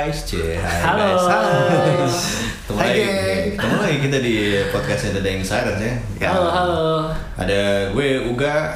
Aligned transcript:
Hai 0.00 0.08
guys, 0.08 0.24
cie, 0.24 0.56
hai 0.56 0.80
Halo. 0.80 1.12
guys, 1.12 1.24
hai. 1.28 1.44
Ketemu 2.64 2.78
Hai, 2.80 2.88
lagi, 2.88 3.04
ketemu 3.52 3.76
lagi 3.84 3.98
kita 4.00 4.18
di 4.24 4.34
podcastnya 4.72 5.10
The 5.12 5.20
Dying 5.20 5.44
Sirens 5.44 5.76
ya. 5.76 5.92
Ya. 6.16 6.28
Halo, 6.32 6.48
halo. 6.48 6.88
Ada 7.36 7.92
gue 7.92 8.32
Uga. 8.32 8.72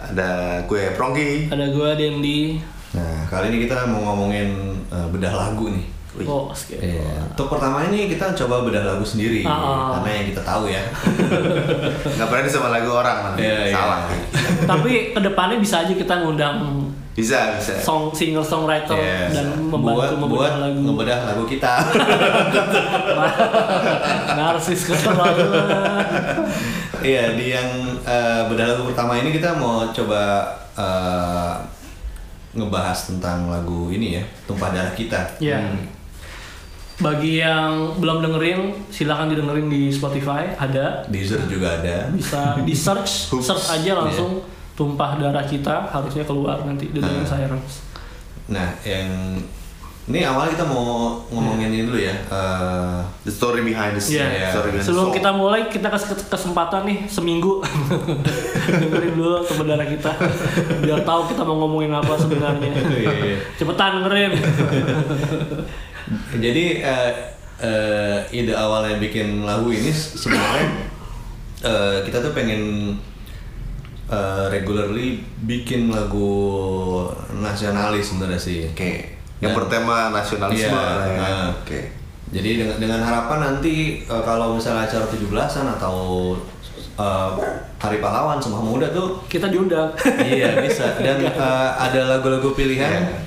Ada 0.00 0.64
gue 0.64 0.96
Prongki. 0.96 1.52
Ada 1.52 1.68
gue 1.76 1.88
Dendi. 1.92 2.56
Nah 2.96 3.28
kali 3.28 3.52
ini 3.52 3.68
kita 3.68 3.84
mau 3.84 4.00
ngomongin 4.00 4.72
eh, 4.88 5.06
bedah 5.12 5.36
lagu 5.36 5.76
nih. 5.76 5.84
Wih. 6.16 6.24
Oh, 6.24 6.48
skip. 6.56 6.80
Iya. 6.80 7.20
Untuk 7.36 7.52
pertama 7.52 7.84
ini 7.92 8.08
kita 8.08 8.32
coba 8.32 8.64
bedah 8.64 8.96
lagu 8.96 9.04
sendiri, 9.04 9.44
Ah, 9.44 9.52
ah. 9.52 9.88
karena 10.00 10.08
yang 10.24 10.26
kita 10.32 10.40
tahu 10.40 10.72
ya. 10.72 10.80
Nggak 12.16 12.28
berani 12.32 12.48
sama 12.48 12.72
lagu 12.72 12.88
orang 12.96 13.16
nanti. 13.28 13.44
Iya, 13.44 13.56
iya. 13.68 13.76
Salah. 13.76 14.00
Tapi 14.64 15.12
ke 15.12 15.20
depannya 15.20 15.56
bisa 15.60 15.84
aja 15.84 15.92
kita 15.92 16.24
ngundang 16.24 16.81
Bisa, 17.12 17.60
bisa. 17.60 17.76
song 17.76 18.08
singer 18.08 18.40
songwriter 18.40 18.96
Yes. 18.96 19.36
dan 19.36 19.68
buat, 19.68 19.84
membantu 19.84 20.32
buat 20.32 20.56
membedah 20.56 20.64
lagu. 20.64 20.80
ngebedah 20.80 21.18
lagu 21.28 21.44
kita. 21.44 21.72
Narsis 24.40 24.80
keterlaluan. 24.88 25.60
Iya 27.04 27.36
di 27.36 27.52
yang 27.52 27.68
eh, 28.00 28.48
bedah 28.48 28.66
lagu 28.72 28.88
pertama 28.88 29.20
ini 29.20 29.28
kita 29.28 29.60
mau 29.60 29.92
coba 29.92 30.22
eh, 30.72 31.52
ngebahas 32.52 33.12
tentang 33.12 33.48
lagu 33.48 33.92
ini 33.92 34.16
ya 34.16 34.24
tumpah 34.48 34.72
darah 34.72 34.96
kita. 34.96 35.36
Ya. 35.36 35.60
Hmm. 35.60 35.84
Bagi 37.02 37.42
yang 37.42 37.98
belum 37.98 38.22
dengerin, 38.22 38.88
silakan 38.88 39.34
didengerin 39.34 39.66
di 39.66 39.90
Spotify. 39.90 40.54
Ada. 40.54 41.02
Deezer 41.10 41.44
juga 41.44 41.82
ada. 41.82 42.08
Bisa 42.14 42.56
di 42.62 42.72
search, 42.72 43.28
search 43.42 43.68
aja 43.68 43.98
langsung 43.98 44.40
tumpah 44.72 45.16
darah 45.16 45.42
kita 45.42 45.86
harusnya 45.86 46.22
keluar 46.22 46.60
nanti 46.62 46.88
The 46.88 46.98
Dying 46.98 47.22
Ah. 47.22 47.28
Sirens. 47.28 47.72
Nah 48.48 48.68
yang 48.82 49.36
ini 50.02 50.18
awal 50.20 50.50
kita 50.50 50.64
mau 50.64 51.14
ngomongin 51.28 51.70
ini 51.70 51.84
dulu 51.84 51.94
ya. 51.96 52.10
eh, 52.10 52.98
The 53.22 53.30
story 53.30 53.62
behind 53.62 53.94
the 53.94 54.02
scene. 54.02 54.18
Iya. 54.18 54.50
Story 54.50 54.70
behind 54.70 54.82
the 54.82 54.88
Sebelum 54.88 55.06
song. 55.06 55.14
kita 55.14 55.30
mulai, 55.30 55.60
kita 55.66 55.86
kasih 55.86 56.08
ke- 56.10 56.26
kesempatan 56.28 56.82
nih 56.82 56.98
seminggu 57.06 57.62
dengerin 58.82 59.14
dulu 59.14 59.38
sebenarnya 59.42 59.86
kita 59.88 60.10
biar 60.80 61.00
tahu 61.02 61.22
kita 61.28 61.42
mau 61.42 61.56
ngomongin 61.60 61.92
apa 61.92 62.14
sebenarnya. 62.16 62.72
Iya, 62.98 63.12
iya. 63.14 63.36
Cepetan 63.54 64.00
dengerin. 64.00 64.32
Jadi 66.34 66.64
eh, 66.82 67.12
eh, 67.60 68.18
ide 68.32 68.52
awalnya 68.52 68.98
bikin 68.98 69.44
lagu 69.44 69.70
ini 69.70 69.88
se- 69.88 70.18
sebenarnya 70.18 70.66
eh, 71.62 71.96
kita 72.02 72.18
tuh 72.20 72.32
pengen 72.32 72.96
eh, 74.12 74.44
regularly 74.48 75.16
bikin 75.42 75.88
lagu 75.88 76.30
nasionalis 77.34 78.12
sebenarnya 78.12 78.38
sih. 78.38 78.68
Oke. 78.68 79.16
Yang 79.40 79.52
Dan- 79.52 79.58
bertema 79.58 79.96
nasionalisme 80.10 80.68
Iya, 80.68 80.76
lah 80.76 81.06
ya. 81.06 81.18
nah. 81.18 81.48
Oke. 81.56 81.80
Jadi 82.32 82.50
dengan 82.56 82.76
dengan 82.78 83.00
harapan 83.00 83.38
nanti 83.42 83.74
eh, 84.00 84.22
kalau 84.22 84.54
misalnya 84.54 84.84
acara 84.84 85.04
17-an 85.04 85.66
atau 85.76 85.96
eh, 86.94 87.30
Hari 87.76 87.98
Pahlawan 87.98 88.38
Sumpah 88.38 88.62
Muda 88.62 88.86
tuh 88.88 89.18
Kita 89.26 89.48
diundang. 89.48 89.90
iya 90.22 90.54
bisa 90.56 90.94
dan 90.96 91.18
eh, 91.26 91.32
ada 91.74 92.00
lagu-lagu 92.08 92.52
pilihan 92.52 93.02
Iya. 93.02 93.18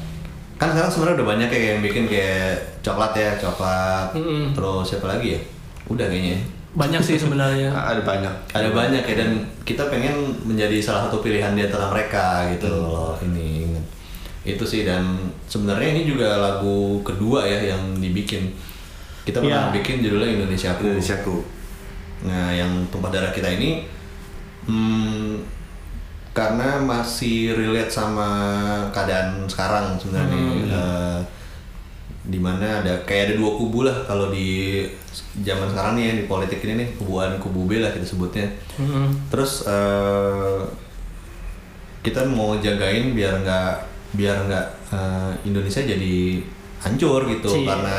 kan 0.56 0.72
sekarang 0.72 0.88
sebenarnya 0.88 1.16
udah 1.20 1.28
banyak 1.28 1.48
kayak 1.52 1.66
yang 1.68 1.82
bikin 1.84 2.04
kayak 2.08 2.56
coklat 2.80 3.12
ya 3.12 3.36
coklat 3.36 4.08
Mm-mm. 4.16 4.56
terus 4.56 4.88
siapa 4.88 5.04
lagi 5.06 5.36
ya 5.36 5.40
udah 5.86 6.08
kayaknya 6.08 6.40
Banyak 6.76 7.00
sih 7.00 7.16
sebenarnya. 7.16 7.72
Ah, 7.72 7.92
Ada 7.92 8.04
banyak. 8.04 8.34
ada 8.52 8.70
banyak 8.70 9.00
ya 9.02 9.16
dan 9.16 9.32
kita 9.64 9.88
pengen 9.88 10.12
menjadi 10.44 10.76
salah 10.78 11.08
satu 11.08 11.20
pilihan 11.20 11.52
di 11.52 11.64
antara 11.64 11.88
mereka 11.88 12.52
gitu 12.52 12.68
Hmm. 12.68 12.84
loh 12.84 13.16
ini 13.22 13.72
itu 14.44 14.62
sih 14.62 14.84
dan 14.84 15.02
sebenarnya 15.46 15.90
ini 15.92 16.04
juga 16.06 16.38
lagu 16.38 17.00
kedua 17.02 17.42
ya 17.44 17.74
yang 17.74 17.96
dibikin 17.96 18.52
kita 19.24 19.40
pernah 19.40 19.72
Iya. 19.72 19.74
bikin 19.74 19.96
judulnya 20.00 20.30
Indonesiaku 20.36 20.84
Indonesiaku. 20.86 21.38
Nah, 22.22 22.52
yang 22.52 22.70
tumpah 22.88 23.10
darah 23.10 23.32
kita 23.32 23.50
ini 23.50 23.88
hmm, 24.66 25.42
karena 26.32 26.78
masih 26.78 27.54
relate 27.54 27.90
sama 27.90 28.28
keadaan 28.92 29.46
sekarang 29.46 29.96
sebenarnya 29.96 30.36
Hmm. 30.36 30.68
Eh, 30.68 31.20
di 32.26 32.38
mana 32.38 32.82
ada 32.82 32.94
kayak 33.02 33.24
ada 33.24 33.34
dua 33.36 33.52
kubu 33.54 33.80
lah 33.82 34.04
kalau 34.04 34.28
di 34.28 34.82
zaman 35.38 35.68
sekarang 35.68 35.94
nih 35.94 36.04
ya 36.04 36.14
di 36.16 36.26
politik 36.26 36.60
ini 36.60 36.74
nih 36.76 36.90
kubu 36.96 37.14
A 37.18 37.30
dan 37.30 37.38
kubu 37.38 37.64
B 37.64 37.78
lah 37.78 37.90
kita 37.90 38.04
sebutnya. 38.04 38.50
Mm-mm. 38.76 39.30
Terus 39.30 39.62
eh, 39.64 40.60
kita 42.02 42.22
mau 42.24 42.54
jagain 42.56 43.12
biar 43.12 43.42
nggak 43.42 43.70
biar 44.14 44.38
nggak 44.44 44.66
eh, 44.90 45.32
Indonesia 45.44 45.82
jadi 45.82 46.42
hancur 46.80 47.26
gitu 47.28 47.50
Iya. 47.52 47.66
karena 47.68 47.98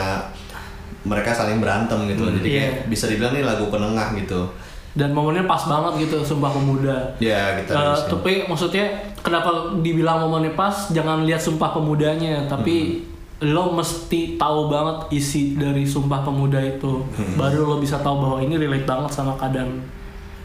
mereka 1.03 1.31
saling 1.31 1.58
berantem 1.58 2.06
gitu 2.08 2.22
Hmm, 2.25 2.34
jadi 2.37 2.48
kayak 2.48 2.72
iya. 2.72 2.82
bisa 2.84 3.06
dibilang 3.06 3.31
nih 3.32 3.44
lagu 3.44 3.66
penengah 3.66 4.14
gitu 4.16 4.50
Dan 4.91 5.12
momennya 5.12 5.44
pas 5.44 5.60
banget 5.60 6.08
gitu, 6.08 6.25
Sumpah 6.25 6.48
Pemuda. 6.48 6.97
ya 7.20 7.60
kita 7.60 7.69
harusin. 7.70 8.08
tapi 8.08 8.32
maksudnya 8.43 8.84
kenapa 9.19 9.50
dibilang 9.78 10.19
momennya 10.19 10.56
pas 10.56 10.88
jangan 10.88 11.20
lihat 11.22 11.37
sumpah 11.37 11.70
pemudanya 11.70 12.47
tapi 12.47 12.76
Hmm. 12.97 13.16
Lo 13.38 13.69
mesti 13.70 14.34
tahu 14.34 14.66
banget 14.66 14.97
isi 15.12 15.54
dari 15.54 15.84
sumpah 15.84 16.20
pemuda 16.20 16.56
itu 16.58 17.04
Hmm. 17.10 17.36
baru 17.36 17.66
lo 17.66 17.76
bisa 17.76 17.98
tahu 17.98 18.16
bahwa 18.19 18.38
ini 18.38 18.56
relate 18.56 18.84
banget 18.84 19.12
sama 19.12 19.34
keadaan 19.34 19.76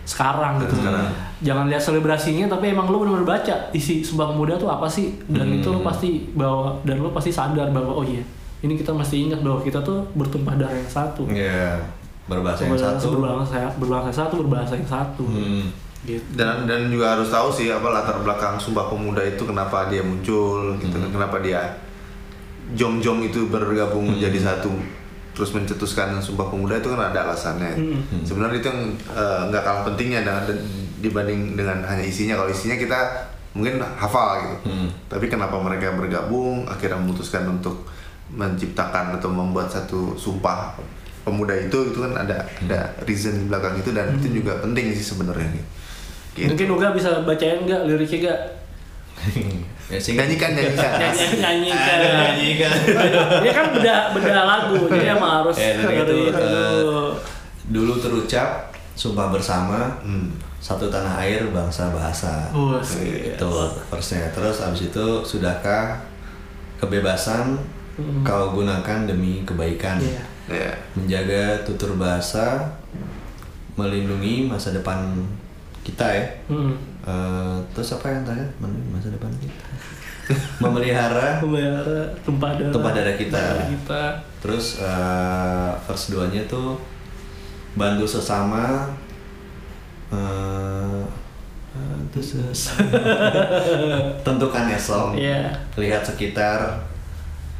sekarang 0.04 0.60
gitu 0.60 0.76
Sekarang. 0.76 1.08
jangan 1.40 1.66
lihat 1.68 1.80
selebrasinya 1.80 2.46
tapi 2.48 2.68
emang 2.70 2.86
lo 2.86 3.00
benar-benar 3.00 3.40
baca 3.40 3.56
isi 3.72 4.02
sumpah 4.02 4.28
pemuda 4.28 4.58
tuh 4.58 4.68
apa 4.68 4.84
sih 4.86 5.16
dan 5.26 5.48
Hmm. 5.48 5.58
itu 5.58 5.68
lo 5.70 5.80
pasti 5.82 6.10
bahwa 6.34 6.76
dan 6.82 7.00
lo 7.00 7.10
pasti 7.10 7.32
sadar 7.32 7.70
bahwa 7.70 7.94
oh 7.94 8.04
iya 8.04 8.20
ini 8.60 8.76
kita 8.76 8.92
mesti 8.92 9.16
ingat 9.24 9.40
bahwa 9.40 9.58
kita 9.60 9.80
tuh 9.80 10.04
bertumpah 10.12 10.54
darah 10.54 10.76
yang 10.76 10.92
satu 10.92 11.24
ya 11.28 11.80
berbahasa 12.28 12.66
yang 12.66 12.76
satu 12.76 13.08
berbahasa 13.16 13.72
berbahasa 13.74 14.06
yang 14.06 14.20
satu 14.20 14.36
berbahasa 14.38 14.74
yang 14.76 14.90
satu 14.90 15.24
Hmm. 15.24 15.64
gitu 16.02 16.28
Dan 16.34 16.66
dan 16.66 16.90
juga 16.90 17.16
harus 17.16 17.30
tahu 17.30 17.48
sih 17.48 17.70
apa 17.70 17.88
latar 17.88 18.20
belakang 18.20 18.58
Sumpah 18.58 18.86
Pemuda 18.86 19.22
itu 19.22 19.42
kenapa 19.42 19.86
dia 19.88 20.02
muncul 20.02 20.76
gitu 20.76 20.98
Hmm. 20.98 21.14
kenapa 21.14 21.40
dia 21.40 21.62
jom-jom 22.76 23.24
itu 23.26 23.48
bergabung 23.48 24.08
Hmm. 24.08 24.14
menjadi 24.18 24.40
satu 24.54 24.72
terus 25.32 25.56
mencetuskan 25.56 26.20
Sumpah 26.20 26.52
Pemuda 26.52 26.76
itu 26.78 26.92
kan 26.92 27.12
ada 27.12 27.32
alasannya. 27.32 27.74
Hmm. 27.80 28.24
Sebenarnya 28.28 28.60
itu 28.60 28.68
yang 28.68 28.82
eh, 29.16 29.42
nggak 29.48 29.64
kalah 29.64 29.84
pentingnya 29.88 30.28
dengan 30.28 30.44
dibanding 31.00 31.56
dengan 31.56 31.80
hanya 31.88 32.04
isinya. 32.04 32.36
Kalau 32.36 32.52
isinya 32.52 32.76
kita 32.76 33.00
mungkin 33.56 33.80
hafal 33.80 34.44
gitu. 34.44 34.56
Hmm. 34.70 34.88
Tapi 35.08 35.32
kenapa 35.32 35.56
mereka 35.60 35.96
bergabung 35.96 36.68
akhirnya 36.68 37.00
memutuskan 37.00 37.48
untuk 37.48 37.88
menciptakan 38.32 39.20
atau 39.20 39.28
membuat 39.28 39.68
satu 39.68 40.16
sumpah 40.16 40.76
pemuda 41.22 41.54
itu 41.54 41.92
itu 41.92 42.00
kan 42.00 42.16
ada 42.16 42.48
ada 42.64 42.92
reason 43.04 43.36
di 43.36 43.46
belakang 43.52 43.76
itu 43.78 43.92
dan 43.92 44.16
itu 44.16 44.42
juga 44.42 44.60
penting 44.64 44.92
sih 44.96 45.04
sebenarnya. 45.04 45.48
Gitu. 46.32 46.48
Mungkin 46.48 46.68
Uga 46.72 46.96
bisa 46.96 47.24
bacain 47.28 47.68
nggak 47.68 47.82
liriknya 47.88 48.18
nggak? 48.24 48.40
ya, 49.92 50.00
nyanyikan 50.16 50.52
nyanyikan 50.52 50.92
Nyanyi 50.96 51.26
nyanyikan. 51.36 51.98
Nyanyikan. 52.00 52.72
Dia 53.44 53.52
kan 53.52 53.66
beda 53.70 53.96
beda 54.12 54.42
lagu, 54.42 54.76
jadi 54.90 55.06
emang 55.12 55.32
harus 55.44 55.56
Ya, 55.56 55.76
dari 55.76 56.00
itu, 56.00 56.16
eh, 56.32 57.12
dulu. 57.68 57.94
terucap 58.00 58.72
sumpah 58.96 59.28
bersama 59.30 60.00
Hmm. 60.00 60.32
satu 60.58 60.88
tanah 60.88 61.20
air 61.20 61.42
bangsa 61.50 61.90
bahasa 61.90 62.46
Bus, 62.50 63.02
itu 63.02 63.50
verse-nya 63.88 64.30
terus 64.30 64.62
abis 64.62 64.88
itu 64.88 65.06
sudahkah 65.22 65.98
kebebasan 66.78 67.58
Hmm. 67.92 68.22
kau 68.22 68.54
gunakan 68.54 69.04
demi 69.04 69.44
kebaikan 69.44 69.98
Iya. 69.98 70.24
ya 70.48 70.72
menjaga 70.94 71.60
tutur 71.62 71.96
bahasa 71.96 72.62
melindungi 73.74 74.46
masa 74.46 74.72
depan 74.72 75.12
kita 75.82 76.06
ya 76.06 76.26
Hmm. 76.48 76.76
Eh, 77.02 77.58
terus 77.74 77.98
apa 77.98 78.06
yang 78.08 78.22
terakhir 78.22 78.46
melindungi 78.60 78.92
masa 78.94 79.10
depan 79.10 79.32
kita 79.36 79.66
memelihara 80.58 81.40
Memelihara 81.40 82.06
tumpah 82.22 82.52
darah. 82.54 82.72
Tumpah 82.72 82.92
darah 82.92 83.16
kita. 83.16 83.38
Darah 83.38 83.68
kita. 83.68 84.04
terus 84.38 84.78
eh, 84.78 85.70
verse 85.82 86.06
2 86.12 86.30
nya 86.30 86.42
tuh 86.46 86.74
bantu 87.74 88.04
sesama 88.04 88.90
eh, 90.10 91.02
bantu 91.72 92.20
sesama 92.20 92.90
tentukan 94.26 94.66
esok 94.72 95.14
Iya. 95.14 95.54
lihat 95.76 96.02
sekitar 96.02 96.82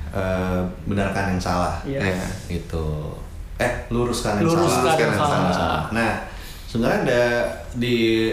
eh, 0.10 0.62
benarkan 0.84 1.38
yang 1.38 1.42
salah 1.42 1.80
Iya. 1.86 2.02
ya 2.02 2.26
itu 2.50 2.86
eh 3.56 3.86
luruskan 3.88 4.42
yang 4.42 4.50
Luruskan 4.50 4.82
salah 4.84 4.98
yang 4.98 5.14
salah. 5.14 5.54
salah. 5.54 5.82
nah 5.94 6.12
sebenarnya 6.66 7.00
ada 7.06 7.24
di 7.74 8.32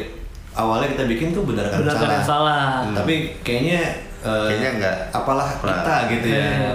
awalnya 0.50 0.88
kita 0.90 1.04
bikin 1.04 1.30
tuh 1.30 1.44
benarkan, 1.44 1.84
Benarkan 1.84 2.00
yang 2.02 2.16
yang 2.16 2.24
salah, 2.24 2.24
salah. 2.24 2.66
Hmm. 2.82 2.96
tapi 2.96 3.14
kayaknya 3.44 3.80
eh, 4.20 4.46
Kayaknya 4.48 4.70
enggak. 4.74 4.96
apalah 5.10 5.48
kita 5.56 5.94
gitu 6.10 6.26
ya 6.28 6.48
Iya. 6.48 6.70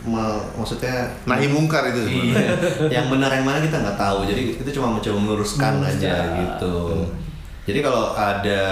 Me- 0.00 0.44
maksudnya 0.54 0.96
nahi 1.24 1.44
mungkar 1.46 1.84
itu 1.86 2.00
sebenarnya. 2.02 2.56
iya 2.80 2.96
yang 2.98 3.06
benar 3.06 3.28
yang 3.30 3.44
mana 3.44 3.60
kita 3.60 3.76
nggak 3.78 3.98
tahu 3.98 4.24
jadi 4.24 4.56
kita 4.56 4.72
cuma 4.72 4.96
mencoba 4.96 5.18
meluruskan 5.18 5.76
Meluruskan. 5.76 6.00
aja 6.00 6.14
gitu 6.40 6.76
jadi 7.62 7.78
kalau 7.80 8.04
ada 8.10 8.62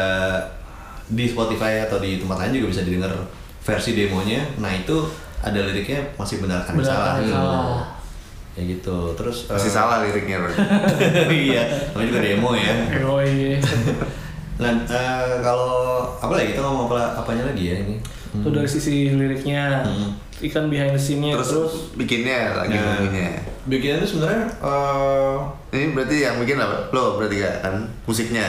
di 1.07 1.25
Spotify 1.25 1.85
atau 1.85 1.99
di 1.99 2.17
tempat 2.17 2.37
lain 2.41 2.57
juga 2.57 2.69
bisa 2.73 2.83
didengar 2.83 3.13
versi 3.61 3.93
demonya 3.93 4.41
nah 4.57 4.73
itu 4.73 5.05
ada 5.39 5.61
liriknya 5.63 6.01
masih 6.17 6.41
benarkan 6.41 6.73
Benarkan 6.75 6.97
salah 6.97 7.15
gitu. 7.21 7.37
salah. 7.37 7.81
ya 8.51 8.63
gitu 8.67 8.99
terus 9.15 9.37
eh, 9.45 9.55
Masih 9.55 9.71
salah 9.71 9.97
liriknya 10.03 10.37
iya 11.45 11.63
namanya 11.93 12.09
juga 12.09 12.21
demo 12.21 12.51
ya. 12.53 12.73
nah 14.59 14.71
eh, 14.75 15.39
kalau 15.39 15.71
apa 16.15 16.33
lagi 16.35 16.51
kita 16.51 16.61
ngomong 16.61 16.87
apa 16.87 17.17
apanya 17.17 17.47
lagi 17.47 17.65
ya 17.65 17.77
ini 17.81 17.97
Itu 18.29 18.51
dari 18.51 18.67
sisi 18.67 19.09
liriknya, 19.09 19.81
Hmm. 19.81 20.13
ikan 20.39 20.69
behind 20.69 20.93
the 20.93 21.01
scene-nya, 21.01 21.33
Terus, 21.35 21.49
terus, 21.49 21.75
bikinnya 21.97 22.55
lagi 22.55 22.77
Nah, 22.77 23.01
bikinnya. 23.01 23.41
bikinnya 23.65 23.97
itu 23.99 24.09
sebenarnya 24.11 24.45
eh, 24.61 25.37
Ini 25.71 25.85
berarti 25.91 26.17
yang 26.21 26.37
bikin 26.39 26.57
apa? 26.57 26.91
Lo 26.91 27.17
berarti 27.17 27.39
gak 27.39 27.57
kan 27.61 27.75
musiknya? 28.05 28.45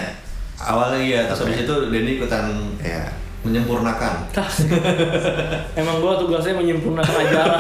awalnya 0.59 0.99
iya 0.99 1.19
terus 1.23 1.39
habis 1.41 1.63
itu 1.63 1.75
Denny 1.87 2.17
ikutan 2.17 2.51
Ya. 2.77 3.07
menyempurnakan. 3.39 4.27
Emang 5.79 6.03
gua 6.03 6.19
tugasnya 6.19 6.51
menyempurnakan 6.53 7.15
ajaran. 7.17 7.59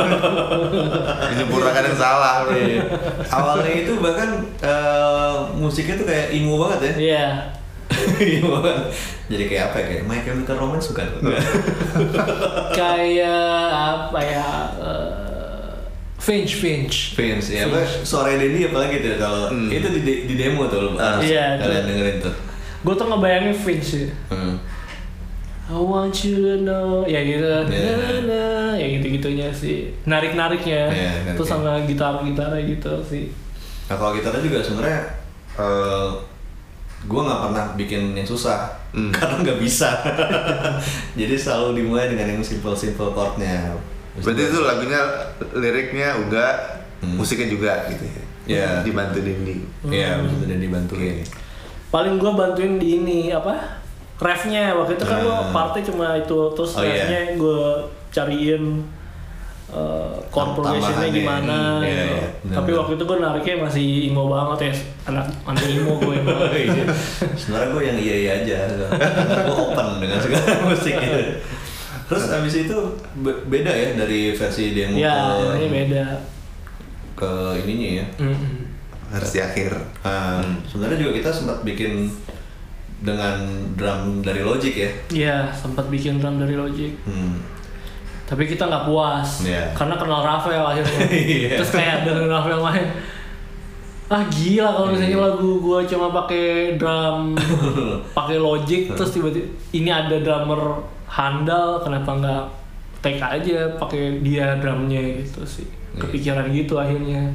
Menyempurnakan 1.31 1.83
yang 1.85 1.97
salah. 1.97 2.43
Iya. 2.45 2.83
awalnya 3.25 3.71
itu 3.79 3.93
bahkan 3.97 4.29
eh, 4.59 5.33
musiknya 5.55 5.95
tuh 5.95 6.03
kayak 6.03 6.27
emo 6.31 6.59
banget 6.59 6.79
ya 6.83 6.91
Iya. 6.91 7.25
banget 7.39 7.58
jadi 9.31 9.43
kayak 9.45 9.63
apa 9.65 9.77
ya 9.77 9.85
kayak 9.87 10.03
My 10.05 10.19
Chemical 10.21 10.57
Romance 10.57 10.89
bukan 10.89 11.07
Kayak 12.71 13.65
apa 13.73 14.19
ya? 14.19 14.49
eh, 14.77 15.69
Finch, 16.19 16.53
Finch. 16.55 17.15
Vince 17.15 17.47
ya 17.51 17.65
apa 17.65 17.79
suara 18.03 18.35
Denny 18.35 18.65
apalagi 18.65 18.99
tuh 18.99 19.17
kalau 19.17 19.49
Hmm. 19.49 19.67
itu 19.67 19.87
di, 19.97 20.27
di 20.27 20.35
demo 20.35 20.67
tuh 20.67 20.93
Ah. 20.93 21.15
harus 21.15 21.25
Iya, 21.25 21.57
kalian 21.57 21.81
tuh. 21.81 21.89
dengerin 21.89 22.17
tuh 22.21 22.35
Gue 22.79 22.93
tuh 22.93 23.07
ngebayangin 23.07 23.55
Finch 23.55 23.87
sih. 23.89 24.07
Hmm. 24.29 24.55
I 25.69 25.77
want 25.77 26.15
you 26.23 26.33
to 26.39 26.55
know, 26.59 27.05
ya 27.05 27.21
gitu, 27.21 27.45
Iya. 27.45 27.93
na, 27.93 28.25
na, 28.25 28.41
ya 28.73 28.87
gitu 28.89 29.05
gitunya 29.11 29.53
sih, 29.53 29.93
narik 30.03 30.33
nariknya, 30.33 30.89
narik-narik. 30.89 31.37
terus 31.37 31.45
sama 31.47 31.77
gitar 31.85 32.17
gitarnya 32.19 32.57
gitu 32.67 32.89
sih. 33.03 33.29
Nah 33.85 33.93
kalau 33.93 34.11
gitarnya 34.11 34.41
juga 34.41 34.59
sebenarnya 34.59 35.01
eh 35.55 36.09
gue 37.01 37.21
nggak 37.21 37.41
pernah 37.41 37.65
bikin 37.75 38.11
yang 38.13 38.25
susah 38.25 38.67
Hmm. 38.89 39.13
karena 39.15 39.45
nggak 39.45 39.59
bisa. 39.61 39.93
Jadi 41.19 41.35
selalu 41.35 41.77
dimulai 41.77 42.09
dengan 42.09 42.25
yang 42.27 42.41
simple-simple 42.41 43.13
chordnya. 43.13 43.69
Berarti 44.17 44.41
itu 44.43 44.59
lagunya 44.59 45.01
liriknya 45.53 46.17
uga, 46.19 46.47
Hmm. 46.99 47.15
musiknya 47.15 47.47
juga 47.47 47.87
gitu 47.87 48.03
ya. 48.03 48.23
Iya. 48.49 48.69
Dibantu 48.81 49.21
Dendi. 49.21 49.61
Iya, 49.85 50.19
begitu 50.19 50.43
dan 50.43 50.59
dibantuin. 50.59 51.17
Paling 51.87 52.17
gue 52.17 52.31
bantuin 52.33 52.75
di 52.75 52.99
ini 52.99 53.19
apa, 53.29 53.79
refnya 54.17 54.73
waktu 54.73 54.97
itu 54.97 55.05
kan 55.05 55.21
gue 55.21 55.31
Hmm. 55.31 55.53
partnya 55.53 55.81
cuma 55.85 56.17
itu, 56.17 56.39
terus 56.51 56.75
Oh, 56.75 56.83
iya. 56.83 56.91
refnya 56.97 57.19
gue 57.37 57.61
cariin 58.09 58.83
uh, 59.71 61.09
gimana. 61.09 61.79
Hmm, 61.79 61.85
iya, 61.85 61.93
gitu. 61.93 62.15
iya, 62.15 62.27
benar, 62.43 62.55
Tapi 62.57 62.69
waktu 62.73 62.91
itu 62.97 63.03
gue 63.05 63.17
nariknya 63.19 63.55
masih 63.61 63.85
emo 64.09 64.23
banget 64.27 64.59
ya, 64.65 64.73
anak 65.07 65.25
anak 65.45 65.63
emo 65.65 65.93
gue. 65.97 66.15
Iya. 66.69 66.83
Sebenarnya 67.33 67.69
gue 67.71 67.83
yang 67.85 67.97
iya 67.97 68.15
iya 68.17 68.31
aja. 68.41 68.57
gue 69.45 69.55
open 69.55 69.87
dengan 70.01 70.17
segala 70.17 70.45
musik 70.69 70.95
gitu. 70.95 71.19
Terus 72.09 72.23
abis 72.27 72.53
itu 72.65 72.77
be- 73.21 73.41
beda 73.45 73.69
ya 73.69 73.93
dari 73.93 74.33
versi 74.33 74.73
demo 74.73 74.97
Iya, 74.97 75.17
ke, 75.29 75.45
ini 75.55 75.67
beda. 75.69 76.05
ke 77.13 77.31
ininya 77.61 77.89
ya. 78.01 78.05
Mm-mm. 78.17 78.55
Harus 79.09 79.29
di 79.29 79.39
akhir. 79.39 79.73
Nah, 80.01 80.41
sebenarnya 80.65 80.97
juga 80.99 81.13
kita 81.17 81.29
sempat 81.29 81.61
bikin 81.61 82.09
dengan 82.99 83.39
drum 83.73 84.19
dari 84.19 84.41
Logic 84.41 84.73
ya. 84.75 84.91
Iya, 85.09 85.37
sempat 85.51 85.87
bikin 85.87 86.17
drum 86.17 86.35
dari 86.35 86.53
Logic. 86.53 86.91
Hmm. 87.05 87.37
Tapi 88.29 88.45
kita 88.45 88.63
nggak 88.63 88.85
puas, 88.85 89.41
Iya. 89.41 89.73
karena 89.73 89.97
kenal 89.97 90.21
Rafael 90.21 90.61
akhirnya. 90.61 91.01
Iya. 91.33 91.57
Terus 91.57 91.71
kayak 91.71 92.05
dengan 92.05 92.29
Rafael 92.29 92.61
main, 92.61 92.85
ah 94.07 94.21
gila 94.23 94.69
kalau 94.71 94.87
misalnya 94.89 95.11
Iya. 95.11 95.25
lagu 95.27 95.49
gua 95.59 95.79
cuma 95.83 96.07
pakai 96.15 96.45
drum, 96.75 97.33
pakai 98.17 98.37
Logic, 98.37 98.89
terus 98.89 99.09
tiba-tiba 99.11 99.45
ini 99.71 99.89
ada 99.89 100.13
drummer 100.15 100.61
handal, 101.05 101.81
kenapa 101.81 102.09
nggak 102.15 102.43
take 102.99 103.17
aja 103.17 103.65
pakai 103.75 104.21
dia 104.21 104.53
drumnya 104.55 105.01
gitu 105.19 105.41
sih. 105.43 105.65
Iya. 105.65 105.99
Kepikiran 105.99 106.45
gitu 106.49 106.77
akhirnya. 106.77 107.33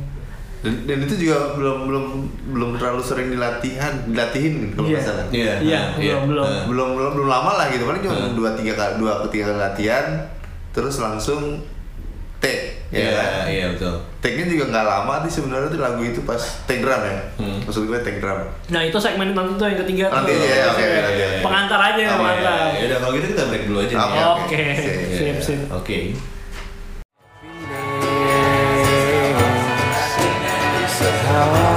Dan, 0.60 0.88
dan 0.88 0.96
itu 1.02 1.14
juga 1.20 1.52
belum 1.54 1.78
belum 1.84 2.04
belum 2.50 2.70
terlalu 2.74 3.02
sering 3.02 3.28
dilatihan, 3.28 3.92
dilatihin 4.06 4.72
kalau 4.72 4.86
Iya. 4.86 4.94
nggak 4.94 5.04
salah. 5.04 5.24
Iya. 5.28 5.52
Iya, 5.58 5.80
nah, 5.80 5.90
belum, 5.92 6.22
belum. 6.24 6.46
Belum 6.64 6.88
belum 6.94 7.10
belum 7.12 7.28
lama 7.28 7.50
lah 7.54 7.66
gitu, 7.68 7.82
paling 7.82 8.00
cuma 8.00 8.14
Hmm. 8.16 8.32
dua 8.32 8.50
tiga 8.54 8.72
kali 8.72 8.92
dua 8.96 9.10
atau 9.18 9.28
tiga 9.28 9.44
kali 9.46 9.58
latihan, 9.60 10.04
terus 10.74 10.98
langsung 10.98 11.62
take. 12.42 12.84
Iya, 12.94 13.10
ya 13.10 13.12
kan? 13.16 13.30
iya 13.50 13.64
betul. 13.74 13.94
Take-nya 14.22 14.46
juga 14.46 14.64
nggak 14.70 14.86
lama 14.86 15.14
sih 15.26 15.32
sebenarnya 15.40 15.66
tuh 15.72 15.80
lagu 15.82 16.02
itu 16.04 16.20
pas 16.22 16.38
take 16.68 16.84
drum 16.84 17.00
ya. 17.02 17.16
Hmm. 17.40 17.58
Maksud 17.66 17.88
gue 17.90 17.98
take 18.04 18.20
drum. 18.20 18.38
Nah 18.70 18.82
itu 18.84 18.98
segmen 19.00 19.34
nanti 19.34 19.52
tuh 19.58 19.66
yang 19.66 19.78
ketiga 19.82 20.04
tuh. 20.12 20.16
Nanti 20.22 20.32
aja 20.36 20.46
ya, 20.46 20.64
oke, 20.70 20.84
oke, 20.84 21.08
oke. 21.10 21.26
Pengantar 21.42 21.80
aja, 21.80 22.02
Oke, 22.04 22.18
pengantar. 22.20 22.58
Ya 22.76 22.84
udah 22.86 22.98
kalau 23.00 23.12
gitu 23.18 23.26
kita 23.32 23.42
break 23.50 23.64
dulu 23.66 23.78
aja 23.82 23.94
nih. 23.94 23.98
Oke, 23.98 24.14
ya. 24.14 24.26
Oke, 24.30 24.62
Sip, 24.78 24.98
sip, 25.10 25.38
sip. 25.42 25.60
Oke. 25.72 25.98
Happiness 31.24 31.73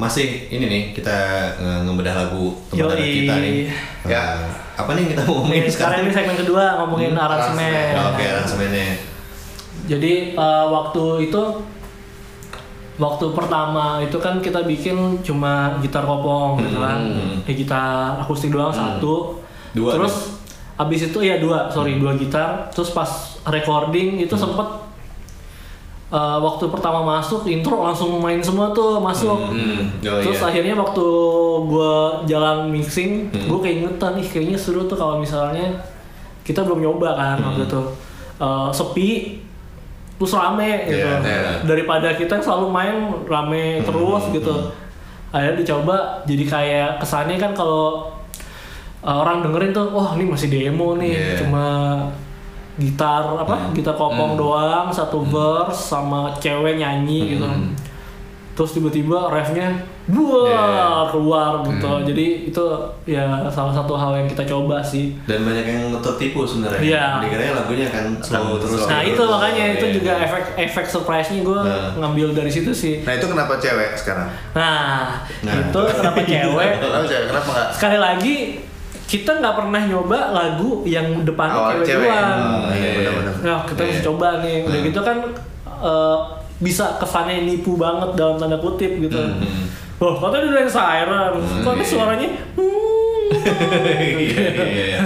masih 0.00 0.48
ini 0.48 0.64
nih 0.64 0.82
kita 0.96 1.18
eh, 1.60 1.78
ngebedah 1.84 2.14
lagu 2.16 2.56
teman 2.72 2.96
kita 2.96 3.34
nih. 3.36 3.68
Ya. 4.08 4.16
Eh, 4.16 4.40
apa 4.80 4.96
nih 4.96 5.00
yang 5.04 5.10
kita 5.12 5.22
mau 5.28 5.44
ngomongin 5.44 5.60
Nih, 5.68 5.72
sekarang 5.76 5.98
ini 6.08 6.10
segmen 6.16 6.36
kedua 6.40 6.64
ngomongin 6.80 7.12
Hmm, 7.12 7.24
aransemen. 7.28 7.68
Ya, 7.68 8.00
Oke, 8.08 8.24
aransemennya. 8.24 8.88
Jadi 9.84 10.12
eh, 10.32 10.64
waktu 10.72 11.04
itu 11.28 11.42
waktu 12.96 13.26
pertama 13.36 14.00
itu 14.00 14.16
kan 14.16 14.40
kita 14.40 14.64
bikin 14.64 15.20
cuma 15.20 15.76
gitar 15.84 16.08
kopong 16.08 16.64
gitu 16.64 16.80
kan. 16.80 16.98
Hmm. 17.04 17.44
Ya, 17.44 17.52
gitar 17.52 18.24
akustik 18.24 18.48
doang 18.48 18.72
satu. 18.72 19.36
Dua 19.76 20.00
Terus 20.00 20.40
abis 20.80 21.12
itu 21.12 21.20
ya 21.20 21.36
dua, 21.36 21.68
sorry 21.68 22.00
dua 22.00 22.16
gitar. 22.16 22.72
Terus 22.72 22.96
pas 22.96 23.36
recording 23.44 24.24
itu 24.24 24.32
sempet 24.32 24.79
eh, 26.10 26.38
waktu 26.38 26.64
pertama 26.66 27.00
masuk 27.00 27.46
intro 27.46 27.80
langsung 27.80 28.18
main 28.18 28.38
semua 28.38 28.70
tuh 28.70 28.98
masuk. 28.98 29.38
Hmm, 29.48 29.86
oh 30.00 30.20
Terus 30.20 30.36
iya. 30.36 30.46
akhirnya 30.46 30.74
waktu 30.74 31.06
gue 31.64 31.94
jalan 32.26 32.68
mixing, 32.68 33.30
Hmm. 33.30 33.46
gue 33.46 33.58
keingetan 33.60 34.14
ih 34.14 34.26
kayaknya 34.26 34.54
seru 34.54 34.84
tuh 34.84 34.94
kalau 34.94 35.16
misalnya 35.16 35.70
kita 36.40 36.60
belum 36.60 36.80
nyoba 36.80 37.14
kan 37.14 37.36
Hmm. 37.36 37.46
waktu 37.48 37.64
itu 37.64 37.82
Eh, 38.36 38.70
sepi 38.72 39.36
terus 40.16 40.32
rame 40.32 40.88
gitu 40.88 40.96
Iya, 40.96 41.20
iya. 41.20 41.52
daripada 41.60 42.08
kita 42.10 42.36
selalu 42.36 42.68
main 42.68 42.96
rame 43.24 43.76
Hmm, 43.76 43.84
terus 43.84 44.22
gitu 44.30 44.54
akhirnya 45.28 45.56
dicoba 45.56 45.96
jadi 46.24 46.44
kayak 46.44 46.90
kesannya 46.98 47.36
kan 47.36 47.52
kalau 47.52 48.08
eh, 48.98 49.12
orang 49.12 49.40
dengerin 49.40 49.70
tuh 49.70 49.92
wah 49.92 50.12
ini 50.12 50.24
masih 50.26 50.48
demo 50.48 50.96
nih 50.96 51.12
Iya. 51.12 51.36
cuma 51.38 51.64
gitar 52.80 53.22
apa 53.36 53.54
Hmm. 53.60 53.72
gitar 53.72 53.92
kopong 53.92 54.34
Hmm. 54.34 54.40
doang 54.40 54.86
satu 54.88 55.20
verse 55.22 55.92
sama 55.92 56.32
cewek 56.34 56.74
nyanyi 56.74 57.36
gitu 57.36 57.44
Hmm. 57.44 57.76
terus 58.50 58.72
tiba-tiba 58.72 59.28
refnya 59.28 59.72
buah 60.04 60.48
Yeah. 60.50 61.00
keluar 61.06 61.62
gitu 61.62 61.86
Hmm. 61.88 62.02
jadi 62.02 62.26
itu 62.44 62.64
ya 63.06 63.22
salah 63.46 63.70
satu 63.70 63.94
hal 63.94 64.10
yang 64.14 64.26
kita 64.26 64.42
coba 64.44 64.82
sih 64.82 65.14
Dan 65.22 65.44
banyak 65.44 65.62
yang 65.64 65.84
tertipu 65.96 66.42
sebenarnya. 66.42 66.82
Iya. 66.82 67.04
Dikiranya 67.22 67.54
lagunya 67.56 67.88
kan 67.88 68.04
slow 68.18 68.36
Akan 68.50 68.60
terus. 68.60 68.84
nah 68.86 69.00
itu 69.02 69.22
makanya 69.22 69.64
itu 69.72 69.86
Iya, 69.86 69.94
juga 69.94 70.12
iya. 70.12 70.24
efek 70.26 70.44
efek 70.58 70.84
surprise-nya 70.84 71.40
gue 71.40 71.60
Nah. 71.62 71.94
ngambil 71.96 72.26
dari 72.34 72.50
situ 72.50 72.68
sih 72.70 73.00
Nah 73.00 73.14
itu 73.14 73.26
kenapa 73.26 73.54
cewek 73.56 73.94
sekarang? 73.94 74.28
nah, 74.50 75.22
Nah. 75.40 75.54
itu 75.62 75.80
kenapa 75.94 76.20
cewek 76.26 76.70
Kenapa 76.76 77.06
cewek? 77.06 77.26
Kenapa 77.28 77.48
nggak? 77.50 77.68
sekali 77.70 77.98
lagi 77.98 78.34
kita 79.04 79.38
nggak 79.38 79.54
pernah 79.56 79.82
nyoba 79.82 80.18
lagu 80.30 80.82
yang 80.84 81.22
depannya 81.22 81.56
Awal 81.56 81.70
cewek, 81.76 81.86
cewek. 81.88 82.06
doang 82.06 82.38
Hmm, 82.38 82.70
iya, 82.70 82.88
Iya. 82.96 83.10
Nah, 83.42 83.58
kita 83.64 83.80
Iya. 83.80 83.88
mesti 83.88 84.02
coba 84.04 84.28
nih. 84.38 84.56
Udah 84.62 84.78
Hmm. 84.78 84.86
gitu 84.86 85.00
kan 85.00 85.16
eh, 85.80 86.16
bisa 86.60 86.84
kesannya 86.96 87.42
nipu 87.42 87.74
banget 87.74 88.12
dalam 88.14 88.36
tanda 88.36 88.54
kutip 88.56 88.92
gitu. 89.00 89.16
Hmm. 89.16 89.64
Wah, 89.96 90.14
katanya 90.16 90.46
udah 90.48 90.60
yang 90.60 90.72
siren. 90.72 91.32
Hmm, 91.34 91.62
Kok 91.62 91.74
iya. 91.74 91.84
suaranya 91.84 92.28
hmm. 92.54 92.68
Iya, 93.80 94.18
iya, 94.20 94.84
iya. 94.84 94.98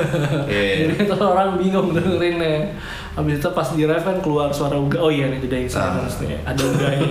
Iya. 0.44 0.74
Jadi 0.88 0.94
itu 1.00 1.14
orang 1.16 1.56
bingung 1.56 1.92
dengerinnya. 1.92 2.72
Habis 3.14 3.38
itu 3.38 3.48
pas 3.48 3.68
di 3.70 3.82
ref 3.82 4.02
kan 4.02 4.18
keluar 4.18 4.50
suara 4.50 4.74
uga. 4.74 4.98
Oh 4.98 5.06
iya 5.06 5.26
nih 5.26 5.38
gedein 5.38 5.64
sih 5.64 5.76
Ah. 5.76 5.94
harusnya. 5.94 6.34
Ada 6.42 6.62
uganya. 6.62 7.06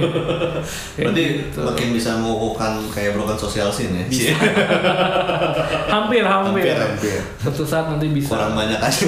Berarti 1.00 1.24
gitu. 1.40 1.60
makin 1.60 1.88
bisa 1.92 2.12
mengukuhkan 2.18 2.76
kayak 2.90 3.14
broken 3.14 3.36
social 3.36 3.68
scene 3.68 3.94
ya. 3.94 4.06
Bisa. 4.06 4.36
hampir, 5.90 6.22
hampir. 6.22 6.64
Hampir, 6.66 6.78
hampir. 6.78 7.20
Suatu 7.40 7.64
saat 7.64 7.88
nanti 7.88 8.08
bisa. 8.10 8.36
Kurang 8.36 8.52
banyak 8.54 8.78
aja 8.78 9.04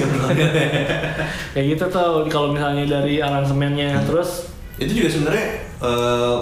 Kayak 1.53 1.65
gitu 1.69 1.83
tuh 1.89 2.27
kalau 2.27 2.51
misalnya 2.51 2.83
dari 2.85 3.19
aransemennya 3.19 3.87
Hmm. 3.91 4.05
terus 4.05 4.51
itu 4.75 4.91
juga 4.93 5.09
sebenarnya 5.09 5.47
eh 5.79 6.37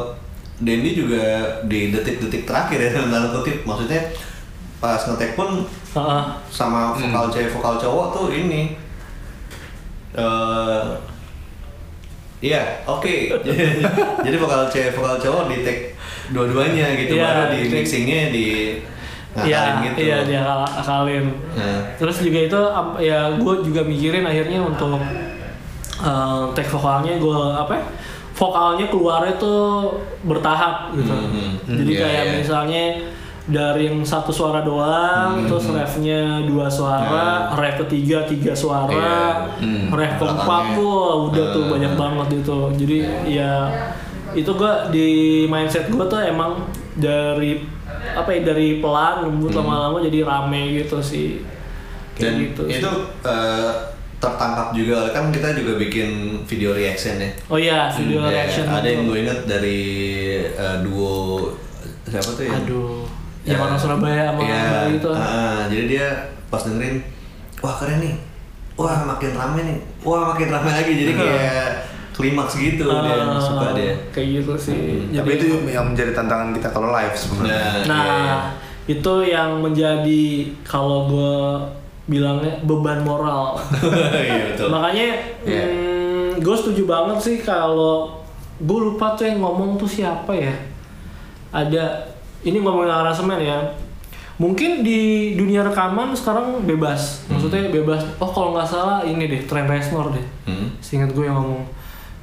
Dendi 0.56 0.94
juga 0.96 1.22
di 1.66 1.90
detik-detik 1.90 2.46
terakhir 2.46 2.78
ya 2.80 2.90
dalam 2.94 3.10
tanda 3.10 3.30
kutip 3.34 3.62
maksudnya 3.64 4.00
pas 4.78 5.02
ngetek 5.02 5.34
pun 5.34 5.66
Heeh. 5.92 6.24
sama 6.48 6.94
vokal 6.94 7.26
cewek 7.28 7.52
vokal 7.52 7.76
cowok 7.76 8.06
tuh 8.12 8.28
ini 8.32 8.78
eh 10.14 10.84
iya 12.42 12.84
oke 12.84 13.40
jadi 14.26 14.36
vokal 14.36 14.68
cewek 14.68 14.92
vokal 14.92 15.16
cowok 15.18 15.44
di 15.48 15.58
take 15.62 15.84
dua-duanya 16.30 16.88
gitu 16.96 17.16
Iya, 17.16 17.26
baru 17.26 17.44
di 17.52 17.60
mixingnya 17.70 18.22
di 18.30 18.48
ngakalin 19.34 19.50
Iya, 19.50 19.62
gitu 19.84 19.98
iya 20.00 20.18
dia 20.24 20.40
akal- 20.42 20.74
akalin. 20.78 21.26
Nah. 21.52 21.82
Terus 21.98 22.22
juga 22.22 22.40
itu 22.44 22.60
ya 23.02 23.20
gue 23.34 23.56
juga 23.62 23.82
mikirin 23.82 24.24
akhirnya 24.24 24.60
untuk 24.62 25.02
uh, 26.00 26.54
take 26.54 26.70
vokalnya 26.70 27.18
gue 27.18 27.40
apa? 27.52 27.74
ya, 27.74 27.84
Vokalnya 28.34 28.86
keluarnya 28.88 29.34
tuh 29.36 29.94
bertahap 30.22 30.94
gitu. 30.94 31.10
Hmm, 31.10 31.58
hmm. 31.60 31.78
Jadi 31.82 31.92
Iya, 31.92 32.02
kayak 32.02 32.24
iya. 32.24 32.34
misalnya 32.40 32.84
dari 33.46 33.86
yang 33.86 34.00
satu 34.02 34.30
suara 34.30 34.62
doang, 34.62 35.36
Hmm, 35.38 35.46
terus 35.46 35.66
hmm. 35.66 35.76
refnya 35.76 36.22
dua 36.44 36.66
suara, 36.66 37.52
ref 37.54 37.76
ketiga 37.84 38.24
tiga 38.24 38.54
suara, 38.54 38.88
Iya. 38.90 39.20
Hmm. 39.60 39.88
ref 39.90 40.16
keempat 40.16 40.64
tuh 40.74 40.96
udah 41.28 41.46
tuh 41.50 41.62
Hmm. 41.62 41.74
banyak 41.74 41.94
banget 41.94 42.28
itu. 42.40 42.58
Jadi 42.78 42.98
ya 43.30 43.54
itu 44.32 44.50
gue 44.50 44.74
di 44.90 45.10
mindset 45.46 45.88
gue 45.88 46.02
tuh 46.04 46.20
emang 46.20 46.64
dari 46.94 47.62
apa 48.12 48.30
ya 48.30 48.42
dari 48.46 48.78
pelan 48.78 49.24
lembut 49.24 49.54
lama-lama 49.54 50.02
jadi 50.02 50.24
rame 50.24 50.62
gitu 50.76 50.98
sih 51.00 51.40
kayak 52.14 52.22
dan 52.24 52.34
gitu 52.42 52.62
itu 52.68 52.82
sih. 52.82 53.06
eh, 53.24 53.72
tertangkap 54.16 54.72
juga 54.72 55.10
kan 55.10 55.30
kita 55.30 55.54
juga 55.54 55.78
bikin 55.78 56.10
video 56.44 56.72
reaction 56.72 57.16
ya 57.16 57.30
oh 57.48 57.58
iya 57.58 57.90
video 57.90 58.20
Hmm, 58.20 58.28
ya, 58.28 58.34
reaction 58.34 58.66
ada 58.68 58.82
itu. 58.82 58.90
yang 58.92 59.02
gue 59.04 59.18
inget 59.20 59.40
dari 59.46 59.82
eh, 60.48 60.78
duo 60.82 61.54
siapa 62.04 62.30
tuh 62.32 62.44
ya 62.44 62.54
aduh 62.56 63.03
Ya. 63.46 63.58
orang 63.58 63.76
Surabaya 63.76 64.24
sama 64.30 64.40
Iya, 64.42 64.62
Bali 64.70 64.94
itu 64.96 65.10
ah, 65.10 65.60
jadi 65.68 65.84
dia 65.86 66.08
pas 66.48 66.62
dengerin 66.62 66.96
wah 67.60 67.76
keren 67.76 68.00
nih 68.00 68.16
wah 68.74 68.98
makin 69.06 69.32
rame 69.34 69.60
nih 69.64 69.78
wah 70.00 70.32
makin 70.32 70.48
rame 70.48 70.70
lagi 70.70 70.92
jadi 70.94 71.12
kayak 71.14 71.68
klimaks 72.12 72.56
gitu 72.56 72.86
dia 72.86 73.26
Ah, 73.26 73.36
suka 73.36 73.74
dia 73.74 73.94
kayak 74.10 74.28
gitu 74.40 74.54
sih 74.56 75.10
Tapi 75.10 75.30
itu 75.34 75.46
yang 75.66 75.86
menjadi 75.88 76.14
tantangan 76.14 76.54
kita 76.54 76.70
kalau 76.70 76.90
live 76.90 77.12
sebenarnya. 77.14 77.84
nah, 77.84 77.84
Nah, 77.84 78.06
iya. 78.06 78.36
itu 78.88 79.14
yang 79.26 79.60
menjadi 79.60 80.24
kalau 80.62 81.08
gue 81.08 81.36
bilangnya 82.06 82.60
beban 82.62 83.02
moral. 83.02 83.56
iya 84.24 84.52
betul 84.52 84.68
Makanya 84.70 85.08
Iya. 85.42 85.66
gue 86.36 86.56
setuju 86.56 86.84
banget 86.86 87.18
sih 87.18 87.38
kalau 87.40 88.24
gue 88.56 88.80
lupa 88.84 89.14
tuh 89.14 89.26
yang 89.26 89.40
ngomong 89.40 89.76
tuh 89.76 89.90
siapa 89.90 90.32
ya. 90.32 90.54
Ada 91.50 92.13
ini 92.44 92.58
ngomongin 92.58 92.90
aransemen 92.90 93.40
ya. 93.40 93.60
Mungkin 94.34 94.82
di 94.82 95.00
dunia 95.34 95.62
rekaman 95.62 96.12
sekarang 96.12 96.64
bebas. 96.64 97.24
Maksudnya 97.28 97.70
bebas. 97.70 98.02
Oh 98.18 98.28
kalau 98.28 98.52
nggak 98.52 98.66
salah 98.66 99.00
ini 99.02 99.26
deh, 99.26 99.42
Trent 99.44 99.66
Reznor 99.66 100.10
deh. 100.10 100.26
Hmm. 100.44 100.74
Seingat 100.80 101.12
gue 101.12 101.22
yang 101.22 101.38
ngomong. 101.38 101.62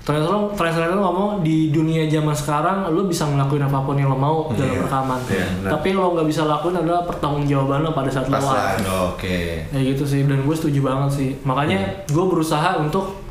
Trent 0.00 0.18
Reznor, 0.18 0.50
Trent 0.52 0.74
Reznor 0.76 0.98
ngomong 0.98 1.30
di 1.40 1.70
dunia 1.70 2.02
zaman 2.04 2.34
sekarang 2.34 2.90
lo 2.90 3.06
bisa 3.06 3.24
ngelakuin 3.24 3.62
apa 3.62 3.78
pun 3.80 3.94
yang 3.94 4.10
lo 4.10 4.18
mau 4.18 4.50
dalam 4.50 4.74
Iya. 4.74 4.82
rekaman. 4.82 5.20
Iya, 5.24 5.46
benar. 5.56 5.70
Tapi 5.72 5.88
lo 5.92 6.04
nggak 6.10 6.26
bisa 6.26 6.42
lakuin 6.44 6.76
adalah 6.76 7.02
pertanggungjawaban 7.04 7.78
lo 7.80 7.90
pada 7.92 8.10
saat 8.10 8.26
lo 8.26 8.34
Pas 8.34 8.42
live. 8.42 8.90
oke 9.06 9.38
Kayak 9.70 9.84
gitu 9.88 10.04
sih 10.04 10.20
dan 10.24 10.38
gue 10.40 10.56
setuju 10.56 10.80
banget 10.82 11.10
sih. 11.14 11.30
Makanya 11.40 11.78
gue 12.04 12.24
berusaha 12.26 12.74
untuk 12.76 13.22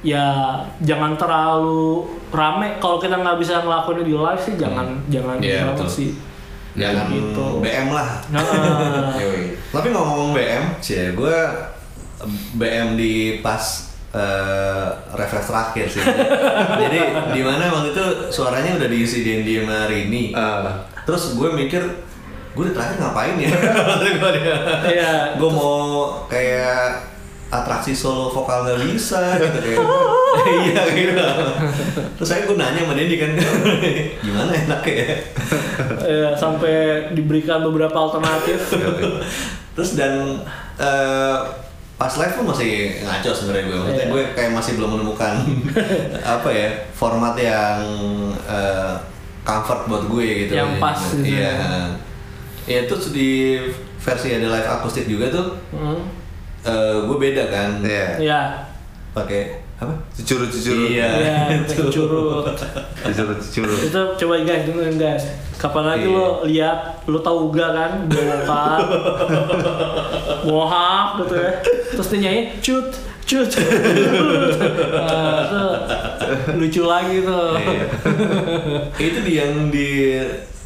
ya 0.00 0.26
jangan 0.78 1.14
terlalu 1.14 2.06
rame. 2.30 2.78
Kalau 2.78 2.96
kita 2.96 3.16
nggak 3.16 3.36
bisa 3.36 3.60
ngelakuinnya 3.60 4.04
di 4.04 4.14
live 4.14 4.38
sih 4.38 4.54
jangan 4.54 4.86
jangan 5.08 5.36
Iya, 5.38 5.66
banget 5.66 5.76
betul. 5.84 5.90
sih. 5.90 6.10
jangan 6.78 7.10
Gitu. 7.10 7.46
BM 7.58 7.88
lah 7.90 8.22
Nah. 8.30 8.38
Tapi 9.74 9.88
ngomong 9.90 10.30
BM, 10.30 10.78
sih 10.78 11.10
gue 11.10 11.36
BM 12.54 12.94
di 12.94 13.14
pas 13.38 13.62
eh 14.08 14.86
refresh 15.12 15.50
terakhir 15.50 15.86
sih. 15.86 16.00
Jadi 16.82 17.00
di 17.34 17.42
mana 17.42 17.68
waktu 17.68 17.92
itu 17.92 18.04
suaranya 18.30 18.78
udah 18.78 18.88
diisi 18.88 19.20
Dendi 19.20 19.60
sama 19.60 19.84
Rini. 19.84 20.32
Ah. 20.32 20.80
Terus 21.04 21.34
gue 21.34 21.48
mikir, 21.50 21.82
gue 22.54 22.64
di 22.64 22.72
terakhir 22.72 22.96
ngapain 22.98 23.36
ya? 23.36 23.50
Dia. 24.38 24.56
Iya. 24.86 25.12
gue 25.36 25.50
mau 25.50 26.08
kayak 26.24 27.04
atraksi 27.48 27.92
solo 27.92 28.28
vokal 28.28 28.60
nggak 28.62 28.84
bisa 28.86 29.36
gitu 29.36 29.58
kayak 29.58 29.80
iya 30.68 30.82
gitu 30.92 31.24
terus 32.14 32.28
saya 32.28 32.44
gue 32.44 32.54
nanya 32.54 32.84
sama 32.84 32.92
Dendi 32.92 33.16
kan 33.16 33.32
gimana 34.24 34.50
enaknya 34.52 34.94
ya 34.94 35.16
ya, 36.04 36.28
sampai 36.34 36.74
diberikan 37.12 37.60
beberapa 37.62 37.94
alternatif. 37.94 38.58
Terus 39.74 39.94
dan 39.94 40.42
eh, 40.76 41.36
pas 41.94 42.12
live 42.14 42.34
pun 42.34 42.50
masih 42.50 42.98
ngaco 43.00 43.30
sebenarnya 43.30 43.64
gue. 43.64 43.78
Maksudnya 43.78 44.04
Iya. 44.04 44.12
gue 44.12 44.22
kayak 44.34 44.52
masih 44.52 44.72
belum 44.74 44.90
menemukan 44.92 45.34
apa 46.20 46.48
ya 46.50 46.68
format 46.92 47.34
yang 47.34 47.78
eh, 48.44 48.92
comfort 49.40 49.86
buat 49.86 50.04
gue 50.06 50.26
gitu. 50.44 50.52
Yang 50.52 50.70
pas 50.76 50.98
gitu 50.98 51.24
Iya. 51.24 51.52
ya. 51.54 51.80
Ya 52.68 52.80
terus 52.84 53.08
di 53.10 53.56
versi 53.96 54.28
ada 54.30 54.48
live 54.50 54.68
akustik 54.68 55.06
juga 55.06 55.30
tuh 55.30 55.46
Hmm. 55.72 56.02
Eh, 56.62 56.94
gue 57.02 57.16
beda 57.16 57.44
kan. 57.48 57.70
Iya. 57.80 58.08
Ya, 58.18 58.40
Pakai 59.12 59.62
apa? 59.78 59.94
Cucurut-cucurut. 60.14 60.90
Iya. 60.90 61.08
ya, 61.18 61.36
itu. 61.54 61.86
curut. 61.88 62.50
Cucurut-cucurut. 62.98 63.78
itu 63.86 64.00
coba 64.18 64.34
guys 64.42 64.62
dengerin 64.66 64.96
guys 64.96 65.24
kapan 65.54 65.84
lagi 65.90 66.06
Iya. 66.06 66.14
lo 66.14 66.26
lihat 66.46 66.78
lo 67.06 67.18
tau 67.18 67.50
uga 67.50 67.66
kan 67.74 67.90
bohak 68.06 68.78
bohak 70.46 71.06
gitu 71.18 71.34
ya 71.34 71.50
terus 71.90 72.08
dia 72.10 72.18
nyanyi 72.22 72.42
cut 72.62 72.88
cut 73.26 73.50
nah, 75.02 75.34
itu 75.42 75.62
lucu 76.54 76.82
lagi 76.86 77.16
tuh 77.22 77.58
Iya. 77.58 77.84
itu 79.10 79.18
di 79.26 79.32
yang 79.34 79.52
di 79.68 79.88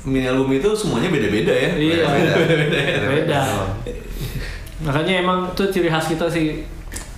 mini 0.04 0.28
album 0.28 0.52
itu 0.52 0.68
semuanya 0.74 1.08
beda-beda 1.08 1.52
ya. 1.52 1.70
Iya. 1.72 2.04
Beda-beda. 2.04 2.80
beda 3.08 3.40
makanya 4.82 5.14
emang 5.18 5.38
itu 5.48 5.62
ciri 5.68 5.86
khas 5.86 6.06
kita 6.06 6.26
sih 6.26 6.66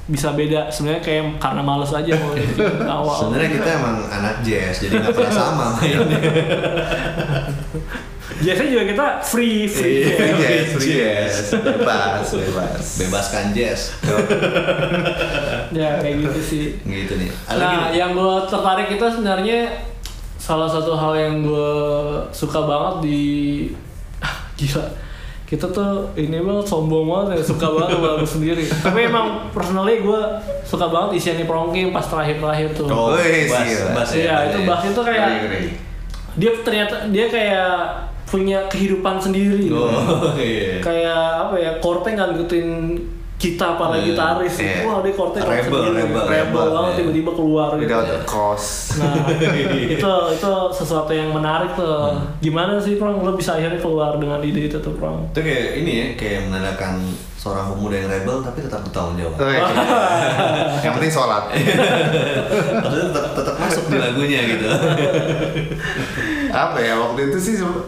bisa 0.04 0.30
beda 0.30 0.68
sebenarnya 0.68 1.00
kayak 1.00 1.40
karena 1.40 1.60
males 1.60 1.88
aja 1.88 2.12
mau 2.14 2.36
awal 3.00 3.16
Sebenarnya 3.18 3.50
kita 3.52 3.68
emang 3.74 3.96
anak 4.06 4.34
jazz, 4.40 4.74
jadi 4.78 5.00
nggak 5.00 5.12
pernah 5.12 5.32
sama 5.32 5.64
mainnya. 5.74 6.18
biasanya 8.34 8.70
juga 8.70 8.84
kita 8.86 9.06
free 9.22 9.64
free 9.64 10.00
Iya. 10.02 10.12
Free 10.12 10.34
jazz, 10.34 10.64
Free 10.66 10.76
free 10.76 10.96
jazz. 10.98 11.32
jazz. 11.48 11.62
Bebas, 11.62 12.26
bebas. 12.34 12.84
Bebaskan 12.98 13.44
jazz. 13.52 13.80
ya 15.70 15.90
kayak 15.98 16.16
gitu 16.20 16.40
sih 16.42 16.64
Gitu 16.82 17.12
nih. 17.16 17.30
Ada 17.46 17.56
Nah, 17.56 17.68
lagi 17.88 17.96
yang 17.96 18.10
gue 18.12 18.34
tertarik 18.44 18.88
itu 18.90 19.04
sebenarnya 19.06 19.60
salah 20.36 20.68
satu 20.68 20.92
hal 20.92 21.12
yang 21.14 21.34
gue 21.40 21.72
suka 22.30 22.60
banget 22.60 22.94
di 23.02 23.22
Ah, 24.20 24.36
gila 24.58 24.84
kita 25.44 25.68
tuh 25.68 26.08
ini 26.14 26.40
banget 26.40 26.64
sombong 26.64 27.04
banget 27.04 27.36
ya 27.36 27.42
suka 27.44 27.66
banget 27.68 27.94
sama 27.94 28.06
lagu 28.16 28.26
sendiri 28.26 28.64
tapi 28.80 28.98
emang 29.04 29.26
personally 29.50 30.00
gue 30.00 30.20
suka 30.62 30.88
banget 30.88 31.20
isiannya 31.20 31.44
Prongking 31.44 31.92
pas 31.92 32.02
terakhir-terakhir 32.02 32.68
tuh 32.72 32.88
Oh, 32.88 33.12
Wih, 33.12 33.46
bass, 33.46 33.68
gila. 33.68 33.88
bass 33.92 34.10
ya, 34.10 34.18
iya 34.18 34.32
bass 34.34 34.44
itu 34.46 34.58
ya. 34.58 34.66
bassnya 34.66 34.90
tuh 34.90 35.04
kayak 35.04 35.28
dia 36.34 36.50
ternyata 36.60 36.94
dia 37.08 37.26
kayak 37.28 37.72
punya 38.24 38.66
kehidupan 38.66 39.14
sendiri 39.16 39.70
gitu. 39.70 39.78
Oh, 39.78 40.32
iya. 40.40 40.80
kayak 40.80 41.20
apa 41.46 41.54
ya 41.54 41.70
chordnya 41.78 42.10
nggak 42.16 42.28
ngikutin 42.34 42.66
kita 43.44 43.76
para 43.76 43.92
Iya. 43.94 44.04
gitaris 44.08 44.54
Iya. 44.56 44.76
wah 44.82 45.04
dia 45.04 45.12
chord 45.12 45.36
Rebel, 45.36 45.52
rebel, 45.52 45.82
rebel 45.92 46.24
rebel, 46.24 46.64
banget 46.72 46.88
iya. 46.88 46.98
tiba-tiba 46.98 47.30
keluar 47.32 47.68
gitu 47.76 47.84
Without 47.84 48.08
a 48.08 48.20
cause. 48.24 48.68
Nah, 48.96 49.12
itu 49.94 50.12
itu 50.32 50.52
sesuatu 50.72 51.12
yang 51.12 51.28
menarik 51.28 51.76
tuh. 51.76 52.16
Hmm. 52.16 52.40
Gimana 52.40 52.80
sih, 52.80 52.96
Prong? 52.96 53.20
Lo 53.20 53.36
bisa 53.36 53.54
akhirnya 53.54 53.76
keluar 53.76 54.16
dengan 54.16 54.40
ide 54.40 54.64
itu 54.64 54.78
tuh, 54.80 54.96
Prong? 54.96 55.28
Itu 55.28 55.44
kayak 55.44 55.84
ini 55.84 55.92
ya, 55.92 56.06
kayak 56.16 56.48
menandakan 56.48 57.04
seorang 57.36 57.76
pemuda 57.76 57.96
yang 57.98 58.08
rebel 58.08 58.40
tapi 58.40 58.64
tetap 58.64 58.80
bertanggung 58.80 59.20
jawab. 59.20 59.36
Oke. 59.36 59.52
Yang 60.84 60.92
penting 60.96 61.12
sholat. 61.12 61.44
Maksudnya 62.80 63.06
tetap, 63.12 63.26
tetap 63.36 63.54
masuk 63.60 63.84
di 63.92 63.96
lagunya 64.00 64.40
gitu. 64.48 64.68
apa 66.48 66.78
ya 66.78 66.94
waktu 66.96 67.20
itu 67.28 67.38
sih 67.38 67.54
sem- 67.58 67.84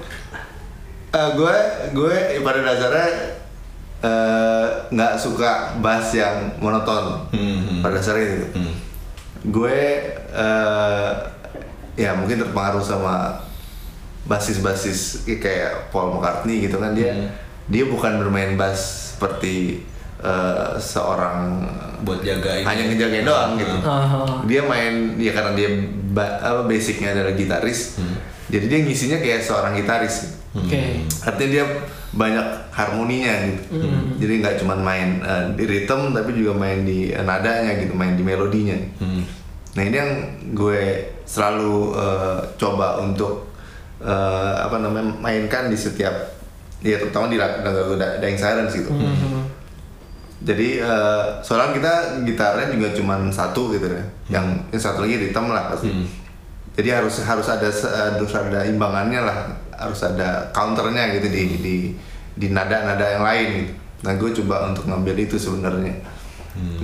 eh, 1.09 1.31
gue 1.33 1.57
gue 1.95 2.15
pada 2.43 2.61
dasarnya 2.61 3.09
eh, 3.99 4.67
nggak 4.89 5.15
suka 5.15 5.51
bass 5.79 6.13
yang 6.13 6.53
monoton 6.59 7.25
Hmm. 7.31 7.81
pada 7.81 7.97
dasarnya 7.97 8.27
gitu. 8.35 8.47
Hmm. 8.55 8.75
Gue 9.47 9.79
eh, 10.31 11.11
ya 11.95 12.13
mungkin 12.13 12.37
terpengaruh 12.39 12.81
sama 12.81 13.41
basis-basis 14.25 15.23
kayak 15.25 15.89
Paul 15.89 16.13
McCartney 16.13 16.67
gitu 16.67 16.77
kan 16.77 16.93
dia 16.93 17.15
Hmm. 17.15 17.31
dia 17.67 17.85
bukan 17.85 18.19
bermain 18.19 18.55
bass 18.55 18.81
seperti 19.15 19.81
eh, 20.17 20.71
seorang 20.77 21.61
buat 21.99 22.21
jaga 22.21 22.57
ini. 22.57 22.65
hanya 22.65 22.83
ngejagain 22.89 23.25
doang 23.25 23.53
gitu. 23.55 23.77
Ah. 23.83 24.41
Dia 24.45 24.61
main 24.63 25.13
ya 25.15 25.31
karena 25.31 25.53
dia 25.53 25.69
ba- 26.11 26.37
apa 26.39 26.65
basicnya 26.65 27.13
adalah 27.13 27.33
gitaris. 27.33 27.97
Hmm. 27.97 28.17
Jadi 28.47 28.65
dia 28.67 28.79
ngisinya 28.81 29.19
kayak 29.19 29.41
seorang 29.41 29.73
gitaris. 29.75 30.41
Oke. 30.53 31.05
Artinya 31.21 31.51
dia 31.53 31.65
banyak 32.17 32.73
harmoninya 32.73 33.35
gitu. 33.45 33.85
Jadi 34.17 34.33
nggak 34.41 34.57
cuma 34.65 34.75
main 34.75 35.21
eh, 35.21 35.53
di 35.53 35.65
rhythm 35.69 36.17
tapi 36.17 36.33
juga 36.33 36.57
main 36.57 36.83
di 36.83 37.13
eh, 37.13 37.21
nadanya 37.21 37.77
gitu, 37.77 37.93
main 37.93 38.17
di 38.17 38.25
melodinya. 38.25 38.77
Hmm. 38.99 39.23
Nah 39.77 39.83
ini 39.85 39.97
yang 39.97 40.13
gue 40.57 41.13
selalu 41.29 41.93
eh, 41.93 42.39
coba 42.57 43.05
untuk 43.05 43.53
eh, 44.01 44.55
apa 44.65 44.81
namanya 44.81 45.13
mainkan 45.21 45.69
di 45.69 45.77
setiap 45.77 46.35
ya 46.81 46.97
terutama 47.01 47.29
di 47.29 47.37
lagu 47.37 47.97
Da- 48.01 48.17
Dying 48.17 48.41
Silence 48.41 48.73
gitu. 48.73 48.89
Hmm. 48.97 49.45
Jadi 50.41 50.81
eh, 50.81 51.25
soalnya 51.45 51.77
kita 51.77 51.93
gitarnya 52.25 52.73
juga 52.73 52.89
cuma 52.97 53.21
satu 53.29 53.77
gitu 53.77 53.93
ya. 53.93 54.05
Yang, 54.41 54.47
yang 54.73 54.81
satu 54.81 55.05
lagi 55.05 55.21
rhythm 55.21 55.53
lah 55.53 55.69
pasti. 55.69 55.93
Hmm. 55.93 56.09
Jadi 56.77 56.93
harus 56.93 57.25
harus 57.25 57.49
ada 57.49 57.73
harus 57.73 58.33
ada 58.37 58.61
imbangannya 58.69 59.25
lah, 59.25 59.49
harus 59.77 60.01
ada 60.03 60.51
counternya 60.53 61.17
gitu 61.17 61.29
di 61.29 61.43
di 61.61 61.77
di 62.37 62.47
nada-nada 62.53 63.07
yang 63.07 63.25
lain 63.25 63.49
gitu. 63.63 63.73
Nah 64.05 64.13
gue 64.21 64.31
coba 64.43 64.69
untuk 64.69 64.85
ngambil 64.89 65.15
itu 65.25 65.37
sebenarnya. 65.41 65.95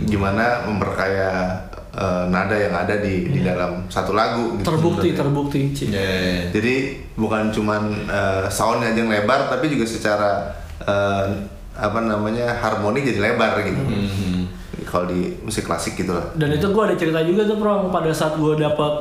Gimana 0.05 0.69
memperkaya 0.69 1.57
eh, 1.97 2.25
nada 2.29 2.57
yang 2.57 2.77
ada 2.77 3.01
di 3.01 3.33
di 3.33 3.41
dalam 3.41 3.89
satu 3.89 4.13
lagu 4.13 4.61
gitu. 4.61 4.69
Terbukti, 4.69 5.13
sebenarnya. 5.13 5.21
terbukti. 5.21 5.61
Ya, 5.89 6.01
ya, 6.01 6.21
ya. 6.21 6.43
Jadi 6.53 6.75
bukan 7.17 7.53
cuman 7.53 7.83
eh, 8.09 8.45
soundnya 8.53 8.93
aja 8.93 9.01
yang 9.01 9.13
lebar, 9.13 9.49
tapi 9.49 9.73
juga 9.73 9.89
secara 9.89 10.53
eh, 10.85 11.27
apa 11.73 12.01
namanya 12.05 12.53
harmoni 12.61 13.01
jadi 13.01 13.33
lebar 13.33 13.65
gitu. 13.65 13.81
Hmm. 13.81 14.45
Kalau 14.85 15.09
di 15.09 15.41
musik 15.41 15.65
klasik 15.65 15.97
gitu 15.97 16.13
lah. 16.13 16.37
Dan 16.37 16.53
itu 16.53 16.69
gue 16.69 16.83
ada 16.85 16.97
cerita 16.97 17.25
juga 17.25 17.49
tuh 17.49 17.57
Prong 17.57 17.89
pada 17.89 18.13
saat 18.13 18.37
gue 18.37 18.53
dapet 18.61 18.93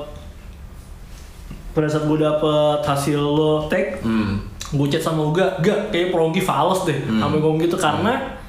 pada 1.71 1.87
saat 1.87 2.03
gue 2.03 2.19
dapet 2.19 2.79
hasil 2.83 3.19
lo 3.19 3.65
take 3.65 4.03
Hmm. 4.03 4.43
gue 4.71 4.87
chat 4.87 5.03
sama 5.03 5.27
Uga, 5.27 5.59
gak 5.59 5.91
kayak 5.91 6.15
Prongki 6.15 6.39
fals 6.39 6.87
deh, 6.87 6.95
sampai 7.07 7.39
ngomong 7.39 7.59
gitu 7.59 7.75
karena 7.75 8.39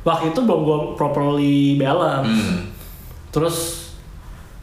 waktu 0.00 0.32
itu 0.32 0.40
belum 0.40 0.60
gue 0.64 0.78
properly 0.96 1.76
balance. 1.76 2.32
Hmm. 2.32 2.60
Terus 3.28 3.56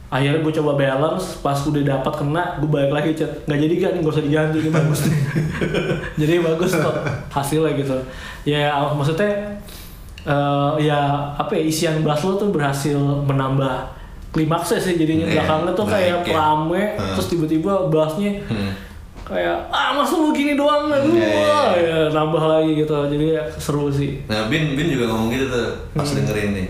akhirnya 0.07 0.41
gue 0.41 0.53
coba 0.57 0.73
balance, 0.73 1.37
pas 1.43 1.53
udah 1.53 1.83
dapat 1.83 2.13
kena, 2.17 2.57
gue 2.57 2.69
balik 2.71 2.89
lagi 2.89 3.11
chat, 3.13 3.29
nggak 3.45 3.59
jadi 3.59 3.75
kan, 3.77 3.91
gak 4.01 4.09
usah 4.09 4.23
diganti, 4.25 4.57
ini 4.57 4.71
bagus 4.73 4.99
nih. 5.05 5.17
jadi 6.25 6.33
bagus 6.41 6.71
kok 6.73 6.95
hasilnya 7.29 7.71
gitu. 7.77 7.95
Ya 8.47 8.73
maksudnya 8.89 9.53
eh, 10.25 10.71
ya 10.81 10.99
apa 11.37 11.53
ya 11.53 11.61
isian 11.61 12.01
bass 12.01 12.25
lo 12.25 12.41
tuh 12.41 12.49
berhasil 12.49 12.97
menambah 13.27 13.93
klimaksnya 14.37 14.77
sih 14.77 14.93
jadinya 14.95 15.25
Iya, 15.25 15.33
belakangnya 15.35 15.73
tuh 15.73 15.85
naik 15.85 15.93
kayak 15.97 16.17
ya. 16.23 16.35
rame, 16.35 16.81
Hmm. 16.93 17.11
terus 17.11 17.27
tiba-tiba 17.27 17.73
bassnya 17.87 18.31
Hmm. 18.45 18.71
kayak 19.25 19.57
ah 19.67 19.91
masa 19.91 20.13
lu 20.15 20.29
gini 20.29 20.53
doang 20.53 20.87
Iya, 20.87 21.01
iya, 21.01 21.27
wah, 21.35 21.67
iya. 21.73 21.83
ya 21.83 21.99
nambah 22.11 22.43
lagi 22.45 22.71
gitu 22.77 22.93
jadi 23.07 23.25
ya 23.33 23.43
seru 23.51 23.89
sih 23.89 24.21
Nah, 24.23 24.45
Bin, 24.45 24.71
Bin 24.71 24.87
juga 24.87 25.09
ngomong 25.09 25.27
gitu 25.29 25.45
tuh 25.47 25.67
pas 25.91 26.05
dengerin 26.05 26.53
nih. 26.53 26.67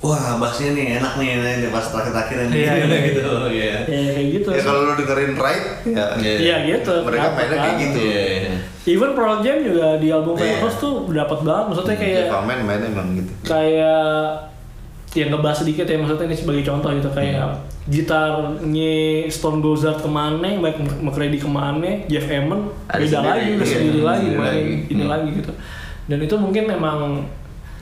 Wah, 0.00 0.16
bassnya 0.38 0.72
nih 0.72 0.96
enak 0.96 1.12
nih, 1.14 1.28
nih 1.36 1.68
pas 1.68 1.84
terakhir-terakhir 1.84 2.48
nih 2.48 2.56
Iya, 2.56 2.72
iya. 2.78 2.98
gitu. 3.10 3.30
Iya. 3.50 3.74
ya 3.84 4.00
kayak 4.08 4.28
gitu 4.32 4.48
Ya 4.50 4.62
kalau 4.62 4.80
lo 4.82 4.92
dengerin 4.94 5.32
right, 5.34 5.64
ya 5.84 6.04
Iya. 6.16 6.36
iya 6.38 6.56
gitu 6.70 6.94
mereka 7.02 7.26
Dapet 7.26 7.36
mainnya 7.36 7.56
kayak 7.58 7.68
banget. 7.68 7.84
gitu. 7.84 7.98
Iya, 8.00 8.22
iya. 8.24 8.54
even 8.86 9.10
Pearl 9.12 9.36
Jam 9.40 9.56
juga 9.60 9.86
di 9.94 10.08
album 10.08 10.34
Iya. 10.34 10.56
Firehouse 10.56 10.78
tuh 10.78 10.94
dapat 11.06 11.38
banget 11.42 11.64
maksudnya 11.68 11.96
kayak 11.98 12.16
Jeff 12.18 12.32
Ament 12.34 12.60
mainnya 12.64 12.88
emang 12.88 13.08
gitu. 13.12 13.32
kayak 13.44 14.08
yang 15.12 15.28
ngebahas 15.28 15.58
sedikit 15.60 15.84
ya 15.84 15.98
maksudnya 15.98 16.26
ini 16.26 16.36
sebagai 16.36 16.62
contoh 16.62 16.90
gitu 16.92 17.10
kayak 17.10 17.42
Hmm. 17.42 17.58
gitarnya 17.90 18.94
Stone 19.26 19.58
Gossard 19.58 19.98
ke 19.98 20.06
mana, 20.06 20.46
Mike 20.52 20.78
McCready 21.00 21.34
ke 21.34 21.48
mana, 21.48 22.06
Jeff 22.06 22.30
Ada 22.86 23.02
beda 23.02 23.18
lagi, 23.20 23.48
udah 23.52 23.66
iya, 23.66 23.74
sendiri 23.74 24.00
lagi, 24.00 24.20
sendiri 24.24 24.38
main 24.38 24.54
lagi. 24.54 24.74
ini 24.88 25.02
Hmm. 25.02 25.10
lagi 25.10 25.28
gitu. 25.34 25.52
Dan 26.06 26.18
itu 26.20 26.34
mungkin 26.36 26.64
memang 26.64 26.98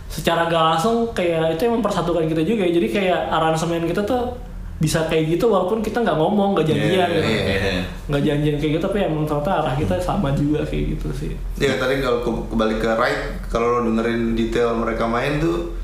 secara 0.08 0.48
gak 0.48 0.64
langsung 0.72 1.12
kayak 1.12 1.52
itu 1.52 1.62
yang 1.62 1.74
mempersatukan 1.76 2.24
kita 2.26 2.42
juga 2.42 2.64
ya. 2.64 2.72
Jadi 2.72 2.88
kayak 2.88 3.20
aransemen 3.28 3.84
kita 3.84 4.00
tuh 4.02 4.32
bisa 4.78 5.04
kayak 5.04 5.34
gitu 5.34 5.50
walaupun 5.50 5.82
kita 5.82 6.00
nggak 6.00 6.14
ngomong, 6.14 6.54
nggak 6.54 6.64
janjian 6.64 7.08
gitu. 7.10 7.28
Iya, 7.28 7.42
iya. 7.44 7.82
Nggak 8.06 8.22
janjian 8.22 8.56
kayak 8.56 8.72
gitu 8.72 8.84
tapi 8.86 8.98
emang 9.02 9.26
ternyata 9.26 9.50
arah 9.58 9.74
kita 9.74 9.98
sama 9.98 10.30
juga 10.32 10.62
kayak 10.62 10.94
gitu 10.94 11.08
sih. 11.12 11.32
Ya 11.58 11.76
tadi 11.76 11.98
kalau 11.98 12.22
ke- 12.22 12.46
kembali 12.48 12.74
ke 12.78 12.88
right, 12.94 13.20
kalau 13.44 13.66
lo 13.74 13.80
dengerin 13.84 14.32
detail 14.32 14.72
mereka 14.72 15.04
main 15.04 15.36
tuh, 15.36 15.74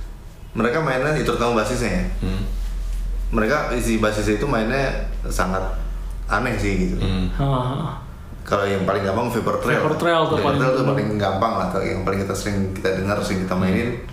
mereka 0.54 0.78
mainnya 0.78 1.12
itu 1.12 1.26
terutama 1.26 1.60
basisnya 1.60 1.90
ya. 1.92 2.04
Hmm. 2.22 2.42
Mereka 3.30 3.74
isi 3.74 3.98
basisnya 3.98 4.38
itu 4.38 4.46
mainnya 4.46 4.94
sangat 5.26 5.62
aneh 6.24 6.54
sih 6.54 6.86
gitu. 6.86 6.96
Hmm. 6.96 7.26
Kalau 8.44 8.62
yang 8.62 8.84
paling 8.84 9.02
gampang 9.02 9.28
Vapor 9.28 9.56
Trail. 9.58 9.80
Vapor 9.80 9.96
Trail 9.96 10.22
tuh 10.22 10.36
Vapor 10.36 10.44
paling- 10.46 10.60
Trail 10.60 10.72
tuh 10.74 10.84
paling 10.86 11.08
gampang 11.16 11.52
lah. 11.54 11.66
Kalau 11.68 11.82
yang 11.82 12.04
paling 12.04 12.20
kita 12.20 12.32
sering 12.32 12.70
kita 12.72 12.94
dengar, 12.94 13.16
sering 13.18 13.42
kita 13.42 13.56
mainin. 13.56 14.04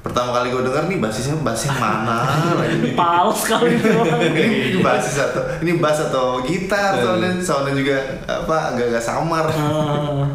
Pertama 0.00 0.36
kali 0.36 0.52
gue 0.52 0.60
denger 0.60 0.84
nih 0.84 0.98
basisnya 1.00 1.32
yang 1.32 1.44
mana 1.72 2.28
lagi. 2.60 2.92
Pals 3.00 3.40
kali 3.46 3.72
itu. 3.72 3.88
ini 4.28 4.44
basis 4.80 5.16
atau 5.18 5.42
ini 5.60 5.80
bass 5.80 5.96
atau 6.02 6.44
gitar 6.44 6.92
soundnya 6.98 7.40
soundnya 7.40 7.72
juga 7.72 7.96
apa 8.26 8.76
agak-agak 8.76 9.00
samar 9.00 9.48
Ah. 9.48 10.28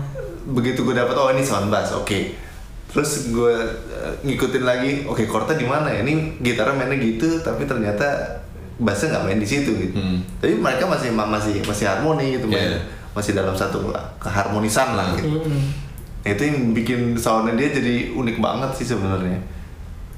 begitu 0.49 0.81
gue 0.81 0.97
dapet 0.97 1.13
oh 1.13 1.29
ini 1.29 1.45
sound 1.45 1.69
bass 1.69 1.93
oke 1.93 2.33
terus 2.89 3.11
gue 3.29 3.53
eh, 3.87 4.13
ngikutin 4.23 4.63
lagi 4.63 4.91
oke 5.03 5.23
chordnya 5.23 5.55
di 5.55 5.63
mana 5.63 5.87
ya 5.87 6.01
ini 6.01 6.13
gitarnya 6.39 6.73
mainnya 6.75 6.97
gitu 6.97 7.39
tapi 7.39 7.63
ternyata 7.63 8.05
bassnya 8.75 9.11
nggak 9.11 9.25
main 9.25 9.37
di 9.37 9.45
situ 9.45 9.71
gitu 9.71 9.93
Hmm. 9.93 10.19
tapi 10.37 10.55
mereka 10.55 10.85
masih 10.85 11.09
ma- 11.09 11.27
masih 11.27 11.61
masih 11.61 11.85
harmoni 11.85 12.33
gitu 12.33 12.45
main 12.45 12.65
Yeah. 12.71 12.81
masih 13.11 13.33
dalam 13.33 13.53
satu 13.53 13.91
keharmonisan 14.17 14.93
lah 14.93 15.13
gitu 15.13 15.37
Mm-mm. 15.37 15.87
Nah, 16.19 16.29
itu 16.29 16.41
yang 16.43 16.73
bikin 16.73 16.99
soundnya 17.15 17.55
dia 17.55 17.69
jadi 17.71 17.95
unik 18.11 18.37
banget 18.37 18.71
sih 18.73 18.85
sebenarnya 18.87 19.39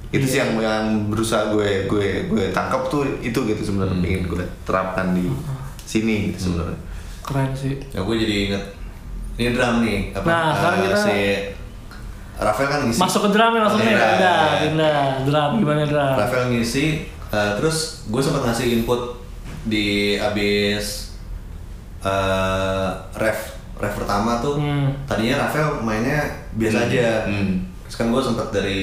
itu 0.10 0.25
sih 0.25 0.39
yang 0.39 0.55
yang 0.57 0.84
berusaha 1.07 1.49
gue 1.49 1.86
gue 1.86 2.05
gue 2.25 2.43
tangkap 2.49 2.84
tuh 2.86 3.03
itu 3.19 3.38
gitu 3.41 3.62
sebenarnya 3.62 3.93
Hmm. 3.93 4.05
pengen 4.05 4.21
gue 4.25 4.38
terapkan 4.62 5.12
di 5.12 5.27
sini 5.81 6.31
gitu 6.31 6.49
sebenarnya 6.49 6.79
Keren 7.21 7.51
sih. 7.53 7.77
Ya 7.89 8.01
gue 8.01 8.15
jadi 8.17 8.36
inget 8.45 8.63
ini 9.38 9.49
drum 9.51 9.75
nih 9.79 10.12
apa 10.12 10.25
Nah, 10.25 10.47
sekarang 10.51 10.75
eh, 10.75 10.84
kita- 10.84 10.99
si 10.99 11.17
Rafael 12.41 12.67
kan 12.67 12.80
ngisi 12.84 12.97
Masuk 12.97 13.21
ke 13.21 13.30
drum 13.30 13.54
ya 13.54 13.62
langsung 13.62 13.80
ya. 13.80 13.93
Udah, 13.93 14.39
pindah. 14.60 14.99
Drum 15.23 15.51
gimana 15.58 15.84
drum? 15.86 16.13
Rafael 16.17 16.45
ngisi 16.49 16.86
eh, 17.30 17.51
terus 17.56 17.77
gue 18.06 18.17
sempat 18.19 18.41
ngasih 18.43 18.67
input 18.75 19.21
di 19.63 19.86
abis 20.17 21.13
eh 22.01 22.89
ref 23.13 23.39
ref 23.77 23.93
pertama 23.95 24.38
tuh 24.39 24.58
Hmm. 24.58 24.89
tadinya 25.06 25.45
Rafael 25.45 25.77
mainnya 25.80 26.25
biasa 26.51 26.77
Hmm. 26.80 26.88
aja 26.88 27.08
Hmm. 27.23 27.62
terus 27.84 27.95
kan 27.95 28.08
gue 28.10 28.21
sempat 28.21 28.47
dari 28.49 28.82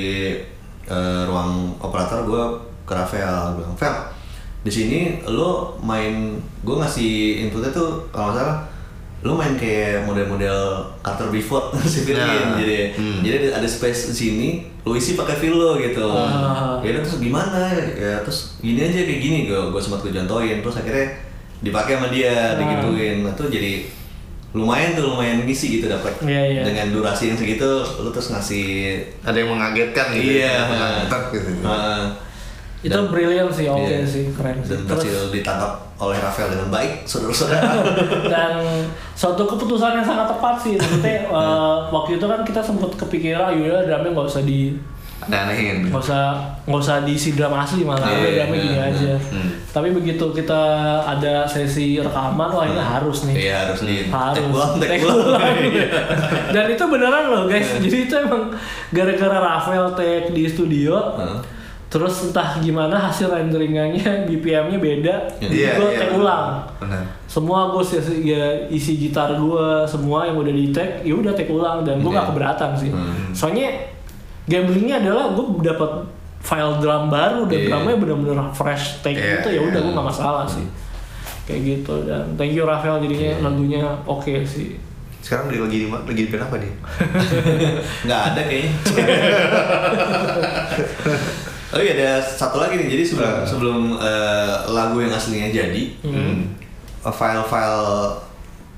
eh, 0.87 1.23
ruang 1.25 1.51
operator 1.77 2.25
gue 2.25 2.43
ke 2.83 2.95
Rafael 2.95 3.29
Gua 3.53 3.59
bilang 3.59 3.75
Fel 3.75 3.95
di 4.59 4.71
sini 4.71 4.99
lo 5.25 5.77
main 5.79 6.33
gue 6.63 6.75
ngasih 6.75 7.13
inputnya 7.45 7.71
tuh 7.71 8.07
kalau 8.09 8.31
nggak 8.31 8.39
salah 8.39 8.59
lo 9.21 9.35
main 9.35 9.55
kayak 9.55 10.05
model-model 10.05 10.59
Carter 11.01 11.27
Before 11.29 11.75
si 11.85 12.03
Phil 12.03 12.15
Ya. 12.15 12.55
jadi 12.55 12.95
Hmm. 12.95 13.19
jadi 13.21 13.51
ada 13.51 13.67
space 13.67 14.09
di 14.09 14.17
sini 14.17 14.49
lo 14.81 14.95
isi 14.95 15.13
pakai 15.13 15.35
feel 15.37 15.53
lo 15.53 15.75
gitu 15.77 16.07
Ah. 16.07 16.79
ya 16.81 16.97
terus 16.97 17.19
gimana 17.19 17.67
ya 17.75 18.23
terus 18.23 18.55
gini 18.59 18.79
aja 18.81 18.95
kayak 19.01 19.19
gini 19.19 19.39
gue 19.45 19.61
gue 19.69 19.81
sempat 19.81 20.01
gue 20.01 20.13
contohin 20.13 20.59
terus 20.59 20.77
akhirnya 20.77 21.19
dipakai 21.59 21.93
sama 21.95 22.09
dia 22.09 22.31
Ah. 22.31 22.57
digituin 22.57 23.17
nah 23.21 23.35
tuh 23.35 23.47
jadi 23.47 23.91
lumayan 24.51 24.95
tuh 24.95 25.05
lumayan 25.05 25.45
ngisi 25.45 25.77
gitu 25.77 25.87
dapat 25.89 26.15
Iya, 26.23 26.43
iya. 26.49 26.63
dengan 26.63 26.89
durasi 26.91 27.29
yang 27.29 27.37
segitu 27.37 27.69
lu 27.99 28.09
terus 28.09 28.31
ngasih 28.31 28.97
ada 29.21 29.37
yang 29.37 29.51
mengagetkan 29.51 30.09
gitu 30.11 30.41
iya 30.41 30.65
mengangkat 30.65 31.23
gitu 31.35 31.51
Heeh. 31.61 32.03
Itu 32.81 32.95
Dan- 32.95 33.11
brilliant 33.11 33.51
sih, 33.51 33.67
oke 33.67 33.83
iya. 33.85 34.07
sih, 34.07 34.31
keren 34.31 34.59
sih. 34.61 34.71
dan 34.71 34.87
Terus 34.87 35.03
berhasil 35.03 35.23
ditangkap 35.31 35.73
oleh 35.99 36.15
Rafael 36.17 36.49
dengan 36.49 36.69
baik 36.69 37.03
saudara-saudara 37.03 37.71
dan 38.33 38.53
suatu 39.13 39.43
keputusan 39.45 39.99
yang 39.99 40.07
sangat 40.07 40.27
tepat 40.29 40.55
sih. 40.59 40.75
Maksudnya 40.75 41.17
eh, 41.35 41.77
waktu 41.89 42.11
itu 42.15 42.25
kan 42.25 42.41
kita 42.41 42.61
sempat 42.61 42.95
kepikiran, 42.97 43.51
yaudah 43.53 43.83
drumnya 43.85 44.11
nggak 44.13 44.29
usah 44.29 44.43
di 44.43 44.79
aneh-anehin 45.19 45.83
nggak 45.85 45.99
usah 45.99 46.39
nggak 46.63 46.79
usah 46.79 47.03
diisi 47.03 47.35
drama 47.35 47.67
asli 47.67 47.83
malah 47.83 48.07
Iya, 48.07 48.15
udah 48.17 48.33
drama 48.39 48.55
iya, 48.55 48.63
gini 48.63 48.71
iya. 48.73 48.87
aja 48.87 49.13
Hmm. 49.29 49.51
tapi 49.69 49.89
begitu 49.91 50.31
kita 50.31 50.63
ada 51.03 51.43
sesi 51.43 51.99
rekaman 51.99 52.47
wah 52.47 52.63
ini 52.63 52.79
harus 52.79 53.27
nih 53.27 53.35
Iya 53.37 53.67
harus 53.67 53.83
di 53.83 54.07
harus 54.07 54.39
take 54.39 54.47
ulang, 54.49 54.73
take 54.79 54.87
Take 54.89 55.03
ulang. 55.03 55.19
ulang. 55.27 55.57
dan 56.55 56.65
itu 56.71 56.85
beneran 56.87 57.25
loh 57.27 57.43
guys 57.45 57.67
Iya. 57.69 57.83
jadi 57.83 57.97
itu 58.01 58.15
emang 58.17 58.43
gara-gara 58.89 59.39
Rafael 59.43 59.87
take 59.93 60.31
di 60.31 60.47
studio 60.47 60.95
Heeh. 61.19 61.39
Terus 61.89 62.21
entah 62.23 62.61
gimana 62.61 63.01
hasil 63.01 63.29
renderingannya 63.29 64.29
BPM-nya 64.29 64.77
beda 64.77 65.15
Iya, 65.41 65.81
gue 65.81 65.89
iya, 65.89 65.97
take 65.97 66.13
benar. 66.13 66.21
ulang 66.21 66.47
benar 66.77 67.03
semua 67.25 67.73
gue 67.73 67.81
sih 67.81 67.97
ya, 68.23 68.45
isi 68.69 68.93
gitar 68.99 69.33
gue 69.33 69.67
semua 69.85 70.25
yang 70.25 70.37
udah 70.37 70.53
di 70.53 70.69
take 70.69 71.01
ya 71.01 71.13
udah 71.13 71.33
take 71.33 71.49
ulang 71.49 71.81
dan 71.83 71.99
gue 71.99 72.07
Iya. 72.07 72.19
gak 72.19 72.29
keberatan 72.29 72.71
sih 72.77 72.93
Hmm. 72.93 73.33
soalnya 73.33 73.73
gamblingnya 74.45 75.01
adalah 75.01 75.33
gue 75.33 75.45
dapat 75.63 75.91
file 76.39 76.77
drum 76.79 77.09
baru 77.09 77.45
dan 77.45 77.57
Iya. 77.59 77.69
drumnya 77.71 77.97
bener-bener 77.97 78.37
fresh 78.53 79.01
take 79.01 79.17
Iya, 79.17 79.41
gitu 79.41 79.49
ya 79.51 79.61
udah 79.65 79.81
iya. 79.81 79.85
gue 79.85 79.93
gak 79.95 80.09
masalah 80.09 80.45
sih 80.45 80.69
kayak 81.45 81.61
gitu 81.65 82.05
dan 82.05 82.37
thank 82.37 82.53
you 82.53 82.69
Rafael 82.69 83.01
jadinya 83.01 83.33
Iya. 83.33 83.41
lagunya 83.41 83.81
oke 84.05 84.45
sih 84.45 84.77
sekarang 85.19 85.49
dia 85.49 85.61
lagi 85.61 85.79
lagi 85.89 86.23
di 86.23 86.37
apa 86.37 86.57
dia 86.57 86.73
Nggak 88.07 88.21
ada 88.29 88.41
kayaknya. 88.45 88.73
oh 91.71 91.79
iya 91.79 91.93
ada 91.95 92.11
satu 92.19 92.59
lagi 92.59 92.77
nih. 92.77 92.89
Jadi 92.89 93.03
sebelum 93.05 93.33
Eh. 93.35 93.45
sebelum 93.45 93.81
eh, 93.95 94.55
lagu 94.69 94.97
yang 94.99 95.11
aslinya 95.11 95.49
jadi, 95.51 95.83
Hmm. 96.01 96.55
eh, 97.01 97.13
file-file 97.13 98.17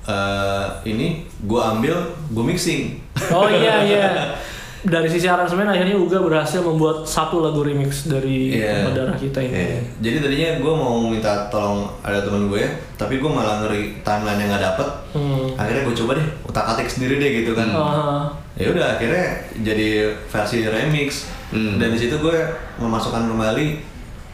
eh, 0.03 0.66
ini 0.87 1.09
gue 1.40 1.61
ambil, 1.62 1.94
gue 2.29 2.44
mixing. 2.44 2.98
oh 3.31 3.46
iya 3.46 3.85
iya 3.85 4.07
dari 4.83 5.07
sisi 5.07 5.25
aransemen 5.25 5.66
akhirnya 5.66 5.93
Uga 5.93 6.19
berhasil 6.19 6.59
membuat 6.59 7.05
satu 7.05 7.40
lagu 7.40 7.61
remix 7.61 8.05
dari 8.05 8.55
Iya. 8.55 8.83
Ombak 8.83 8.95
darah 8.95 9.16
kita 9.16 9.38
ini 9.38 9.53
Iya. 9.53 9.79
Jadi 10.01 10.16
tadinya 10.19 10.51
gue 10.59 10.73
mau 10.75 10.95
minta 11.03 11.31
tolong 11.47 11.85
ada 12.01 12.21
temen 12.21 12.47
gue, 12.47 12.64
tapi 12.95 13.16
gue 13.16 13.29
malah 13.29 13.61
ngeri 13.61 14.01
timeline 14.01 14.38
yang 14.38 14.51
nggak 14.51 14.64
dapet. 14.66 14.88
Hmm. 15.12 15.47
Akhirnya 15.55 15.83
gue 15.83 15.95
coba 15.97 16.12
deh, 16.14 16.27
utak 16.43 16.64
atik 16.66 16.88
sendiri 16.88 17.16
deh 17.16 17.31
gitu 17.40 17.53
kan. 17.53 17.69
Ah, 17.71 18.25
ya 18.55 18.71
udah 18.71 18.95
akhirnya 18.95 19.25
jadi 19.59 19.88
versi 20.27 20.64
remix 20.64 21.29
Hmm. 21.51 21.77
dan 21.77 21.90
di 21.90 21.99
situ 21.99 22.14
gue 22.16 22.38
memasukkan 22.77 23.27
kembali 23.27 23.83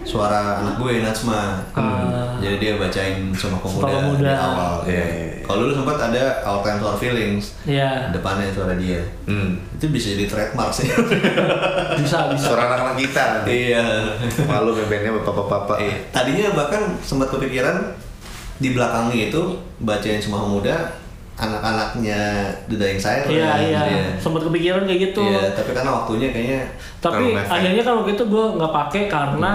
suara 0.02 0.60
anak 0.60 0.76
gue 0.76 1.00
Natsma 1.00 1.64
Ah. 1.72 2.36
jadi 2.36 2.56
dia 2.56 2.72
bacain 2.76 3.32
sama 3.32 3.56
pemuda, 3.56 3.88
Pemuda. 3.88 4.20
di 4.22 4.36
awal 4.36 4.72
Iya, 4.84 4.92
iya, 4.92 5.26
iya. 5.32 5.35
Kalau 5.46 5.64
dulu 5.64 5.72
sempat 5.72 5.96
ada 6.02 6.42
Our 6.42 6.60
Times 6.60 6.82
Our 6.82 6.98
Feelings. 6.98 7.44
Iya, 7.62 8.10
depannya 8.10 8.50
suara 8.50 8.74
dia. 8.74 9.00
Hmm. 9.24 9.56
itu 9.72 9.86
bisa 9.88 10.12
jadi 10.12 10.26
trademark 10.26 10.72
sih. 10.72 10.88
Bisa 12.00 12.28
bisa. 12.28 12.52
suara 12.52 12.68
anak-anak 12.68 12.96
kita. 12.98 13.24
Iya. 13.44 13.84
Malu 14.44 14.74
bandnya 14.76 15.12
bapak-bapak. 15.16 15.76
Eh, 15.80 15.94
tadinya 16.10 16.52
bahkan 16.52 16.96
sempat 17.00 17.28
kepikiran 17.28 17.92
di 18.56 18.72
belakangnya 18.72 19.28
itu 19.28 19.42
bacain 19.78 20.16
semua 20.16 20.44
pemuda 20.44 20.96
anak-anaknya 21.36 22.48
The 22.64 22.76
Dying 22.80 22.96
Siren 22.96 23.28
Iya 23.28 23.50
iya, 23.60 23.80
Iya. 23.84 24.04
sempat 24.16 24.48
kepikiran 24.48 24.88
kayak 24.88 25.12
gitu. 25.12 25.20
Iya, 25.22 25.52
tapi 25.52 25.76
karena 25.76 25.90
waktunya 25.92 26.28
kayaknya 26.32 26.60
Tapi 26.98 27.36
akhirnya 27.36 27.82
kan 27.84 27.94
waktu 28.00 28.16
itu 28.16 28.24
gue 28.24 28.44
nggak 28.56 28.72
pakai 28.72 29.02
karena 29.06 29.52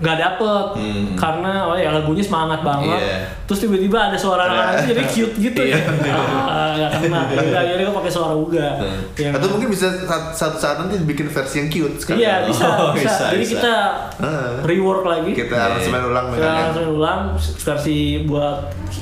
nggak 0.00 0.16
dapet. 0.16 0.66
Hmm. 0.74 1.04
Karena 1.12 1.52
oh 1.64 1.76
ya 1.76 1.92
lagunya 1.92 2.20
semangat 2.20 2.60
banget. 2.60 2.96
Iya. 2.98 3.16
Terus 3.44 3.58
tiba-tiba 3.60 3.98
ada 4.02 4.16
suara 4.16 4.42
anak-anak 4.44 4.74
itu 4.74 4.86
jadi 4.88 5.02
cute 5.06 5.34
gitu 5.38 5.60
Iya. 5.62 5.76
ya. 5.76 6.14
Nggak 6.72 6.90
kena. 6.98 7.20
Yaudah, 7.30 7.60
akhirnya 7.60 7.84
gue 7.84 7.96
pakai 7.96 8.12
suara 8.12 8.32
Uga. 8.32 8.68
Hmm. 8.76 9.00
Yang- 9.14 9.34
atau 9.36 9.48
mungkin 9.50 9.68
bisa 9.68 9.86
saat- 10.00 10.32
satu 10.32 10.56
saat 10.56 10.76
nanti 10.78 10.96
bikin 11.02 11.26
versi 11.26 11.56
yang 11.58 11.68
cute 11.68 11.96
sekali 11.96 12.18
Iya 12.20 12.34
bisa, 12.44 12.64
Oh, 12.66 12.90
bisa. 12.90 13.04
bisa, 13.06 13.24
Jadi 13.28 13.44
bisa. 13.44 13.52
kita 13.54 13.74
Ah. 14.18 14.50
rework 14.62 15.04
lagi. 15.04 15.30
kita 15.32 15.52
Iya, 15.52 15.66
aransemen 15.68 16.02
ulang 16.06 16.26
Kita 16.30 16.48
langsung 16.48 16.86
ulang 16.94 17.20
versi 17.36 17.96
buat 18.24 18.56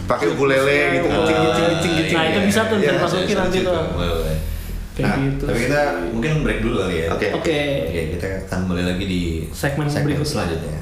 pakai 0.05 0.27
ukulele 0.33 0.79
gitu 0.97 1.07
kecing 1.07 1.95
kecing 1.97 2.17
Nah, 2.17 2.25
itu 2.27 2.41
bisa 2.45 2.61
tuh 2.67 2.77
Iya, 2.77 2.91
dimasukin 2.93 3.27
Bisa, 3.29 3.41
nanti 3.41 3.59
tuh. 3.63 3.75
Kayak 4.99 5.15
Nah, 5.15 5.23
gitu. 5.23 5.45
Tapi 5.47 5.59
kita 5.71 5.81
mungkin 6.11 6.33
break 6.43 6.59
dulu 6.59 6.77
kali 6.83 7.07
ya. 7.07 7.15
Oke. 7.15 7.27
Oke. 7.31 7.59
Oke, 7.87 8.01
kita 8.19 8.27
akan 8.51 8.59
kembali 8.67 8.83
lagi 8.83 9.05
di 9.07 9.23
Segmen 9.55 9.87
berikutnya. 9.87 10.27
selanjutnya. 10.27 10.81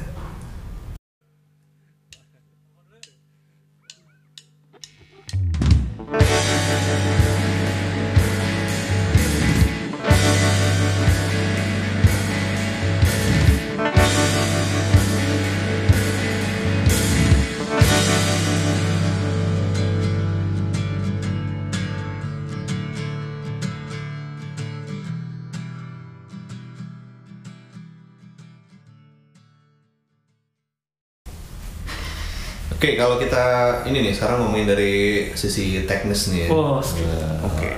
Oke, 32.76 32.92
kalau 32.92 33.16
kita 33.16 33.44
ini 33.84 34.04
nih 34.04 34.12
sekarang 34.12 34.36
ngomongin 34.38 34.68
dari 34.68 34.94
sisi 35.32 35.84
teknis 35.84 36.28
nih 36.28 36.44
ya. 36.44 36.48
Oh, 36.50 36.76
Nah, 36.76 37.48
Oke. 37.48 37.72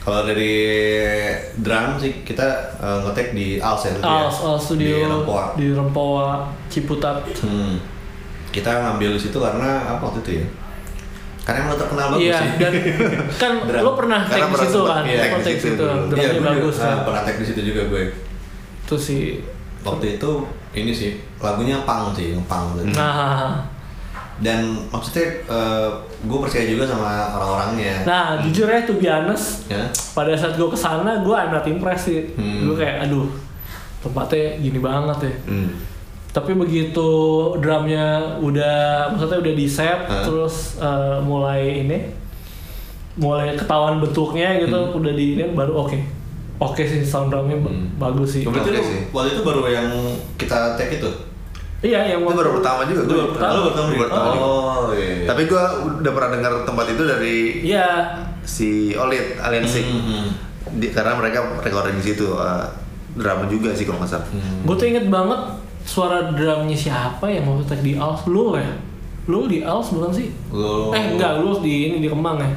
Kalau 0.00 0.24
dari 0.24 0.56
drum 1.54 1.94
sih 1.96 2.24
kita 2.24 2.42
eh, 2.76 2.98
ngetek 3.00 3.30
di 3.30 3.46
Als 3.56 3.84
ya. 3.84 3.94
ya? 3.94 4.26
Als, 4.26 4.42
Als 4.42 4.66
Di 4.66 4.82
Studio 4.82 4.96
Rempoa. 5.06 5.44
di 5.54 5.66
Rempoa 5.70 6.28
Ciputat. 6.66 7.22
Hmm. 7.38 7.78
Kita 8.50 8.70
ngambil 8.82 9.14
di 9.14 9.20
situ 9.20 9.38
karena 9.38 9.86
apa 9.86 10.02
waktu 10.02 10.18
itu 10.20 10.32
ya? 10.42 10.46
Karena 11.40 11.70
lo 11.70 11.76
terkenal 11.76 12.06
bagus 12.10 12.26
Iya, 12.26 12.36
sih. 12.36 12.50
dan 12.58 12.72
kan 13.32 13.52
Drum. 13.70 13.80
lo 13.80 13.92
pernah 13.94 14.20
Karena 14.24 14.34
take 14.34 14.42
di 14.42 14.50
pernah 14.50 14.66
situ 14.66 14.80
kan, 14.82 14.98
lo 14.98 15.06
di 15.06 15.14
take 15.14 15.34
di 15.54 15.62
situ 15.62 15.84
drumnya 15.84 16.18
Iya, 16.18 16.30
gue 16.32 16.42
bagus 16.42 16.74
juga, 16.74 16.82
kan. 16.82 16.90
ah, 16.90 16.98
pernah 17.06 17.22
take 17.22 17.38
di 17.38 17.46
situ 17.46 17.60
juga 17.62 17.82
gue. 17.86 18.02
Itu 18.82 18.96
sih. 18.98 19.22
Waktu 19.80 20.06
itu 20.16 20.30
ini 20.72 20.92
sih 20.92 21.10
lagunya 21.38 21.76
pang 21.84 22.10
sih, 22.10 22.34
yang 22.34 22.42
pang. 22.44 22.74
Nah, 22.90 23.62
Dan 24.40 24.88
maksudnya 24.88 25.44
gue 26.18 26.38
percaya 26.40 26.64
juga 26.64 26.84
sama 26.84 27.28
orang-orangnya. 27.30 28.04
nah 28.04 28.40
jujur 28.40 28.64
ya 28.64 28.80
to 28.82 28.94
be 28.94 29.04
honest, 29.04 29.68
Ya. 29.68 29.84
pada 30.10 30.32
saat 30.32 30.56
gue 30.56 30.64
ke 30.64 30.76
sana 30.76 31.20
gue 31.20 31.32
I'm 31.32 31.48
not 31.50 31.64
impressed 31.64 32.08
sih. 32.08 32.32
Hmm. 32.32 32.64
Gue 32.66 32.76
kayak 32.76 33.04
aduh 33.04 33.28
tempatnya 34.00 34.56
gini 34.58 34.78
banget 34.78 35.18
ya. 35.22 35.34
Hmm. 35.46 35.68
Tapi 36.30 36.54
begitu 36.54 37.10
drumnya 37.56 38.06
udah, 38.38 39.10
maksudnya 39.10 39.38
udah 39.40 39.52
di 39.52 39.66
set, 39.66 40.06
Hah? 40.06 40.22
terus 40.22 40.78
eh, 40.78 41.18
mulai 41.20 41.82
ini, 41.82 41.98
mulai 43.16 43.52
ketahuan 43.54 43.98
bentuknya 43.98 44.56
gitu, 44.58 44.72
Hmm. 44.78 44.96
udah 44.96 45.12
di 45.12 45.34
ini 45.34 45.44
baru 45.50 45.84
oke, 45.84 45.98
oke 46.58 46.80
sih 46.80 47.02
sound 47.02 47.28
drumnya 47.28 47.58
Hmm. 47.58 47.92
bagus 47.98 48.38
sih. 48.38 48.42
Berarti 48.42 48.62
Oke 48.62 48.70
lu 48.72 48.82
sih. 48.82 49.00
waktu 49.10 49.28
itu 49.34 49.42
baru 49.42 49.62
yang 49.68 49.88
kita 50.36 50.78
take 50.78 50.96
itu? 50.96 51.10
Iya 51.80 52.00
yang 52.06 52.20
itu 52.20 52.34
baru 52.34 52.50
pertama 52.54 52.84
juga 52.84 53.00
Itu 53.00 53.08
gue 53.08 53.16
baru 53.16 53.30
pertama, 53.30 53.52
lu 53.52 53.60
pertama 53.64 53.86
Baru 53.86 54.00
pertama 54.02 54.26
juga. 54.26 54.44
Oh 54.44 54.84
iya. 54.92 55.14
tapi 55.24 55.42
gue 55.44 55.62
udah 55.96 56.12
pernah 56.12 56.30
dengar 56.30 56.52
tempat 56.62 56.86
itu 56.88 57.02
dari 57.02 57.36
Iya, 57.62 57.88
si 58.42 58.68
Olit 58.94 59.26
Aliensik 59.36 59.84
Hmm, 59.84 60.02
hmm. 60.02 60.26
Di- 60.72 60.90
karena 60.90 61.12
mereka 61.14 61.38
recording 61.58 61.96
di 61.96 62.04
situ 62.06 62.30
uh, 62.30 62.68
drama 63.12 63.44
juga 63.46 63.72
sih 63.72 63.82
kalau 63.82 63.98
nggak 63.98 64.10
salah 64.10 64.28
Hmm. 64.28 64.60
gue 64.62 64.74
tuh 64.74 64.86
inget 64.86 65.06
banget 65.06 65.40
suara 65.82 66.30
drumnya 66.30 66.76
siapa 66.76 67.24
yang 67.24 67.42
mau 67.42 67.58
tag 67.60 67.80
di 67.80 67.96
Als, 67.96 68.22
Lul 68.26 68.54
ya? 68.54 68.70
Lul 69.26 69.46
di 69.46 69.60
Als 69.60 69.88
bukan 69.88 70.10
sih? 70.10 70.28
Lu 70.48 70.90
Eh 70.90 71.02
enggak, 71.10 71.40
Lul 71.40 71.58
di 71.58 71.88
ini 71.88 71.96
di 71.98 72.06
Kemang 72.06 72.36
ya. 72.36 72.52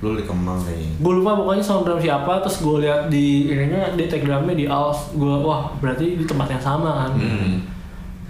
Lu 0.00 0.12
di 0.12 0.22
Kemang 0.22 0.56
kayaknya. 0.58 0.88
Gue 0.96 1.12
lupa 1.14 1.32
pokoknya 1.34 1.60
sound 1.60 1.84
drum 1.84 1.96
siapa, 1.96 2.40
terus 2.40 2.58
gue 2.58 2.76
lihat 2.80 3.06
di 3.06 3.26
ininya 3.46 3.92
dia 3.92 4.06
tag 4.06 4.20
drumnya 4.20 4.54
di 4.54 4.64
Als. 4.64 5.12
Gue 5.12 5.30
wah 5.38 5.68
berarti 5.76 6.16
di 6.16 6.24
tempat 6.24 6.48
yang 6.50 6.62
sama 6.62 6.90
kan. 6.98 7.12
Hmm. 7.14 7.54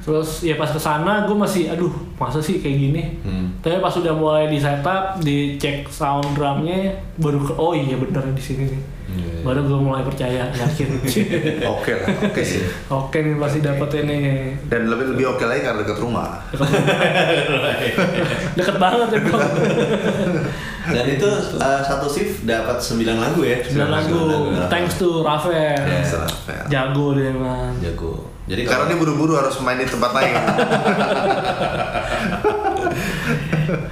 Terus 0.04 0.44
ya 0.44 0.60
pas 0.60 0.68
ke 0.68 0.76
sana 0.76 1.24
gue 1.24 1.32
masih 1.32 1.72
aduh 1.72 1.88
masa 2.20 2.36
sih 2.36 2.60
kayak 2.60 2.76
gini. 2.76 3.02
Hmm. 3.24 3.56
Tapi 3.64 3.80
pas 3.80 3.96
udah 3.96 4.12
mulai 4.12 4.52
di 4.52 4.60
setup, 4.60 5.16
dicek 5.24 5.88
sound 5.88 6.36
drumnya, 6.36 6.92
baru 7.16 7.40
ke 7.40 7.56
oh 7.56 7.72
iya 7.72 7.96
bener 7.96 8.20
di 8.36 8.42
sini 8.44 8.68
nih. 8.68 8.82
Iya. 9.04 9.44
Baru 9.44 9.60
gue 9.64 9.80
mulai 9.80 10.04
percaya, 10.04 10.48
yakin. 10.52 10.88
oke 11.76 11.92
lah 11.92 12.08
oke 12.24 12.40
sih 12.40 12.64
Oke 12.88 13.20
nih 13.20 13.36
pasti 13.36 13.60
dapet 13.60 14.00
ini. 14.00 14.52
dan 14.68 14.88
lebih 14.88 15.12
lebih 15.12 15.36
oke 15.36 15.44
lagi 15.44 15.60
karena 15.60 15.84
dekat 15.84 15.98
rumah 16.00 16.40
Deket 18.56 18.76
banget 18.80 19.08
ya 19.12 19.20
bro. 19.24 19.38
Dan 20.84 21.04
itu 21.16 21.28
uh, 21.60 21.80
satu 21.80 22.06
shift 22.08 22.44
dapat 22.44 22.76
9 22.76 23.00
lagu 23.16 23.40
ya. 23.40 23.56
9 23.64 23.88
lagu. 23.88 24.52
Thanks 24.68 25.00
to 25.00 25.24
Rafael. 25.24 25.80
Rafael. 25.80 26.64
Jago 26.68 27.16
dia 27.16 27.32
man. 27.32 27.72
Jago. 27.80 28.33
Jadi 28.44 28.60
Karena 28.68 28.76
kalau 28.76 28.84
dia 28.92 28.98
buru-buru 29.00 29.32
harus 29.40 29.56
main 29.64 29.80
di 29.80 29.88
tempat 29.88 30.10
lain. 30.12 30.34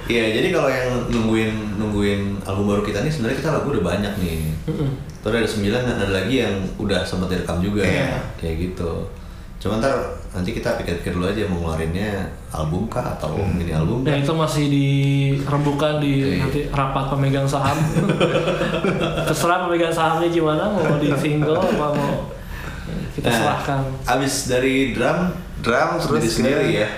Iya, 0.03 0.29
jadi 0.39 0.47
kalau 0.53 0.69
yang 0.69 1.09
nungguin 1.09 1.79
nungguin 1.79 2.21
album 2.45 2.69
baru 2.69 2.83
kita 2.85 3.01
nih 3.01 3.09
sebenarnya 3.09 3.37
kita 3.41 3.49
lagu 3.55 3.67
udah 3.73 3.83
banyak 3.83 4.13
nih. 4.21 4.53
Terus 5.23 5.33
ada 5.33 5.49
9 5.49 5.73
dan 5.73 5.97
ada 5.97 6.13
lagi 6.13 6.35
yang 6.45 6.53
udah 6.77 7.01
sempat 7.01 7.33
direkam 7.33 7.59
juga. 7.59 7.81
Iya. 7.81 8.21
Kayak 8.37 8.55
gitu. 8.69 9.09
Cuma 9.57 9.79
ntar 9.79 9.95
nanti 10.35 10.51
kita 10.51 10.75
pikir-pikir 10.75 11.15
dulu 11.15 11.25
aja 11.25 11.47
mau 11.47 11.63
ngeluarinnya 11.63 12.27
album 12.51 12.85
kah 12.91 13.15
atau 13.15 13.31
mini 13.47 13.71
album 13.71 14.03
Ya 14.03 14.19
itu 14.19 14.33
masih 14.35 14.67
dirembukan 14.67 16.03
di 16.03 16.35
Iya. 16.35 16.45
nanti 16.45 16.59
rapat 16.69 17.05
pemegang 17.09 17.47
saham. 17.47 17.77
Terserah 19.27 19.65
pemegang 19.65 19.93
sahamnya 19.95 20.29
gimana 20.29 20.67
mau 20.67 20.99
di 20.99 21.09
single 21.17 21.57
apa 21.57 21.87
mau 21.95 22.13
kita 23.13 23.27
Nah, 23.27 23.37
serahkan. 23.37 23.79
abis 24.09 24.33
dari 24.47 24.91
drum, 24.91 25.29
Drum 25.59 25.89
terus 25.95 26.09
sendiri 26.27 26.27
sendiri 26.27 26.65
ya. 26.75 26.89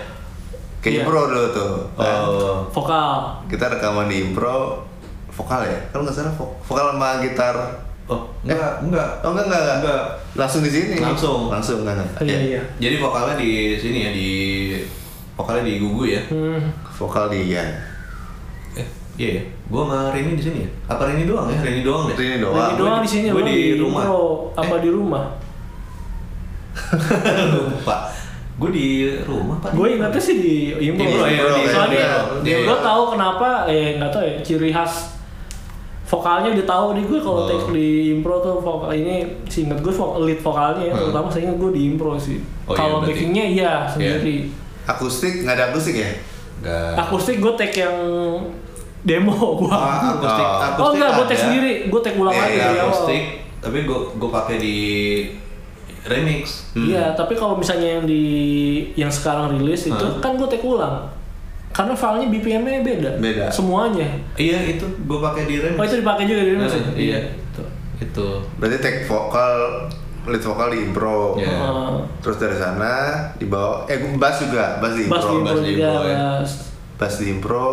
Ke 0.80 0.89
Iya. 0.89 1.01
impro 1.01 1.21
dulu 1.25 1.45
tuh. 1.49 1.73
Nah, 1.95 2.23
Oh, 2.23 2.58
Vokal. 2.71 3.41
kita 3.45 3.65
rekaman 3.69 4.06
di 4.06 4.21
impro 4.23 4.86
vokal 5.30 5.62
ya. 5.62 5.80
Kalau 5.89 6.01
nggak 6.01 6.15
salah 6.15 6.32
vo- 6.32 6.56
vokal 6.62 6.91
sama 6.91 7.19
gitar. 7.19 7.56
oh 8.06 8.21
enggak, 8.41 8.82
enggak. 8.82 9.10
Oh 9.19 9.34
enggak 9.34 9.45
enggak 9.45 9.60
enggak. 9.60 9.78
Enggak. 9.82 10.01
Langsung 10.36 10.62
di 10.62 10.69
sini. 10.69 10.95
Langsung. 10.95 11.49
Langsung 11.49 11.82
enggak 11.82 11.97
enggak. 11.99 12.21
Iya 12.21 12.32
Ya. 12.32 12.39
iya. 12.39 12.62
Jadi 12.80 12.95
vokalnya 12.97 13.36
di 13.36 13.51
sini 13.75 13.97
ya 13.99 14.12
di 14.12 14.30
vokalnya 15.34 15.63
di 15.63 15.73
Gugu 15.78 16.04
ya. 16.08 16.21
Hmm. 16.25 16.69
Vokal 16.91 17.28
di 17.28 17.49
ya. 17.49 17.65
Eh, 18.73 18.86
iya 19.17 19.30
ya. 19.36 19.43
Gua 19.65 19.82
sama 19.84 19.97
Rini 20.10 20.34
di 20.34 20.43
sini 20.43 20.58
ya. 20.62 20.69
Apa 20.88 21.10
Rini 21.10 21.25
doang 21.25 21.49
ya? 21.49 21.58
Rini 21.60 21.82
doang 21.82 22.06
deh. 22.06 22.15
Ini 22.15 22.38
Lagi 22.38 22.39
doang. 22.39 22.78
doang 22.78 22.99
di 23.01 23.10
sini 23.10 23.25
gua 23.28 23.41
di 23.43 23.58
rumah. 23.75 24.04
intro? 24.06 24.21
apa 24.54 24.69
Eh. 24.71 24.80
di 24.80 24.89
rumah? 24.91 25.25
Lupa. 27.54 27.96
Gue 28.56 28.70
di 28.72 28.88
rumah 29.22 29.60
pak. 29.60 29.72
Gue 29.72 29.88
ingatnya 29.94 30.16
sih 30.18 30.36
di 30.38 30.56
impro, 30.82 31.04
iya, 31.04 31.44
di 31.52 31.68
Soalnya. 31.68 32.08
Iya. 32.40 32.58
gue 32.64 32.78
tahu 32.80 33.04
kenapa 33.12 33.68
eh 33.68 33.96
nggak 33.96 34.10
tahu 34.10 34.22
ya 34.22 34.34
ciri 34.40 34.70
khas 34.70 35.12
vokalnya 36.06 36.54
udah 36.54 36.66
tahu 36.66 36.88
nih 36.94 37.04
gue 37.04 37.20
kalau 37.20 37.42
Oh. 37.42 37.48
take 37.50 37.68
di 37.74 37.88
impro 38.14 38.38
tuh 38.38 38.56
vokal 38.58 38.94
ini 38.94 39.16
seingat 39.46 39.82
gue 39.82 39.92
vokal 39.92 40.22
lead 40.24 40.38
vokalnya 40.38 40.84
ya, 40.84 40.94
Hmm. 40.94 41.02
terutama 41.04 41.28
saya 41.28 41.42
ingat 41.44 41.58
gue 41.58 41.72
di 41.74 41.82
impro 41.86 42.14
sih. 42.16 42.40
Oh, 42.64 42.72
iya, 42.72 42.78
kalau 42.78 42.98
berarti. 42.98 43.10
backingnya 43.12 43.46
iya 43.50 43.72
sendiri. 43.86 44.36
Akustik 44.86 45.34
nggak 45.42 45.54
ada 45.54 45.64
akustik 45.68 45.96
ya? 45.98 46.10
Enggak. 46.56 46.92
Akustik 47.02 47.36
gue 47.38 47.54
take 47.58 47.78
yang 47.82 47.98
demo 49.02 49.34
gue. 49.34 49.68
Ah, 49.68 50.16
akustik, 50.16 50.46
Oh. 50.46 50.58
akustik 50.64 50.80
oh 50.80 50.90
enggak, 50.94 51.10
gue 51.12 51.26
take 51.28 51.42
sendiri, 51.42 51.72
gue 51.86 52.02
take 52.02 52.16
ulang 52.16 52.32
Iya, 52.32 52.42
lagi 52.42 52.56
iya, 52.56 52.66
awal. 52.72 52.86
akustik, 52.86 53.24
tapi 53.60 53.78
gue 53.82 54.00
gue 54.16 54.30
pakai 54.32 54.56
di 54.58 54.76
remix. 56.06 56.70
Iya, 56.72 57.12
tapi 57.12 57.34
kalau 57.34 57.56
misalnya 57.56 57.98
yang 57.98 58.04
di 58.04 58.24
yang 58.94 59.10
sekarang 59.10 59.52
rilis 59.52 59.86
itu 59.86 59.94
Hmm. 60.06 60.20
kan 60.20 60.34
gue 60.34 60.48
take 60.48 60.62
ulang. 60.62 61.10
Karena 61.70 61.91
filenya 61.91 62.30
BPM-nya 62.30 62.80
beda. 62.82 63.12
Beda. 63.18 63.46
Semuanya. 63.50 64.08
Iya 64.36 64.63
itu 64.70 64.86
gue 64.86 65.20
pakai 65.20 65.44
di 65.44 65.56
remix. 65.60 65.76
Oh 65.76 65.84
itu 65.84 65.96
dipakai 66.00 66.24
juga 66.24 66.41
di 66.41 66.52
remix 66.52 66.70
ya? 66.70 66.78
Eh, 66.78 66.86
iya. 66.96 67.20
Itu. 67.36 67.63
Itu. 67.98 68.28
Berarti 68.56 68.78
take 68.80 69.00
vokal 69.04 69.56
lead 70.26 70.41
vokal 70.41 70.68
di 70.70 70.80
impro. 70.82 71.36
Iya. 71.36 71.52
Uh, 71.52 72.00
Terus 72.20 72.38
dari 72.38 72.56
sana 72.56 72.94
dibawa 73.36 73.86
eh 73.86 73.98
gua 73.98 74.15
bass 74.18 74.41
juga, 74.41 74.80
bass 74.80 74.94
di 74.94 75.06
bass 75.06 75.22
di 75.22 75.30
impro. 75.30 75.36
impro 75.36 75.46
bass 75.46 75.60
di 75.60 75.70
juga. 75.72 75.86
impro, 75.86 76.02
ya. 76.04 76.18
bass. 76.96 77.13
Di 77.13 77.26
impro, 77.28 77.68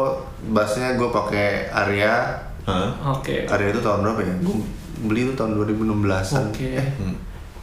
bassnya 0.49 0.88
gue 0.92 1.09
pakai 1.09 1.49
Arya. 1.71 2.14
Hah? 2.62 2.88
Oke. 3.12 3.47
Arya 3.47 3.71
itu 3.71 3.81
tahun 3.81 4.03
berapa 4.03 4.21
ya? 4.21 4.35
Gue 4.40 4.57
beli 5.03 5.21
itu 5.25 5.33
tahun 5.33 5.57
2016-an. 5.57 6.45
Oke. 6.51 6.71
Eh, 6.73 6.87
Hmm. 6.99 7.14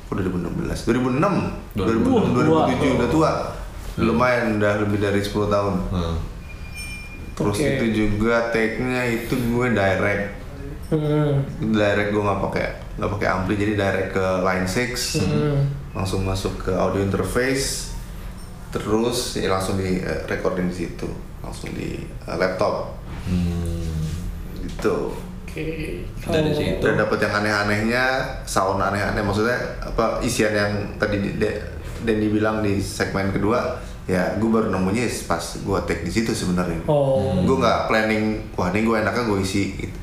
Kok 0.09 0.17
2016? 0.17 0.89
2006. 0.89 1.77
2006. 1.77 2.33
2006 2.35 2.49
Wah, 2.49 2.65
2007 2.67 2.97
udah 2.97 3.09
tua. 3.09 3.31
Lumayan 3.95 4.57
udah 4.57 4.73
lebih 4.81 4.97
dari 4.97 5.21
10 5.21 5.31
tahun. 5.47 5.75
Hmm. 5.89 6.15
Terus 7.33 7.55
Oke. 7.55 7.67
itu 7.69 7.85
juga 7.93 8.49
take-nya 8.49 9.05
itu 9.07 9.31
gue 9.31 9.65
direct. 9.69 10.25
Hmm. 10.89 11.45
Direct 11.61 12.09
gue 12.09 12.19
nggak 12.19 12.41
pakai 12.41 12.67
nggak 12.97 13.11
pakai 13.15 13.27
ampli 13.29 13.53
jadi 13.55 13.73
direct 13.77 14.09
ke 14.11 14.25
line 14.41 14.67
6 14.67 15.21
Hmm. 15.21 15.57
langsung 15.93 16.21
masuk 16.21 16.59
ke 16.59 16.71
audio 16.73 16.99
interface 16.99 17.95
terus 18.69 19.33
ya 19.33 19.49
langsung 19.49 19.79
di 19.79 19.97
eh, 19.97 20.27
recording 20.27 20.67
di 20.67 20.75
situ 20.75 21.07
langsung 21.39 21.71
di 21.71 21.95
eh, 22.03 22.35
laptop 22.35 22.99
Hmm. 23.23 23.87
gitu 24.59 25.15
Oke. 25.49 25.61
Dari 25.61 26.05
Kalau- 26.21 26.53
situ. 26.53 26.79
dan 26.79 26.93
dapat 26.95 27.17
yang 27.19 27.33
aneh-anehnya 27.35 28.03
sound 28.43 28.77
aneh-aneh 28.77 29.19
maksudnya 29.19 29.57
apa 29.79 30.21
isian 30.21 30.51
yang 30.51 30.71
tadi 30.95 31.17
di- 31.19 31.35
De- 31.35 31.61
Denny 31.99 32.29
bilang 32.29 32.61
di 32.61 32.77
segmen 32.77 33.29
kedua 33.29 33.75
ya 34.05 34.33
gue 34.35 34.47
baru 34.47 34.69
nemunya 34.69 35.05
pas 35.25 35.41
gue 35.55 35.79
take 35.83 36.01
di 36.01 36.11
situ 36.11 36.31
sebenarnya 36.31 36.81
Oh. 36.85 37.33
gue 37.39 37.55
nggak 37.55 37.85
planning 37.85 38.39
wah 38.53 38.69
ini 38.69 38.81
gue 38.81 38.95
enaknya 38.95 39.23
gue 39.23 39.37
isi 39.39 39.75
gitu. 39.75 39.97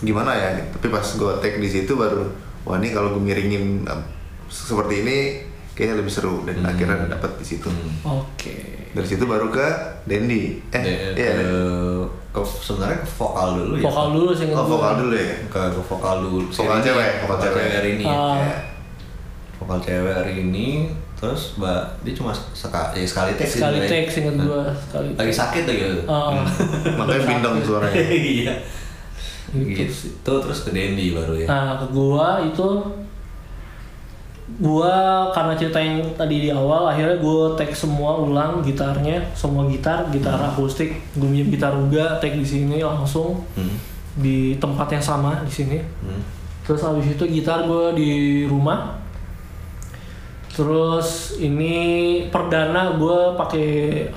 gimana 0.00 0.30
ya 0.30 0.48
tapi 0.68 0.86
pas 0.88 1.02
gue 1.02 1.32
take 1.38 1.56
di 1.56 1.66
situ 1.66 1.94
baru 1.94 2.22
wah 2.62 2.76
ini 2.76 2.90
kalau 2.90 3.14
gue 3.14 3.22
miringin 3.24 3.82
um, 3.84 4.00
seperti 4.46 5.02
ini 5.02 5.18
kayaknya 5.78 5.96
lebih 5.96 6.10
seru 6.10 6.42
dan 6.42 6.58
Hmm. 6.58 6.66
akhirnya 6.66 7.06
dapet 7.06 7.30
di 7.38 7.46
situ 7.46 7.70
Hmm. 7.70 8.18
Oke. 8.18 8.56
dari 8.90 9.06
situ 9.06 9.22
baru 9.24 9.46
ke 9.46 9.66
Dendi 10.04 10.58
eh 10.68 10.82
Ya, 10.82 10.96
iya 11.14 11.32
ke, 11.38 11.46
ke 12.34 12.40
sebenarnya 12.42 12.98
ke 12.98 13.08
vokal 13.08 13.48
dulu 13.54 13.72
ya. 13.76 13.82
Vokal 13.84 14.06
dulu 14.10 14.30
sih 14.32 14.46
oh 14.50 14.66
vokal 14.66 14.92
dulu 14.98 15.14
ya 15.14 15.30
Ke, 15.46 15.60
ke 15.70 15.80
vokal 15.80 16.16
dulu. 16.20 16.42
Vokal 16.44 16.78
cewek, 16.80 17.10
Vokal 17.16 17.22
vokal 17.22 17.38
cewek 17.44 17.62
cewek. 17.62 17.72
hari 17.72 17.90
ini. 17.94 18.04
Ah. 18.04 18.34
Ya. 18.36 18.54
Vokal 19.56 19.78
cewek 19.78 20.14
hari 20.16 20.34
ini. 20.42 20.66
Terus 21.14 21.42
mbak 21.56 21.82
dia 22.00 22.14
cuma 22.14 22.30
sekali, 22.32 22.94
ya 22.96 23.04
sekali 23.04 23.30
take 23.34 23.46
sih 23.48 23.58
Sekali 23.58 23.78
take 23.82 24.06
Nah. 24.24 24.34
gue 24.40 24.62
sekali. 24.80 25.08
Lagi 25.14 25.34
sakit 25.36 25.62
lagi 25.64 25.80
gitu. 25.84 26.02
Ah. 26.04 26.30
makanya 26.98 27.22
bindeng 27.24 27.56
suaranya 27.60 27.94
Iya. 28.38 28.54
Gitu 29.48 29.74
Gitu. 29.74 30.30
Terus 30.38 30.58
ke 30.60 30.70
Dendi 30.70 31.10
baru 31.10 31.34
ya. 31.34 31.46
Nah, 31.46 31.74
ke 31.76 31.86
gua 31.88 32.38
itu 32.40 32.66
gua 34.56 35.28
karena 35.30 35.52
cerita 35.52 35.76
yang 35.76 36.00
tadi 36.16 36.48
di 36.48 36.50
awal 36.50 36.88
akhirnya 36.88 37.20
gua 37.20 37.52
take 37.52 37.76
semua 37.76 38.16
ulang 38.16 38.64
gitarnya, 38.64 39.20
semua 39.36 39.68
gitar, 39.68 40.08
gitar 40.08 40.40
akustik, 40.40 40.96
gua 41.14 41.28
minjem 41.28 41.52
gitar 41.52 41.76
juga, 41.76 42.16
take 42.16 42.34
di 42.34 42.48
sini 42.48 42.80
langsung 42.80 43.44
Hmm. 43.52 43.76
di 44.16 44.56
tempat 44.56 44.88
yang 44.90 45.04
sama 45.04 45.44
di 45.44 45.52
sini. 45.52 45.78
Hmm. 45.78 46.24
Terus 46.64 46.80
habis 46.80 47.06
itu 47.06 47.24
gitar 47.28 47.68
gua 47.68 47.92
di 47.92 48.42
rumah. 48.44 48.96
Terus 50.50 51.38
ini 51.38 51.74
perdana 52.34 52.98
gua 52.98 53.38
pakai 53.38 53.68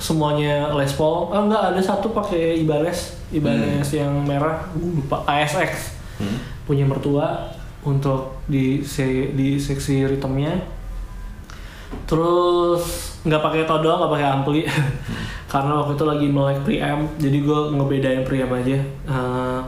semuanya 0.02 0.74
Les 0.74 0.90
Paul. 0.92 1.30
Ah 1.30 1.46
enggak, 1.46 1.64
ada 1.70 1.82
satu 1.84 2.10
pakai 2.10 2.58
Ibanez, 2.58 3.14
Ibanez 3.30 3.94
yang 3.94 4.26
merah, 4.26 4.66
gua 4.74 4.90
lupa 4.90 5.18
ASX 5.28 6.00
Hmm. 6.18 6.38
punya 6.66 6.86
mertua 6.86 7.50
untuk 7.82 8.42
di 8.46 8.82
se- 8.82 9.34
di 9.34 9.58
seksi 9.58 10.06
ritmenya. 10.06 10.58
Terus 12.08 12.84
nggak 13.22 13.42
pakai 13.42 13.62
to 13.66 13.76
doang 13.80 14.00
nggak 14.02 14.14
pakai 14.16 14.28
ampli. 14.28 14.62
Karena 15.52 15.84
waktu 15.84 16.00
itu 16.00 16.06
lagi 16.08 16.28
melek 16.32 16.64
preamp 16.64 17.20
jadi 17.20 17.38
gue 17.44 17.60
ngebedain 17.76 18.24
preamp 18.24 18.54
aja. 18.56 18.80
Eh, 18.82 19.62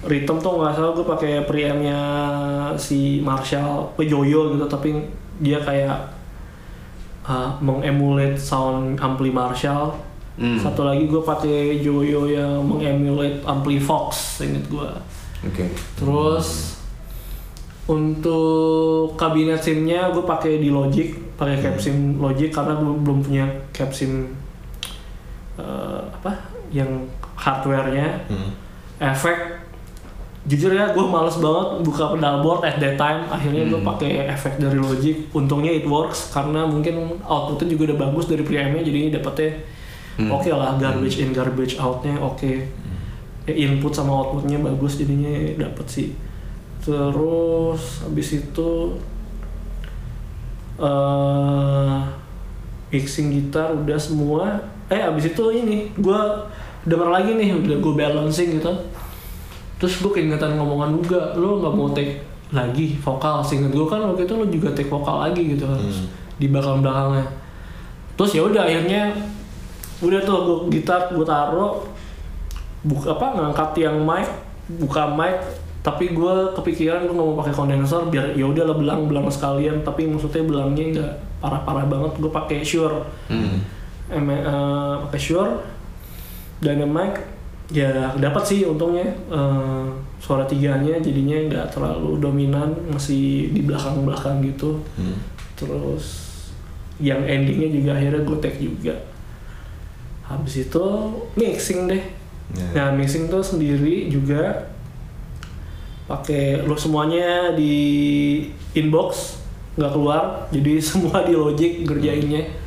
rhythm 0.00 0.40
tuh 0.40 0.56
nggak 0.56 0.72
salah 0.72 0.92
gue 0.96 1.04
pakai 1.04 1.32
preampnya 1.44 2.00
si 2.80 3.20
Marshall 3.20 3.92
Pejoyo 3.94 4.56
gitu 4.56 4.64
tapi 4.64 4.96
dia 5.36 5.60
kayak 5.60 6.08
uh, 7.24 7.52
mengemulate 7.60 8.40
sound 8.40 8.96
ampli 8.96 9.28
Marshall. 9.28 9.92
Hmm. 10.40 10.56
satu 10.56 10.88
lagi 10.88 11.04
gue 11.04 11.20
pakai 11.20 11.84
Joyo 11.84 12.24
yang 12.24 12.64
mengemulate 12.64 13.44
ampli 13.44 13.76
Fox 13.76 14.40
inget 14.40 14.64
gue 14.72 14.88
oke. 15.44 15.64
Terus 16.00 16.79
untuk 17.90 19.18
kabinet 19.18 19.58
SIM-nya 19.58 20.14
gue 20.14 20.22
pakai 20.22 20.62
di 20.62 20.70
Logic, 20.70 21.10
pakai 21.34 21.58
cap 21.58 21.76
SIM 21.76 22.16
Logic 22.16 22.46
karena 22.48 22.78
gue 22.78 22.94
belum 22.94 23.18
punya 23.20 23.44
cap 23.70 23.90
SIM 23.90 24.30
eh, 25.56 26.00
apa 26.00 26.32
yang 26.70 27.10
hardware-nya. 27.34 28.30
Hmm. 28.30 28.50
Efek 29.00 29.58
jujur 30.40 30.72
ya 30.72 30.96
gue 30.96 31.04
males 31.04 31.36
banget 31.36 31.84
buka 31.84 32.16
pedalboard 32.16 32.64
at 32.64 32.80
that 32.80 32.96
time 32.96 33.28
akhirnya 33.28 33.68
gue 33.68 33.76
Hmm. 33.76 33.90
pakai 33.92 34.24
efek 34.26 34.56
dari 34.56 34.80
Logic 34.80 35.28
untungnya 35.30 35.68
it 35.68 35.84
works 35.84 36.32
karena 36.32 36.64
mungkin 36.64 37.20
outputnya 37.20 37.68
juga 37.68 37.92
udah 37.92 38.08
bagus 38.08 38.24
dari 38.24 38.40
preamp-nya 38.40 38.80
jadi 38.80 39.20
dapetnya 39.20 39.52
Hmm. 40.16 40.32
oke 40.32 40.48
lah 40.48 40.76
garbage 40.76 41.20
in 41.20 41.32
garbage 41.32 41.76
out-nya 41.76 42.16
oke 42.16 42.50
ya, 43.44 43.52
input 43.52 43.92
sama 43.92 44.16
outputnya 44.16 44.60
bagus 44.60 44.96
jadinya 44.96 45.28
dapet 45.60 45.86
sih 45.86 46.08
terus 46.80 48.00
habis 48.02 48.28
itu 48.34 48.70
eh 50.80 51.96
mixing 52.90 53.30
gitar 53.30 53.70
udah 53.70 53.98
semua. 54.00 54.58
Eh 54.90 54.98
habis 54.98 55.30
itu 55.30 55.44
ini 55.52 55.92
gue 55.94 56.20
denger 56.82 57.08
lagi 57.08 57.36
nih 57.36 57.54
udah 57.54 57.76
gue 57.78 57.94
balancing 57.94 58.58
gitu. 58.58 58.72
Terus 59.78 59.94
gue 60.00 60.10
keingetan 60.10 60.56
ngomongan 60.56 60.98
juga 60.98 61.36
lo 61.36 61.60
nggak 61.62 61.74
mau 61.76 61.88
take 61.92 62.24
lagi 62.50 62.98
vokal. 62.98 63.44
Seinget 63.44 63.70
gue 63.70 63.86
kan 63.86 64.02
waktu 64.02 64.26
itu 64.26 64.34
lo 64.34 64.44
juga 64.48 64.68
take 64.74 64.90
vokal 64.90 65.22
lagi 65.22 65.54
gitu 65.54 65.64
kan 65.64 65.78
Hmm. 65.78 66.08
di 66.40 66.48
belakang 66.48 66.80
belakangnya 66.80 67.28
terus 68.16 68.32
ya 68.32 68.40
udah 68.44 68.64
akhirnya 68.64 69.12
udah 70.00 70.20
tuh 70.24 70.36
gue 70.40 70.76
gitar 70.76 71.08
gue 71.08 71.20
taro 71.20 71.84
buka 72.80 73.12
apa 73.12 73.26
ngangkat 73.36 73.70
yang 73.76 73.96
mic 74.04 74.24
buka 74.80 75.08
mic 75.12 75.36
tapi 75.80 76.12
gue 76.12 76.34
kepikiran 76.52 77.08
gue 77.08 77.14
nggak 77.16 77.28
mau 77.32 77.40
pakai 77.40 77.56
kondenser 77.56 78.04
biar 78.12 78.36
ya 78.36 78.44
udah 78.44 78.68
lah 78.68 78.76
belang 78.76 79.08
belang 79.08 79.26
sekalian. 79.32 79.80
Tapi 79.80 80.04
maksudnya 80.12 80.44
belangnya 80.44 80.84
nggak 80.92 81.12
parah 81.40 81.62
parah 81.64 81.86
banget. 81.88 82.20
Gue 82.20 82.28
pakai 82.32 82.60
Shure. 82.60 83.00
Hmm. 83.32 83.64
em 84.12 84.28
eh, 84.28 84.94
pakai 85.08 85.20
Shure. 85.20 85.52
Dynamic. 86.60 87.16
Ya 87.72 88.12
dapat 88.12 88.44
sih 88.44 88.68
untungnya. 88.68 89.08
Eh, 89.32 89.86
suara 90.20 90.44
tiganya 90.44 91.00
jadinya 91.00 91.48
nggak 91.48 91.66
terlalu 91.72 92.20
dominan 92.20 92.76
masih 92.92 93.48
di 93.56 93.64
belakang 93.64 94.04
belakang 94.04 94.44
gitu. 94.44 94.76
Hmm. 95.00 95.16
terus 95.56 96.24
yang 96.96 97.20
endingnya 97.20 97.68
juga 97.68 97.90
akhirnya 97.96 98.20
gue 98.24 98.38
take 98.40 98.60
juga. 98.60 98.96
Habis 100.28 100.68
itu 100.68 100.84
mixing 101.40 101.88
deh. 101.88 102.04
Ya. 102.50 102.66
nah 102.74 102.88
mixing 102.98 103.30
tuh 103.30 103.44
sendiri 103.46 104.10
juga 104.10 104.66
pakai 106.10 106.66
lo 106.66 106.74
semuanya 106.74 107.54
di 107.54 107.74
inbox 108.74 109.38
nggak 109.78 109.92
keluar 109.94 110.22
jadi 110.50 110.72
semua 110.90 111.22
di 111.22 111.38
Logic 111.38 111.86
ngerjainnya 111.86 112.58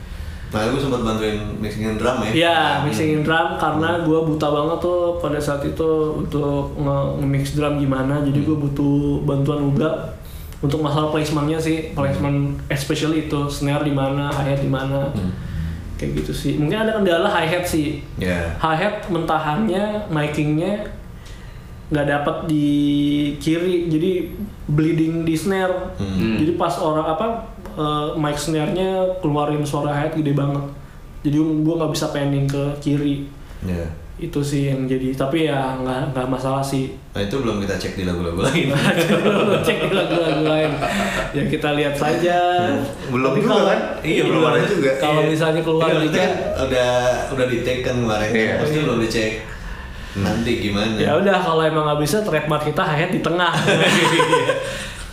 Nah, 0.53 0.69
gue 0.69 0.77
sempat 0.77 1.01
bantuin 1.01 1.41
mixingin 1.57 1.97
drum 1.97 2.21
ya. 2.29 2.29
Ya, 2.29 2.57
mixingin 2.85 3.25
drum 3.25 3.57
karena 3.57 4.05
gue 4.05 4.19
buta 4.21 4.53
banget 4.53 4.85
tuh 4.85 5.17
pada 5.17 5.41
saat 5.41 5.65
itu 5.65 6.13
untuk 6.13 6.77
nge- 6.77 7.09
nge-mix 7.17 7.57
drum 7.57 7.81
gimana. 7.81 8.21
Jadi 8.21 8.45
gue 8.45 8.53
butuh 8.53 9.25
bantuan 9.25 9.73
juga 9.73 10.13
untuk 10.61 10.85
masalah 10.85 11.09
placementnya 11.09 11.57
sih, 11.57 11.97
placement 11.97 12.53
especially 12.69 13.25
itu 13.25 13.49
snare 13.49 13.81
di 13.81 13.97
mana, 13.97 14.29
hi-hat 14.29 14.61
di 14.61 14.69
mana. 14.69 15.09
Kayak 15.97 16.21
gitu 16.21 16.31
sih. 16.37 16.53
Mungkin 16.61 16.85
ada 16.85 17.01
kendala 17.01 17.33
hi-hat 17.33 17.65
sih. 17.65 18.05
Ya. 18.21 18.53
Hi-hat 18.61 19.09
mentahannya, 19.09 20.05
micingnya 20.13 20.85
nggak 21.93 22.07
dapat 22.09 22.35
di 22.45 22.67
kiri, 23.37 23.85
jadi 23.87 24.33
bleeding 24.65 25.21
di 25.21 25.33
snare. 25.33 25.93
Hmm. 25.95 26.35
Jadi 26.35 26.51
pas 26.53 26.73
orang 26.75 27.05
apa 27.07 27.27
eh, 27.71 28.07
mic 28.15 28.33
snare-nya 28.35 28.89
keluarin 29.19 29.61
suara 29.61 29.93
hi-hat 29.93 30.13
gede 30.13 30.33
banget. 30.33 30.65
Jadi 31.21 31.37
gue 31.37 31.73
nggak 31.73 31.93
bisa 31.93 32.09
pending 32.09 32.45
ke 32.45 32.63
kiri. 32.79 33.29
Ya. 33.63 33.85
Itu 34.15 34.41
sih 34.41 34.67
yang 34.67 34.85
jadi. 34.85 35.09
Tapi 35.11 35.45
ya 35.45 35.77
nggak 35.77 36.11
nggak 36.11 36.27
masalah 36.27 36.59
sih. 36.59 36.93
Nah, 37.13 37.21
itu 37.21 37.37
belum 37.37 37.57
kita 37.59 37.75
cek 37.75 37.93
di 37.93 38.03
lagu-lagu 38.03 38.41
lain. 38.41 38.73
Cek 39.65 39.77
di 39.83 39.91
lagu-lagu 39.91 40.43
lain. 40.43 40.71
Ya 41.31 41.43
kita 41.45 41.69
lihat 41.73 41.93
saja. 41.93 42.37
Belum 43.07 43.31
Tapi 43.31 43.41
kalau- 43.43 43.69
kan? 43.69 43.79
Iya, 44.01 44.21
belum 44.23 44.41
ada 44.43 44.59
juga. 44.63 44.91
Kalau 44.97 45.21
Iya. 45.21 45.29
misalnya 45.29 45.61
keluar 45.61 45.85
Iya, 45.85 45.93
maksudnya 45.95 46.27
udah 46.59 46.91
udah 47.31 47.45
di 47.47 47.57
take 47.61 47.81
kan 47.81 47.95
kemarin. 47.95 48.29
Iya. 48.31 48.53
Pasti 48.59 48.77
belum 48.79 48.97
dicek. 48.99 49.31
Nanti 50.15 50.51
gimana? 50.61 50.93
Ya 50.93 51.15
udah 51.15 51.37
kalau 51.37 51.61
emang 51.61 51.85
nggak 51.85 52.01
bisa 52.01 52.21
trademark 52.21 52.63
kita 52.63 52.83
hi-hat 52.83 53.09
di 53.09 53.21
tengah. 53.21 53.53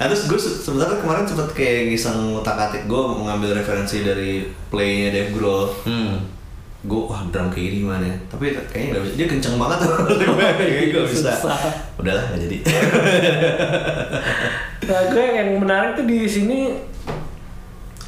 Nah, 0.00 0.08
terus 0.08 0.32
gue 0.32 0.40
se- 0.40 0.64
sebenarnya 0.64 0.96
kemarin 0.96 1.28
sempet 1.28 1.52
kayak 1.52 1.92
ngiseng 1.92 2.32
utak 2.32 2.56
atik 2.56 2.88
gue 2.88 2.96
mengambil 2.96 3.52
referensi 3.52 4.00
dari 4.00 4.48
playnya 4.72 5.12
Dave 5.12 5.36
Grohl. 5.36 5.68
Hmm. 5.84 6.16
Gue 6.80 7.04
wah 7.04 7.20
drum 7.28 7.52
kayak 7.52 7.68
gini 7.68 7.76
gimana 7.84 8.08
ya? 8.08 8.16
Tapi 8.32 8.56
kayaknya 8.72 8.96
nggak 8.96 9.02
bisa. 9.04 9.14
Dia 9.20 9.26
kenceng 9.28 9.60
banget 9.60 9.78
tuh. 9.84 9.92
Kayaknya 10.56 10.86
gue 10.88 11.04
bisa. 11.04 11.30
Susah. 11.36 11.60
Udahlah 12.00 12.32
nggak 12.32 12.40
jadi. 12.40 12.56
Nah, 14.80 15.06
gue 15.06 15.22
yang 15.22 15.60
menarik 15.60 15.94
tuh 15.94 16.02
di 16.02 16.24
sini 16.24 16.74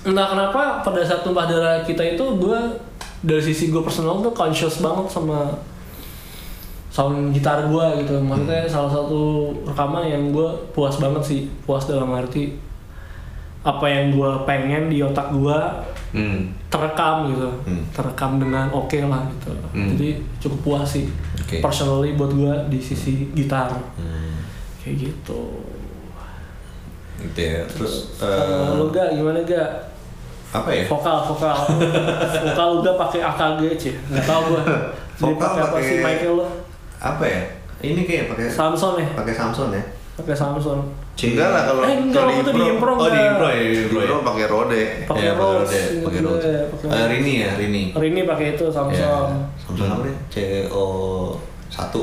entah 0.03 0.27
kenapa 0.27 0.83
pada 0.83 1.05
saat 1.05 1.23
tumpah 1.23 1.47
darah 1.47 1.85
kita 1.85 2.03
itu 2.03 2.25
gue 2.41 2.59
dari 3.21 3.39
sisi 3.39 3.71
gue 3.71 3.79
personal 3.79 4.19
tuh 4.19 4.35
conscious 4.35 4.83
banget 4.83 5.07
sama 5.07 5.55
sound 6.93 7.33
gitar 7.33 7.65
gue 7.65 7.87
gitu 7.99 8.21
maksudnya 8.21 8.69
salah 8.69 8.93
satu 8.93 9.21
rekaman 9.65 10.05
yang 10.05 10.29
gue 10.29 10.45
puas 10.71 10.93
banget 10.95 11.23
sih 11.25 11.41
puas 11.63 11.83
dalam 11.83 12.13
arti 12.13 12.53
apa 13.63 13.87
yang 13.87 14.13
gue 14.13 14.31
pengen 14.45 14.87
di 14.87 15.01
otak 15.01 15.33
gue 15.33 15.59
Hmm. 16.13 16.53
terekam 16.69 17.25
gitu 17.27 17.49
Hmm. 17.65 17.89
terekam 17.89 18.37
dengan 18.37 18.69
oke 18.69 19.01
lah 19.03 19.25
gitu 19.33 19.49
Hmm. 19.73 19.97
jadi 19.97 20.21
cukup 20.39 20.61
puas 20.63 20.85
sih 20.87 21.09
Oke. 21.41 21.57
personally 21.59 22.13
buat 22.13 22.29
gue 22.31 22.53
di 22.69 22.77
sisi 22.77 23.33
gitar 23.33 23.73
Hmm, 23.97 24.45
kayak 24.79 24.97
gitu 25.01 25.65
gitu 27.19 27.41
ya. 27.41 27.65
Terus 27.65 28.19
eh, 28.19 28.69
lu 28.75 28.91
gak 28.91 29.15
gimana 29.15 29.41
gak 29.41 29.89
apa 30.53 30.69
ya? 30.69 30.85
vokal 30.85 31.25
vokal 31.25 31.57
vokal 32.45 32.69
udah 32.79 32.95
pakai 32.99 33.21
AKG 33.25 33.61
sih 33.81 33.95
nggak 34.05 34.21
tahu 34.23 34.43
gua 34.51 34.63
jadi 35.15 35.33
Vokal 35.33 35.53
pakai 35.65 35.81
sih 35.83 35.97
Michael 35.99 36.35
lo 36.35 36.47
Apa 37.03 37.25
ya? 37.25 37.41
Ini 37.83 38.01
kayak 38.01 38.31
pakai 38.31 38.47
Samson 38.47 38.95
ya 38.95 39.09
pakai 39.13 39.35
Samson 39.35 39.69
ya. 39.71 39.83
pakai 40.15 40.33
Samson 40.33 40.79
Enggak 41.13 41.49
lah 41.51 41.63
kalau 41.65 41.83
eh 41.83 41.95
enggak 41.95 42.25
kalau 42.25 42.33
di 42.49 42.63
impro 42.69 42.93
Oh 42.95 43.05
di 43.05 43.11
enggak. 43.13 43.27
impro 43.29 43.47
ya, 43.49 43.59
di 43.59 43.69
Di 43.69 43.79
impro 43.83 43.99
ya. 43.99 44.07
impro 44.07 44.19
pakai 44.25 44.47
rode. 44.47 44.83
pakai 45.05 45.23
Iya, 45.23 45.33
Rhodes 45.35 45.71
Rode, 45.71 45.83
pakai 46.01 46.19
Iya, 46.19 46.25
Rhodes. 46.25 46.63
pakai 46.73 46.87
Eh, 46.89 47.05
Rini 47.09 47.33
ya, 47.37 47.51
Rini. 47.55 47.83
Rini 47.93 48.21
pakai 48.23 48.47
itu 48.51 48.65
Ya, 48.65 48.73
Samson 48.73 49.29
Samson 49.59 49.89
apa 49.89 50.03
deh? 50.03 50.17
CO 50.29 50.87
satu. 51.69 52.03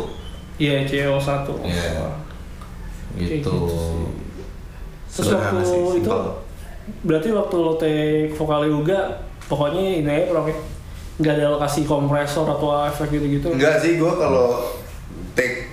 iya 0.58 0.84
CO 0.84 1.16
satu 1.18 1.54
Iya. 1.62 2.06
Gitu. 3.16 3.50
sih. 3.50 4.04
terus 5.10 5.26
Sederhana 5.26 5.58
waktu 5.58 5.66
sih, 5.66 5.82
itu 5.98 6.12
berarti 7.02 7.30
waktu 7.32 7.56
lo 7.58 7.74
take 7.76 7.98
vokal 8.32 8.62
juga 8.64 9.00
pokoknya 9.46 9.82
ini 9.98 10.08
aja 10.08 10.32
pakai 10.32 10.56
nggak 11.18 11.34
ada 11.36 11.46
lokasi 11.52 11.84
kompresor 11.84 12.46
atau 12.48 12.86
efek 12.86 13.10
gitu-gitu 13.12 13.50
Enggak 13.50 13.78
sih 13.78 13.98
gua 13.98 14.14
kalau 14.16 14.48
take 15.40 15.72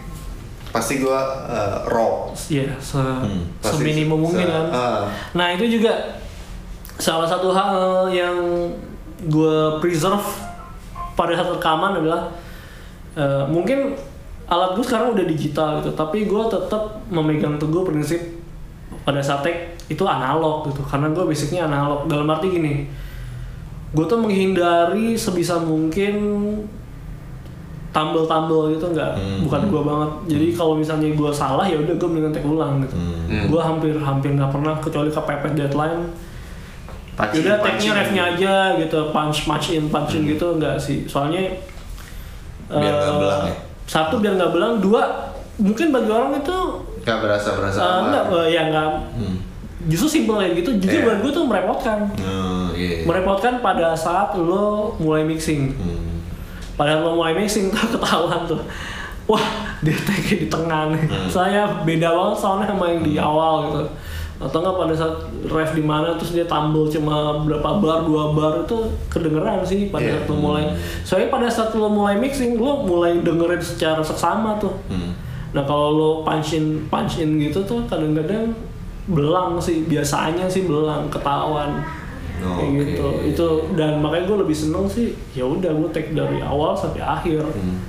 pasti 0.71 1.03
gua 1.03 1.19
eh, 1.51 1.77
raw. 1.91 2.31
Iya, 2.47 2.79
se 2.79 3.03
Pasti 3.59 3.83
seminimum 3.83 4.23
se- 4.23 4.39
mungkin 4.39 4.47
kan. 4.47 4.67
ah. 4.71 5.03
Nah 5.35 5.51
itu 5.51 5.67
juga 5.67 6.23
salah 6.95 7.27
satu 7.27 7.51
hal 7.51 8.07
yang 8.09 8.37
gue 9.27 9.57
preserve 9.81 10.23
pada 11.17 11.33
saat 11.35 11.49
rekaman 11.51 11.99
adalah 11.99 12.29
eh, 13.17 13.45
mungkin 13.49 13.97
alat 14.47 14.79
gue 14.79 14.85
sekarang 14.85 15.17
udah 15.17 15.27
digital 15.27 15.83
gitu, 15.83 15.91
tapi 15.97 16.23
gue 16.23 16.43
tetap 16.47 17.03
memegang 17.11 17.59
teguh 17.59 17.83
prinsip 17.83 18.21
pada 19.03 19.19
saat 19.19 19.43
take 19.43 19.75
itu 19.91 20.07
analog 20.07 20.71
gitu, 20.71 20.85
karena 20.87 21.11
gue 21.11 21.25
basicnya 21.27 21.67
analog. 21.67 22.07
Dalam 22.07 22.31
arti 22.31 22.53
gini, 22.53 22.87
gue 23.91 24.05
tuh 24.07 24.21
menghindari 24.21 25.17
sebisa 25.17 25.59
mungkin 25.59 26.15
tambel-tambel 27.97 28.69
gitu 28.71 28.87
nggak 28.89 29.13
Hmm. 29.17 29.41
bukan 29.43 29.61
gue 29.67 29.83
banget 29.83 30.11
jadi 30.29 30.47
kalau 30.53 30.75
misalnya 30.75 31.09
gue 31.11 31.31
salah 31.33 31.65
ya 31.65 31.77
udah 31.79 31.95
gue 31.95 32.05
mendingan 32.07 32.29
take 32.31 32.45
ulang 32.47 32.83
gitu 32.83 32.93
Hmm. 32.93 33.49
gue 33.49 33.57
hampir 33.59 33.97
hampir 33.97 34.31
nggak 34.31 34.51
pernah 34.51 34.75
kecuali 34.77 35.09
kepepet 35.09 35.53
deadline 35.55 36.13
Punching, 37.17 37.43
udah 37.43 37.57
take-nya 37.59 37.93
refnya 37.97 38.23
aja 38.29 38.55
gitu 38.77 39.09
punch 39.09 39.39
punch 39.43 39.73
in 39.73 39.89
punch 39.89 40.13
in 40.15 40.29
gitu 40.29 40.53
nggak 40.55 40.77
sih 40.77 41.07
soalnya 41.07 41.49
Biar 42.69 42.93
nggak 42.93 43.09
eh, 43.09 43.19
belang 43.19 43.43
ya? 43.47 43.55
satu 43.87 44.15
biar 44.19 44.37
nggak 44.37 44.53
belang 44.53 44.75
dua 44.79 45.03
mungkin 45.57 45.89
bagi 45.89 46.11
orang 46.11 46.37
itu 46.37 46.57
Nggak 47.01 47.19
berasa 47.19 47.49
berasa 47.55 47.79
eh, 47.79 47.89
aman. 47.89 48.05
nggak 48.07 48.25
eh, 48.37 48.47
ya 48.51 48.63
nggak 48.69 48.89
Hmm. 49.15 49.37
justru 49.87 50.09
simpel 50.13 50.37
kayak 50.37 50.61
gitu 50.61 50.71
justru 50.77 50.99
Iya. 50.99 51.07
buat 51.07 51.19
gue 51.23 51.33
tuh 51.33 51.45
merepotkan 51.47 51.99
Oh, 52.19 52.69
iya. 52.75 53.01
iya. 53.01 53.05
merepotkan 53.05 53.55
pada 53.59 53.97
saat 53.97 54.37
lo 54.37 54.67
mulai 54.99 55.25
mixing 55.25 55.73
Hmm. 55.73 56.06
Pada 56.77 57.01
lo 57.01 57.13
mulai 57.13 57.35
mixing 57.35 57.69
tuh 57.69 57.97
ketahuan 57.97 58.45
tuh. 58.45 58.61
Wah 59.27 59.43
dia 59.81 59.97
take 59.99 60.39
di 60.39 60.47
tengah 60.47 60.93
nih. 60.93 61.03
Hmm. 61.05 61.27
saya 61.27 61.67
beda 61.83 62.09
banget 62.09 62.37
soalnya 62.39 62.67
sama 62.69 62.85
yang 62.87 63.01
di 63.01 63.17
awal 63.17 63.55
gitu. 63.67 63.85
Atau 64.37 64.61
nggak 64.61 64.77
pada 64.77 64.93
saat 64.93 65.17
ref 65.49 65.73
di 65.73 65.81
mana 65.81 66.13
terus 66.15 66.31
dia 66.31 66.45
tumble 66.45 66.85
cuma 66.87 67.41
berapa 67.41 67.81
bar 67.81 68.05
dua 68.05 68.31
bar 68.31 68.63
itu 68.63 68.77
kedengeran 69.09 69.65
sih 69.65 69.89
pada 69.89 70.05
Iya. 70.05 70.13
saat 70.15 70.29
lo 70.29 70.37
mulai 70.37 70.65
soalnya 71.03 71.29
pada 71.29 71.49
saat 71.49 71.73
lo 71.73 71.89
mulai 71.89 72.15
mixing 72.15 72.55
lo 72.55 72.85
mulai 72.85 73.17
dengerin 73.19 73.59
secara 73.59 73.99
seksama 73.99 74.61
tuh. 74.61 74.77
Hmm. 74.87 75.17
nah 75.51 75.65
kalau 75.65 75.89
lo 75.91 76.11
punch 76.21 76.53
in 76.53 76.85
punch 76.87 77.17
in 77.17 77.41
gitu 77.41 77.65
tuh 77.65 77.81
kadang-kadang 77.89 78.53
belang 79.09 79.57
sih 79.57 79.83
biasanya 79.83 80.45
sih 80.45 80.69
belang 80.69 81.09
ketahuan 81.09 81.81
Oh, 82.39 82.59
kayak 82.59 82.69
oke. 82.69 82.81
gitu 82.83 83.07
itu 83.27 83.47
dan 83.75 83.99
makanya 83.99 84.25
gue 84.27 84.39
lebih 84.45 84.57
seneng 84.57 84.85
sih 84.87 85.07
ya 85.33 85.45
udah 85.45 85.73
gue 85.73 85.89
take 85.89 86.13
dari 86.13 86.41
awal 86.41 86.75
sampai 86.75 87.01
akhir 87.01 87.43
Hmm. 87.49 87.81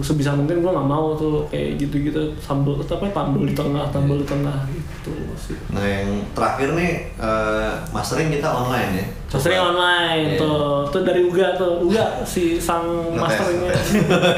Sebisa 0.00 0.32
mungkin 0.32 0.58
gue 0.58 0.68
nggak 0.68 0.86
mau 0.86 1.12
tuh 1.14 1.44
kayak 1.48 1.76
gitu-gitu 1.76 2.32
sambal 2.38 2.76
apa 2.78 3.04
tampil 3.10 3.42
di 3.44 3.52
tengah 3.52 3.84
tampil 3.88 4.20
di 4.20 4.26
tengah 4.26 4.56
gitu 4.68 5.12
sih 5.34 5.56
Nah 5.70 5.82
yang 5.82 6.08
terakhir 6.32 6.74
nih 6.74 6.90
eh, 7.14 7.70
mastering 7.90 8.28
kita 8.28 8.46
online 8.46 8.90
ya. 8.96 9.06
Mastering 9.28 9.60
online 9.60 10.24
Iya. 10.34 10.40
tuh 10.40 10.88
tuh 10.88 11.04
dari 11.04 11.20
Uga 11.20 11.52
tuh 11.52 11.84
Uga 11.84 12.24
si 12.24 12.56
sang 12.56 13.12
Ngetes, 13.12 13.20
masteringnya 13.20 13.70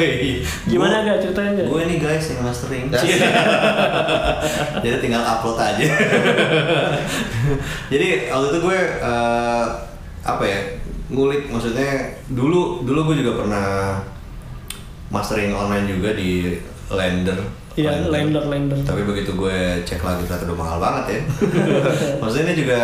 gimana 0.70 0.94
gak 1.02 1.18
ceritain 1.22 1.54
gak? 1.54 1.66
Gue 1.66 1.82
nih 1.86 1.98
guys 1.98 2.26
yang 2.26 2.42
mastering. 2.42 2.84
Jadi 4.82 4.96
tinggal 4.98 5.22
upload 5.22 5.58
aja. 5.58 5.86
Jadi 7.92 8.06
waktu 8.30 8.46
itu 8.50 8.58
gue 8.60 8.78
eh, 9.00 9.64
apa 10.20 10.44
ya 10.44 10.60
ngulik 11.10 11.50
maksudnya 11.50 12.06
dulu 12.30 12.86
dulu 12.86 13.10
gue 13.10 13.16
juga 13.24 13.42
pernah 13.42 13.98
mastering 15.10 15.52
online 15.52 15.86
juga 15.86 16.14
di 16.14 16.56
Lender. 16.88 17.38
Iya, 17.74 18.06
Lender, 18.06 18.46
Lender. 18.46 18.78
Tapi 18.82 19.02
begitu 19.02 19.34
gue 19.34 19.56
cek 19.82 20.00
lagi 20.00 20.26
ternyata 20.26 20.46
udah 20.46 20.58
mahal 20.58 20.78
banget 20.78 21.04
ya. 21.06 21.20
maksudnya 22.20 22.50
ini 22.50 22.66
juga 22.66 22.80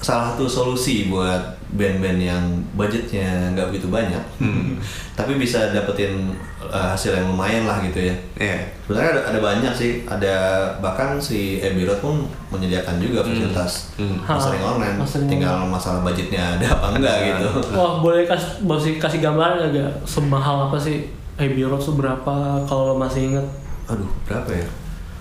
salah 0.00 0.32
satu 0.32 0.44
solusi 0.44 1.08
buat 1.08 1.56
band-band 1.74 2.20
yang 2.20 2.44
budgetnya 2.72 3.50
nggak 3.50 3.66
begitu 3.68 3.90
banyak, 3.90 4.20
tapi 5.18 5.34
bisa 5.34 5.74
dapetin 5.74 6.30
eh, 6.62 6.86
hasil 6.86 7.16
yang 7.16 7.26
lumayan 7.28 7.66
lah 7.66 7.82
gitu 7.82 7.98
ya. 7.98 8.14
Iya. 8.38 8.58
Sebenarnya 8.84 9.10
ada, 9.10 9.22
ada 9.34 9.40
banyak 9.42 9.72
sih, 9.74 9.92
ada 10.06 10.34
bahkan 10.78 11.18
si 11.18 11.58
Abbey 11.58 11.82
Road 11.82 11.98
pun 11.98 12.28
menyediakan 12.48 13.00
juga 13.00 13.24
fasilitas 13.24 13.90
Hmm. 13.98 14.22
mastering 14.22 14.62
Ha, 14.62 14.70
online. 14.70 14.96
mastering 14.98 15.26
Tinggal 15.26 15.66
masalah 15.66 16.00
budgetnya 16.00 16.58
ada 16.58 16.66
apa 16.70 16.86
enggak 16.94 17.16
gitu. 17.24 17.48
Wah 17.72 17.98
boleh 17.98 18.22
kasih 18.24 18.62
kasih 18.62 18.92
kasih 18.98 19.18
gambaran 19.20 19.68
gak 19.68 19.90
semahal 20.04 20.68
apa 20.68 20.78
sih 20.78 21.10
Abbey 21.34 21.62
Road 21.62 21.78
tuh 21.78 21.94
berapa 21.94 22.34
kalau 22.64 22.82
lo 22.88 22.96
masih 22.96 23.28
inget? 23.28 23.46
Aduh, 23.86 24.06
berapa 24.24 24.48
ya? 24.48 24.66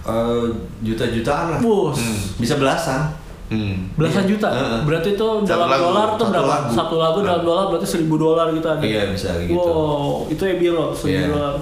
Eh, 0.03 0.45
juta-jutaan 0.81 1.45
lah. 1.49 1.59
Bus 1.59 1.97
Bisa 2.35 2.55
belasan. 2.55 3.09
Hmm. 3.43 3.85
belasan 3.93 4.23
Iya. 4.23 4.29
juta. 4.33 4.47
Heeh. 4.49 4.79
Berarti 4.81 5.09
itu 5.13 5.27
Satu 5.37 5.45
dalam 5.45 5.67
lagu, 5.69 5.83
dolar 5.85 6.07
tuh 6.11 6.25
satu 6.25 6.31
berapa? 6.31 6.47
lagu. 6.49 6.69
Satu 6.71 6.95
lagu 6.97 7.17
dalam 7.21 7.41
dolar 7.43 7.65
berarti 7.67 7.87
seribu 7.87 8.15
dolar 8.17 8.47
gitu 8.49 8.65
ada. 8.65 8.81
Iya, 8.81 9.03
bisa 9.09 9.29
gitu. 9.39 9.53
Wow, 9.55 10.25
itu 10.27 10.41
Abbey 10.43 10.69
Road 10.69 10.91
seribu 10.91 11.17
Iya. 11.19 11.29
dolar. 11.29 11.55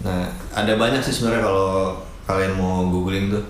Nah, 0.00 0.24
ada 0.50 0.72
banyak 0.74 0.98
sih 1.00 1.12
sebenarnya 1.12 1.44
kalau 1.44 1.94
kalian 2.24 2.52
mau 2.54 2.86
googling 2.86 3.28
tuh. 3.28 3.44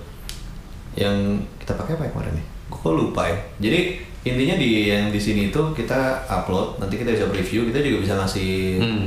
Yang 0.93 1.17
kita 1.57 1.73
pakai 1.75 1.95
apa 1.95 2.05
ya 2.05 2.11
kemarin 2.11 2.33
nih? 2.35 2.47
Gue 2.67 2.79
kok 2.79 2.93
lupa 2.93 3.23
ya. 3.25 3.39
Jadi 3.59 3.81
intinya 4.23 4.55
di 4.55 4.69
yang 4.87 5.09
di 5.09 5.17
sini 5.17 5.49
tuh 5.49 5.73
kita 5.73 5.97
upload, 6.27 6.77
nanti 6.77 6.95
kita 6.95 7.11
bisa 7.11 7.25
review, 7.27 7.65
kita 7.65 7.79
juga 7.81 7.99
bisa 8.03 8.15
ngasih 8.17 8.51
Hmm. 8.77 9.07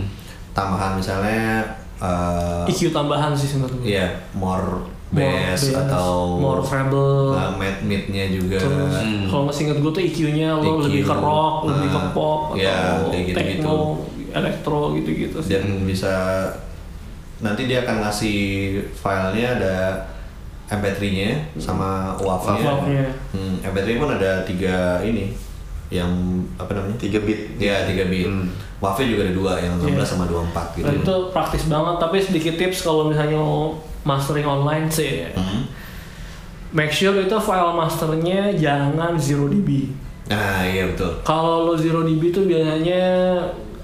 Tambahan 0.54 0.96
misalnya 0.96 1.66
eh, 1.98 2.70
EQ 2.70 2.90
tambahan 2.90 3.34
sih 3.34 3.50
sebenarnya. 3.50 3.82
Iya, 3.84 4.08
more 4.34 4.90
More 5.14 5.30
bass 5.30 5.70
bass, 5.70 5.78
atau 5.78 6.42
more 6.42 6.62
treble. 6.62 7.38
uh, 7.38 7.54
mid 7.54 7.86
midnya 7.86 8.26
juga. 8.28 8.58
Terus 8.58 8.98
Hmm. 8.98 9.30
kalau 9.30 9.44
masih 9.46 9.62
inget 9.68 9.78
gue 9.78 9.92
tuh 9.92 10.04
EQ-nya 10.04 10.48
lo 10.56 10.64
EQ, 10.64 10.80
lebih 10.84 11.02
ke 11.06 11.14
rock, 11.16 11.56
lebih 11.70 11.88
ke 11.88 12.02
pop 12.12 12.42
iya, 12.58 12.74
atau 12.98 13.14
kayak 13.14 13.24
gitu-gitu. 13.30 13.38
techno, 13.62 13.76
elektro 14.34 14.80
gitu-gitu 14.94 15.38
sih. 15.38 15.52
Dan 15.54 15.86
bisa 15.86 16.14
nanti 17.40 17.70
dia 17.70 17.86
akan 17.86 18.02
ngasih 18.02 18.38
filenya 18.92 19.48
ada 19.62 19.76
MP3-nya 20.72 21.54
sama 21.62 22.18
WAV-nya. 22.18 22.66
WAV-nya. 22.66 23.06
Hmm, 23.38 23.54
MP3 23.62 23.88
pun 23.96 24.10
ada 24.10 24.42
tiga 24.42 24.98
ini 25.06 25.30
yang 25.94 26.10
apa 26.58 26.74
namanya? 26.74 26.98
3 26.98 27.22
bit. 27.22 27.62
Iya, 27.62 27.86
3 27.86 28.10
bit. 28.10 28.26
Hmm. 28.26 28.50
Juga 28.84 29.24
ada 29.24 29.32
dua, 29.32 29.54
yang 29.64 29.80
16 29.80 29.96
Iya. 29.96 30.04
sama 30.04 30.26
24 30.28 30.76
gitu. 30.76 30.84
Dan 30.84 30.96
itu 31.00 31.16
praktis 31.32 31.64
banget, 31.72 31.96
tapi 32.02 32.18
sedikit 32.20 32.54
tips 32.60 32.84
kalau 32.84 33.08
misalnya 33.08 33.40
mau 33.40 33.78
mastering 34.04 34.44
online 34.44 34.92
sih. 34.92 35.24
Hmm. 35.32 35.70
Make 36.74 36.92
sure 36.92 37.16
itu 37.16 37.38
file 37.40 37.72
masternya 37.72 38.52
jangan 38.58 39.16
0dB. 39.16 39.94
Nah, 40.28 40.66
iya 40.66 40.90
betul. 40.90 41.16
Kalau 41.22 41.70
lo 41.70 41.78
0dB 41.78 42.34
itu 42.34 42.42
biasanya 42.44 43.04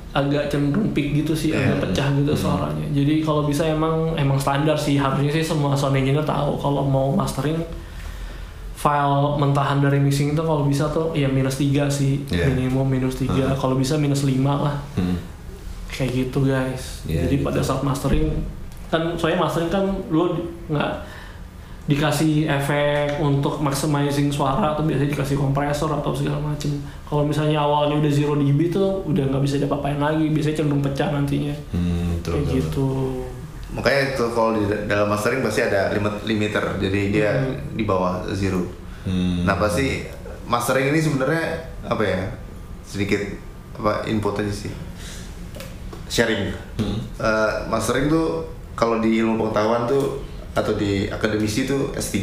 agak 0.10 0.50
cenderung 0.50 0.90
peak 0.92 1.14
gitu 1.24 1.38
sih, 1.38 1.54
Iya. 1.54 1.78
agak 1.78 1.94
pecah 1.94 2.10
gitu 2.18 2.34
suaranya. 2.34 2.88
Jadi 2.92 3.22
kalau 3.22 3.46
bisa 3.46 3.62
emang 3.70 4.18
emang 4.18 4.42
standar 4.42 4.74
sih 4.74 4.98
harusnya 4.98 5.30
sih 5.30 5.46
semua 5.46 5.78
sound 5.78 5.96
engineer 5.96 6.26
tahu 6.26 6.58
kalau 6.58 6.82
mau 6.82 7.14
mastering 7.14 7.62
file 8.80 9.20
mentahan 9.36 9.78
dari 9.78 10.00
mixing 10.00 10.32
itu 10.32 10.40
kalau 10.40 10.64
bisa 10.64 10.88
tuh 10.88 11.12
ya 11.12 11.28
minus 11.28 11.60
3 11.60 11.68
sih 11.86 12.24
Iya. 12.26 12.48
minimum 12.48 12.88
minus 12.88 13.20
3 13.20 13.28
Hmm. 13.28 13.52
kalau 13.54 13.76
bisa 13.76 13.94
minus 13.96 14.24
5 14.24 14.40
lah 14.58 14.80
Hmm. 14.96 15.20
kayak 15.90 16.12
gitu 16.18 16.48
guys 16.48 17.04
Iya, 17.04 17.28
jadi 17.28 17.36
gitu. 17.36 17.46
pada 17.46 17.60
saat 17.60 17.84
mastering 17.84 18.32
kan 18.88 19.14
soalnya 19.14 19.44
mastering 19.44 19.68
kan 19.68 19.84
lu 20.08 20.32
nggak 20.66 20.92
dikasih 21.86 22.46
efek 22.48 23.18
untuk 23.18 23.58
maximizing 23.60 24.30
suara 24.30 24.72
atau 24.72 24.86
biasanya 24.86 25.10
dikasih 25.10 25.36
kompresor 25.36 25.90
atau 25.92 26.14
segala 26.14 26.38
macem 26.40 26.70
kalau 27.04 27.26
misalnya 27.26 27.58
awalnya 27.58 27.98
udah 27.98 28.12
0 28.14 28.40
dB 28.40 28.70
tuh 28.70 29.02
udah 29.04 29.26
nggak 29.26 29.42
bisa 29.42 29.58
diapa-apain 29.58 29.98
lagi 29.98 30.30
biasanya 30.30 30.56
cenderung 30.56 30.80
pecah 30.80 31.10
nantinya 31.10 31.52
Hmm, 31.74 32.14
betul, 32.16 32.32
kayak 32.32 32.46
betul, 32.46 32.56
gitu 32.56 32.90
Makanya 33.70 34.14
itu 34.14 34.26
kalau 34.34 34.58
di 34.58 34.66
dalam 34.90 35.06
mastering 35.08 35.42
pasti 35.42 35.62
ada 35.62 35.94
limit 35.94 36.26
limiter, 36.26 36.66
jadi 36.82 37.02
dia 37.10 37.32
Hmm. 37.38 37.78
di 37.78 37.84
bawah 37.86 38.26
zero. 38.34 38.66
Hmm. 39.06 39.46
Nah 39.46 39.56
pasti 39.56 40.02
mastering 40.50 40.90
ini 40.90 41.00
sebenarnya 41.00 41.46
apa 41.86 42.02
ya 42.02 42.22
sedikit 42.82 43.22
apa 43.78 44.04
input 44.06 44.34
aja 44.36 44.50
sih 44.50 44.74
sharing. 46.10 46.50
Hmm. 46.82 46.98
Eh, 47.22 47.52
mastering 47.70 48.10
tuh 48.10 48.42
kalau 48.74 48.98
di 48.98 49.22
ilmu 49.22 49.38
pengetahuan 49.38 49.86
tuh 49.86 50.26
atau 50.58 50.74
di 50.74 51.06
akademisi 51.06 51.64
tuh 51.64 51.94
S3. 51.94 52.18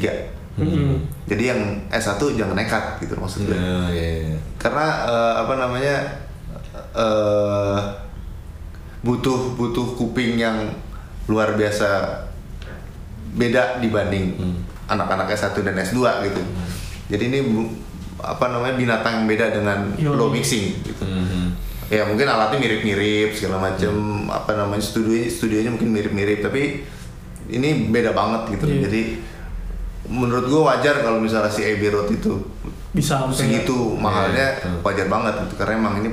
Mm-mm. 0.57 1.05
Jadi 1.29 1.53
yang 1.53 1.61
S1 1.93 2.17
jangan 2.33 2.57
nekat 2.57 2.97
gitu 2.99 3.13
maksud 3.15 3.45
gue. 3.45 3.53
Nah, 3.53 3.93
iya, 3.93 4.33
iya. 4.33 4.37
Karena 4.57 4.87
eh, 5.05 5.35
apa 5.45 5.55
namanya 5.55 5.97
eh 6.97 7.79
butuh 9.05 9.55
butuh 9.55 9.95
kuping 9.95 10.41
yang 10.41 10.57
luar 11.27 11.55
biasa 11.55 11.89
beda 13.33 13.79
dibanding 13.79 14.27
Hmm. 14.35 14.57
anak-anak 14.89 15.29
S1 15.29 15.61
dan 15.61 15.75
S2 15.77 15.99
gitu. 16.25 16.43
Jadi 17.09 17.25
ini 17.29 17.39
apa 18.17 18.49
namanya 18.49 18.75
binatang 18.75 19.13
yang 19.15 19.27
beda 19.27 19.47
dengan 19.53 19.79
Yoi. 19.95 20.15
low 20.15 20.31
mixing 20.31 20.79
gitu. 20.81 21.03
Hmm. 21.03 21.53
Ya 21.87 22.03
mungkin 22.03 22.25
alatnya 22.25 22.59
mirip-mirip 22.59 23.31
segala 23.33 23.63
macam 23.63 23.95
apa 24.27 24.55
namanya 24.55 24.81
studionya 24.81 25.29
studionya 25.29 25.71
mungkin 25.71 25.91
mirip-mirip 25.91 26.41
tapi 26.41 26.83
ini 27.49 27.69
beda 27.89 28.11
banget 28.11 28.57
gitu. 28.57 28.65
Iya. 28.69 28.81
Jadi 28.87 29.01
menurut 30.07 30.47
gua 30.47 30.63
wajar 30.73 30.99
kalau 31.01 31.19
misalnya 31.19 31.51
si 31.51 31.63
Abbey 31.63 31.91
Road 31.91 32.07
itu 32.09 32.39
bisa 32.91 33.27
segitu 33.29 33.75
mahalnya 33.93 34.57
Iya, 34.57 34.63
betul. 34.65 34.83
wajar 34.83 35.07
banget 35.07 35.35
gitu 35.45 35.55
karena 35.57 35.75
emang 35.77 35.95
ini 36.01 36.11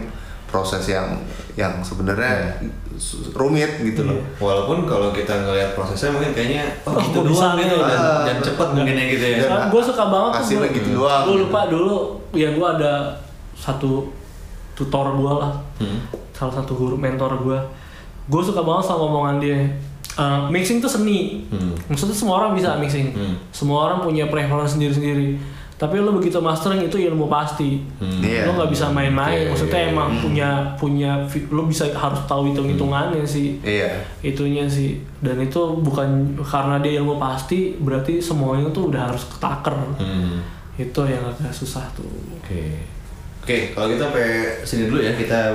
proses 0.53 0.85
yang 0.85 1.17
yang 1.53 1.81
sebenarnya 1.81 2.61
su- 2.93 3.33
rumit 3.33 3.81
gitu 3.81 4.05
loh. 4.05 4.13
Iya. 4.15 4.37
Walaupun 4.37 4.85
kalau 4.85 5.09
kita 5.09 5.33
ngelihat 5.33 5.73
prosesnya 5.73 6.13
mungkin 6.13 6.29
kayaknya 6.31 6.69
oh, 6.83 6.93
Oh, 6.93 7.01
gitu 7.01 7.19
doang 7.23 7.57
gitu 7.57 7.73
nih? 7.73 7.81
dan, 7.83 7.97
Ah, 7.99 8.21
dan 8.23 8.37
cepet 8.39 8.67
mungkin 8.69 8.93
ya 8.93 9.05
gitu 9.09 9.25
ya. 9.25 9.37
Dan 9.41 9.61
gue 9.67 9.81
suka 9.83 10.03
banget 10.05 10.29
tuh 10.29 10.39
hasilnya 10.39 10.61
gua- 10.63 10.75
gitu 10.75 10.89
doang. 10.93 11.23
Gue 11.25 11.37
lupa 11.41 11.61
dulu, 11.65 11.95
ya 12.31 12.49
gue 12.49 12.67
ada 12.69 12.93
satu 13.55 14.13
tutor 14.73 15.05
gue 15.11 15.33
lah, 15.35 15.53
Hmm. 15.77 16.05
salah 16.31 16.53
satu 16.55 16.73
guru 16.73 16.93
mentor 16.93 17.33
gue. 17.39 17.57
Gue 18.23 18.41
suka 18.41 18.61
banget 18.61 18.85
sama 18.85 19.03
omongan 19.03 19.37
dia. 19.39 19.57
Eh, 20.13 20.41
mixing 20.47 20.77
tuh 20.77 20.87
seni. 20.87 21.49
Hmm. 21.49 21.73
Maksudnya 21.87 22.13
semua 22.13 22.37
orang 22.39 22.53
bisa 22.53 22.77
mixing. 22.77 23.09
Hmm. 23.11 23.35
Semua 23.49 23.89
orang 23.89 23.99
punya 23.99 24.25
preference 24.27 24.73
sendiri-sendiri. 24.73 25.41
Tapi 25.73 25.97
lo 25.97 26.13
begitu 26.13 26.37
mastering 26.37 26.79
itu 26.81 26.95
ilmu 26.97 27.25
pasti. 27.25 27.81
Hmm. 27.97 28.19
Iya. 28.19 28.45
Lo 28.45 28.55
nggak 28.55 28.69
bisa 28.69 28.87
main-main. 28.87 29.43
Oke. 29.43 29.49
Maksudnya 29.51 29.81
emang 29.89 30.09
punya 30.17 30.49
punya 30.75 31.11
fi- 31.25 31.45
lo 31.47 31.63
bisa 31.63 31.89
harus 31.89 32.21
tahu 32.23 32.47
hitung-hitungannya 32.47 33.21
sih 33.21 33.57
Iya. 33.59 33.89
itunya 34.21 34.63
sih 34.65 34.95
dan 35.19 35.37
itu 35.37 35.59
bukan 35.77 36.07
karena 36.39 36.77
dia 36.77 36.97
ilmu 36.97 37.17
pasti 37.17 37.75
berarti 37.75 38.17
semuanya 38.17 38.69
tuh 38.69 38.87
udah 38.87 39.01
harus 39.05 39.23
ketaker 39.27 39.75
Hmm. 39.95 40.39
itu 40.75 41.01
yang 41.03 41.23
agak 41.23 41.51
susah 41.51 41.83
tuh 41.91 42.07
Oke. 42.37 42.79
Oke, 43.39 43.57
kalau 43.71 43.87
gitu 43.87 43.99
sampai 44.01 44.27
sini 44.61 44.87
dulu 44.87 44.99
ya 44.99 45.11
kita 45.11 45.51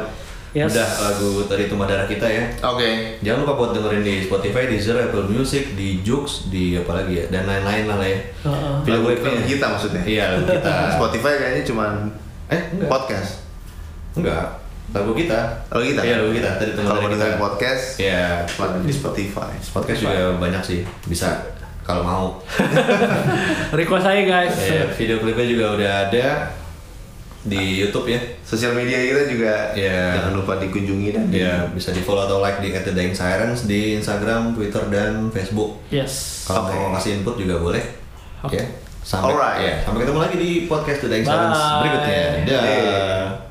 Yes. 0.50 0.70
udah 0.70 0.88
lagu 1.02 1.28
dari 1.44 1.64
tumpah 1.64 1.84
darah 1.84 2.04
kita 2.04 2.24
ya. 2.24 2.44
Oke. 2.64 3.20
Jangan 3.20 3.44
lupa 3.44 3.54
buat 3.54 3.70
dengerin 3.72 4.00
di 4.00 4.14
Spotify, 4.20 4.64
Deezer, 4.64 4.96
Apple 4.98 5.26
Music, 5.26 5.72
di 5.72 6.00
Joox, 6.00 6.48
di 6.48 6.72
apa 6.72 6.92
lagi 6.94 7.20
ya, 7.20 7.24
dan 7.28 7.44
lain-lain 7.44 7.84
lah 7.84 7.96
lah 7.96 8.06
ya. 8.06 8.20
Heeh. 8.42 8.74
Video 8.82 8.98
Lagu 8.98 9.06
klipnya. 9.14 9.44
kita 9.44 9.66
maksudnya. 9.68 10.02
Iya, 10.02 10.24
lagu 10.32 10.44
kita. 10.56 10.72
Spotify 10.94 11.32
kayaknya 11.36 11.62
cuman 11.64 11.92
Eh, 12.48 12.62
enggak. 12.72 12.88
podcast. 12.88 13.30
Enggak. 14.14 14.46
Lagu 14.88 15.12
kita. 15.12 15.40
Lagu 15.68 15.84
kita? 15.84 16.00
Iya, 16.00 16.14
lagu 16.16 16.32
kita. 16.32 16.50
Tadi 16.56 16.70
tumpah 16.72 16.88
Kalau 16.88 17.00
mau 17.02 17.10
darah 17.10 17.28
kita. 17.28 17.36
podcast, 17.38 17.84
Iya. 17.98 18.24
di 18.80 18.92
Spotify. 18.94 19.52
Podcast 19.68 20.00
juga 20.00 20.32
banyak 20.34 20.62
sih. 20.64 20.80
Bisa 21.04 21.28
kalau 21.84 22.00
mau. 22.02 22.24
request 23.76 24.04
saya 24.04 24.22
guys 24.22 24.56
Ya, 24.58 24.84
video 24.88 25.16
klipnya 25.18 25.44
juga 25.44 25.66
udah 25.74 25.92
ada. 26.08 26.28
Di 27.40 27.78
YouTube 27.78 28.08
ya. 28.08 28.18
Sosial 28.42 28.72
media 28.72 28.98
kita 28.98 29.22
juga 29.26 29.54
Iya. 29.72 30.18
jangan 30.18 30.32
lupa 30.34 30.58
dikunjungi 30.58 31.08
dan 31.12 31.24
di- 31.28 31.38
Ya, 31.38 31.66
bisa 31.70 31.90
di 31.90 32.00
follow 32.00 32.24
atau 32.24 32.38
like 32.38 32.58
di 32.58 32.70
The 32.70 32.90
Dying 32.90 33.14
Sirens 33.14 33.64
di 33.64 33.94
Instagram, 33.94 34.52
Twitter, 34.52 34.82
dan 34.88 35.30
Facebook. 35.30 35.78
Yes. 35.88 36.44
Kalau 36.44 36.66
Oke. 36.66 36.74
mau 36.74 36.90
kasih 36.94 37.20
input 37.20 37.36
juga 37.36 37.58
boleh. 37.58 37.82
Oke. 38.42 38.58
Ya. 38.58 38.66
Sampai, 38.98 39.32
Alright. 39.32 39.58
ya, 39.62 39.74
sampai 39.82 40.04
ketemu 40.04 40.20
lagi 40.20 40.36
di 40.36 40.50
podcast 40.66 40.98
The 41.00 41.08
Dying 41.08 41.24
Sirens 41.24 41.56
Bye. 41.56 41.78
berikutnya. 41.80 42.22
Dah. 42.44 42.62
Dah. 42.62 43.47